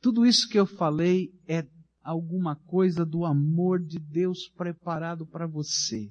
Tudo 0.00 0.24
isso 0.24 0.48
que 0.48 0.58
eu 0.58 0.66
falei 0.66 1.34
é 1.48 1.66
alguma 2.04 2.54
coisa 2.54 3.04
do 3.04 3.24
amor 3.24 3.84
de 3.84 3.98
Deus 3.98 4.48
preparado 4.48 5.26
para 5.26 5.48
você. 5.48 6.08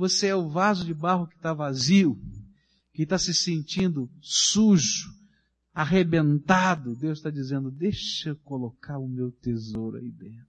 Você 0.00 0.28
é 0.28 0.34
o 0.34 0.48
vaso 0.48 0.86
de 0.86 0.94
barro 0.94 1.26
que 1.26 1.36
está 1.36 1.52
vazio, 1.52 2.18
que 2.94 3.02
está 3.02 3.18
se 3.18 3.34
sentindo 3.34 4.10
sujo, 4.22 5.10
arrebentado. 5.74 6.96
Deus 6.96 7.18
está 7.18 7.28
dizendo: 7.28 7.70
deixa 7.70 8.30
eu 8.30 8.36
colocar 8.36 8.96
o 8.96 9.06
meu 9.06 9.30
tesouro 9.30 9.98
aí 9.98 10.10
dentro. 10.10 10.48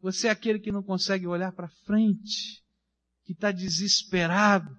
Você 0.00 0.26
é 0.26 0.30
aquele 0.30 0.58
que 0.58 0.72
não 0.72 0.82
consegue 0.82 1.24
olhar 1.24 1.52
para 1.52 1.68
frente, 1.68 2.64
que 3.22 3.30
está 3.30 3.52
desesperado. 3.52 4.76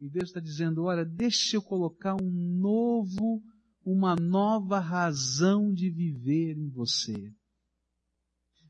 E 0.00 0.08
Deus 0.08 0.30
está 0.30 0.40
dizendo: 0.40 0.84
olha, 0.84 1.04
deixa 1.04 1.58
eu 1.58 1.62
colocar 1.62 2.14
um 2.14 2.30
novo, 2.30 3.42
uma 3.84 4.16
nova 4.16 4.78
razão 4.80 5.70
de 5.70 5.90
viver 5.90 6.56
em 6.56 6.70
você. 6.70 7.30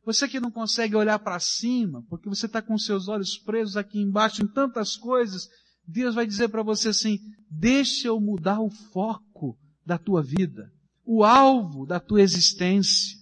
Você 0.05 0.27
que 0.29 0.41
não 0.41 0.51
consegue 0.51 0.97
olhar 0.97 1.19
para 1.21 1.39
cima, 1.39 2.03
porque 2.09 2.29
você 2.29 2.47
está 2.47 2.61
com 2.61 2.77
seus 2.77 3.07
olhos 3.07 3.39
presos 3.39 3.77
aqui 3.77 4.01
embaixo 4.01 4.43
em 4.43 4.49
tantas 4.49 4.97
coisas, 4.97 5.49
Deus 5.87 6.15
vai 6.15 6.27
dizer 6.27 6.49
para 6.49 6.63
você 6.63 6.89
assim: 6.89 7.19
deixa 7.49 8.09
eu 8.09 8.21
mudar 8.21 8.61
o 8.61 8.71
foco 8.71 9.57
da 9.87 9.99
tua 9.99 10.23
vida, 10.23 10.73
o 11.05 11.23
alvo 11.23 11.87
da 11.87 12.01
tua 12.01 12.21
existência. 12.21 13.17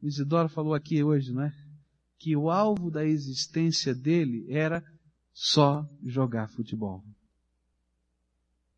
O 0.00 0.06
Isidoro 0.06 0.48
falou 0.48 0.74
aqui 0.74 1.02
hoje, 1.02 1.32
não 1.32 1.42
é? 1.42 1.54
Que 2.18 2.34
o 2.34 2.50
alvo 2.50 2.90
da 2.90 3.04
existência 3.04 3.94
dele 3.94 4.46
era 4.48 4.82
só 5.32 5.86
jogar 6.02 6.48
futebol. 6.48 7.04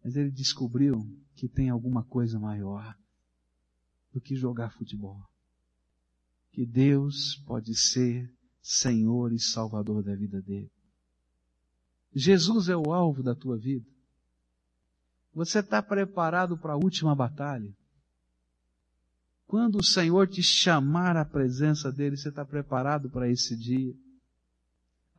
Mas 0.02 0.16
ele 0.16 0.30
descobriu 0.30 1.06
que 1.36 1.46
tem 1.46 1.68
alguma 1.68 2.02
coisa 2.02 2.40
maior 2.40 2.96
do 4.12 4.20
que 4.20 4.34
jogar 4.34 4.72
futebol 4.72 5.29
que 6.52 6.66
Deus 6.66 7.36
pode 7.46 7.74
ser 7.74 8.30
Senhor 8.60 9.32
e 9.32 9.38
Salvador 9.38 10.02
da 10.02 10.14
vida 10.14 10.40
dele. 10.40 10.70
Jesus 12.14 12.68
é 12.68 12.76
o 12.76 12.92
alvo 12.92 13.22
da 13.22 13.34
tua 13.34 13.56
vida. 13.56 13.86
Você 15.32 15.60
está 15.60 15.80
preparado 15.80 16.58
para 16.58 16.72
a 16.72 16.76
última 16.76 17.14
batalha? 17.14 17.72
Quando 19.46 19.76
o 19.78 19.84
Senhor 19.84 20.28
te 20.28 20.42
chamar 20.42 21.16
à 21.16 21.24
presença 21.24 21.90
dele, 21.90 22.16
você 22.16 22.28
está 22.28 22.44
preparado 22.44 23.08
para 23.10 23.28
esse 23.28 23.56
dia? 23.56 23.94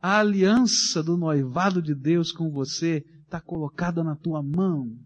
A 0.00 0.18
aliança 0.18 1.02
do 1.02 1.16
noivado 1.16 1.80
de 1.80 1.94
Deus 1.94 2.32
com 2.32 2.50
você 2.50 3.04
está 3.24 3.40
colocada 3.40 4.02
na 4.02 4.16
tua 4.16 4.42
mão, 4.42 4.98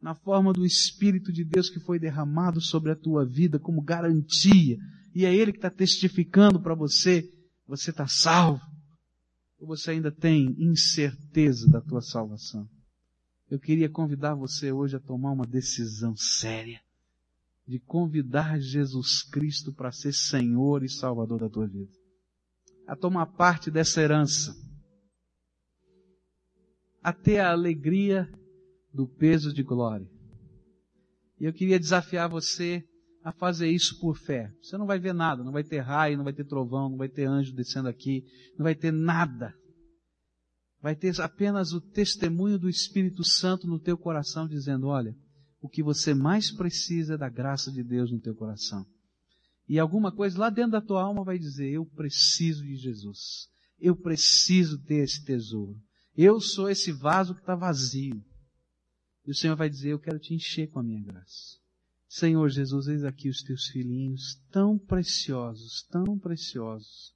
na 0.00 0.14
forma 0.14 0.52
do 0.52 0.64
Espírito 0.64 1.32
de 1.32 1.44
Deus 1.44 1.70
que 1.70 1.80
foi 1.80 1.98
derramado 1.98 2.60
sobre 2.60 2.92
a 2.92 2.96
tua 2.96 3.24
vida 3.24 3.58
como 3.58 3.82
garantia 3.82 4.78
e 5.14 5.24
é 5.24 5.32
Ele 5.32 5.52
que 5.52 5.58
está 5.58 5.70
testificando 5.70 6.60
para 6.60 6.74
você, 6.74 7.32
você 7.66 7.90
está 7.90 8.08
salvo, 8.08 8.60
ou 9.58 9.68
você 9.68 9.92
ainda 9.92 10.10
tem 10.10 10.56
incerteza 10.58 11.68
da 11.68 11.80
tua 11.80 12.02
salvação. 12.02 12.68
Eu 13.48 13.60
queria 13.60 13.88
convidar 13.88 14.34
você 14.34 14.72
hoje 14.72 14.96
a 14.96 15.00
tomar 15.00 15.30
uma 15.30 15.46
decisão 15.46 16.16
séria, 16.16 16.80
de 17.66 17.78
convidar 17.78 18.58
Jesus 18.58 19.22
Cristo 19.22 19.72
para 19.72 19.92
ser 19.92 20.12
Senhor 20.12 20.82
e 20.82 20.88
Salvador 20.88 21.40
da 21.40 21.48
tua 21.48 21.68
vida, 21.68 21.92
a 22.86 22.96
tomar 22.96 23.26
parte 23.26 23.70
dessa 23.70 24.02
herança, 24.02 24.52
a 27.00 27.12
ter 27.12 27.38
a 27.38 27.52
alegria 27.52 28.28
do 28.92 29.06
peso 29.06 29.52
de 29.52 29.62
glória. 29.62 30.10
E 31.38 31.44
eu 31.44 31.52
queria 31.52 31.78
desafiar 31.78 32.28
você 32.28 32.84
a 33.24 33.32
fazer 33.32 33.70
isso 33.70 33.98
por 33.98 34.18
fé. 34.18 34.52
Você 34.60 34.76
não 34.76 34.84
vai 34.84 34.98
ver 34.98 35.14
nada, 35.14 35.42
não 35.42 35.50
vai 35.50 35.64
ter 35.64 35.80
raio, 35.80 36.18
não 36.18 36.24
vai 36.24 36.34
ter 36.34 36.44
trovão, 36.44 36.90
não 36.90 36.98
vai 36.98 37.08
ter 37.08 37.24
anjo 37.24 37.54
descendo 37.54 37.88
aqui, 37.88 38.22
não 38.58 38.64
vai 38.64 38.74
ter 38.74 38.92
nada. 38.92 39.54
Vai 40.82 40.94
ter 40.94 41.18
apenas 41.18 41.72
o 41.72 41.80
testemunho 41.80 42.58
do 42.58 42.68
Espírito 42.68 43.24
Santo 43.24 43.66
no 43.66 43.80
teu 43.80 43.96
coração 43.96 44.46
dizendo, 44.46 44.88
olha, 44.88 45.16
o 45.58 45.70
que 45.70 45.82
você 45.82 46.12
mais 46.12 46.50
precisa 46.50 47.14
é 47.14 47.16
da 47.16 47.30
graça 47.30 47.72
de 47.72 47.82
Deus 47.82 48.12
no 48.12 48.20
teu 48.20 48.34
coração. 48.34 48.84
E 49.66 49.78
alguma 49.78 50.12
coisa 50.12 50.38
lá 50.38 50.50
dentro 50.50 50.72
da 50.72 50.82
tua 50.82 51.02
alma 51.02 51.24
vai 51.24 51.38
dizer, 51.38 51.70
eu 51.70 51.86
preciso 51.86 52.62
de 52.62 52.76
Jesus. 52.76 53.48
Eu 53.80 53.96
preciso 53.96 54.78
ter 54.84 55.02
esse 55.02 55.24
tesouro. 55.24 55.80
Eu 56.14 56.38
sou 56.42 56.68
esse 56.68 56.92
vaso 56.92 57.34
que 57.34 57.40
está 57.40 57.54
vazio. 57.54 58.22
E 59.26 59.30
o 59.30 59.34
Senhor 59.34 59.56
vai 59.56 59.70
dizer, 59.70 59.92
eu 59.92 59.98
quero 59.98 60.18
te 60.18 60.34
encher 60.34 60.68
com 60.68 60.80
a 60.80 60.82
minha 60.82 61.02
graça. 61.02 61.63
Senhor 62.08 62.48
Jesus, 62.48 62.86
eis 62.88 63.04
aqui 63.04 63.28
os 63.28 63.42
teus 63.42 63.66
filhinhos, 63.66 64.40
tão 64.50 64.78
preciosos, 64.78 65.82
tão 65.90 66.18
preciosos. 66.18 67.14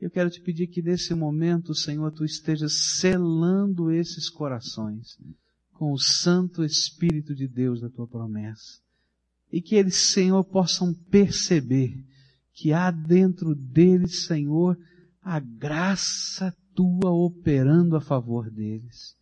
Eu 0.00 0.10
quero 0.10 0.30
te 0.30 0.40
pedir 0.40 0.66
que 0.66 0.82
nesse 0.82 1.14
momento, 1.14 1.74
Senhor, 1.74 2.10
tu 2.12 2.24
estejas 2.24 2.72
selando 2.98 3.90
esses 3.90 4.28
corações 4.28 5.18
com 5.72 5.92
o 5.92 5.98
Santo 5.98 6.64
Espírito 6.64 7.34
de 7.34 7.48
Deus 7.48 7.80
da 7.80 7.88
tua 7.88 8.06
promessa. 8.06 8.80
E 9.52 9.60
que 9.60 9.74
eles, 9.74 9.96
Senhor, 9.96 10.42
possam 10.44 10.92
perceber 10.92 12.04
que 12.52 12.72
há 12.72 12.90
dentro 12.90 13.54
deles, 13.54 14.26
Senhor, 14.26 14.78
a 15.20 15.40
graça 15.40 16.54
tua 16.74 17.10
operando 17.10 17.96
a 17.96 18.00
favor 18.00 18.50
deles. 18.50 19.16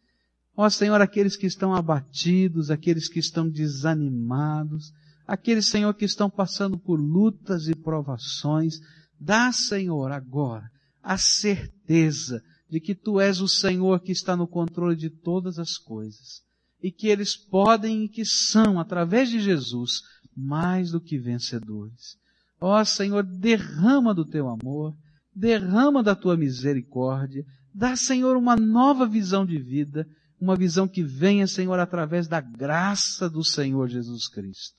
Ó 0.56 0.68
Senhor, 0.68 1.00
aqueles 1.00 1.36
que 1.36 1.46
estão 1.46 1.74
abatidos, 1.74 2.70
aqueles 2.70 3.08
que 3.08 3.18
estão 3.18 3.48
desanimados, 3.48 4.92
aqueles, 5.26 5.66
Senhor, 5.66 5.94
que 5.94 6.04
estão 6.04 6.28
passando 6.28 6.78
por 6.78 7.00
lutas 7.00 7.68
e 7.68 7.74
provações, 7.74 8.80
dá, 9.18 9.50
Senhor, 9.50 10.12
agora 10.12 10.70
a 11.02 11.18
certeza 11.18 12.42
de 12.70 12.80
que 12.80 12.94
Tu 12.94 13.20
és 13.20 13.40
o 13.40 13.48
Senhor 13.48 14.00
que 14.00 14.12
está 14.12 14.36
no 14.36 14.46
controle 14.46 14.96
de 14.96 15.10
todas 15.10 15.58
as 15.58 15.76
coisas 15.76 16.42
e 16.82 16.90
que 16.90 17.08
eles 17.08 17.36
podem 17.36 18.04
e 18.04 18.08
que 18.08 18.24
são, 18.24 18.78
através 18.80 19.28
de 19.28 19.40
Jesus, 19.40 20.02
mais 20.36 20.90
do 20.90 21.00
que 21.00 21.18
vencedores. 21.18 22.16
Ó 22.60 22.82
Senhor, 22.84 23.24
derrama 23.24 24.14
do 24.14 24.24
Teu 24.24 24.48
amor, 24.48 24.94
derrama 25.34 26.02
da 26.02 26.14
Tua 26.14 26.36
misericórdia, 26.36 27.44
dá, 27.74 27.96
Senhor, 27.96 28.36
uma 28.36 28.56
nova 28.56 29.06
visão 29.06 29.44
de 29.44 29.58
vida, 29.58 30.06
uma 30.42 30.56
visão 30.56 30.88
que 30.88 31.04
venha, 31.04 31.46
Senhor, 31.46 31.78
através 31.78 32.26
da 32.26 32.40
graça 32.40 33.30
do 33.30 33.44
Senhor 33.44 33.88
Jesus 33.88 34.28
Cristo. 34.28 34.76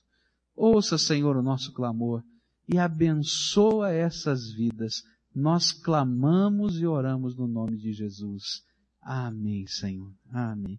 Ouça, 0.53 0.97
Senhor, 0.97 1.37
o 1.37 1.41
nosso 1.41 1.71
clamor 1.71 2.21
e 2.67 2.77
abençoa 2.77 3.89
essas 3.89 4.51
vidas. 4.51 5.01
Nós 5.33 5.71
clamamos 5.71 6.81
e 6.81 6.85
oramos 6.85 7.37
no 7.37 7.47
nome 7.47 7.77
de 7.77 7.93
Jesus. 7.93 8.61
Amém, 9.01 9.65
Senhor. 9.65 10.13
Amém. 10.33 10.77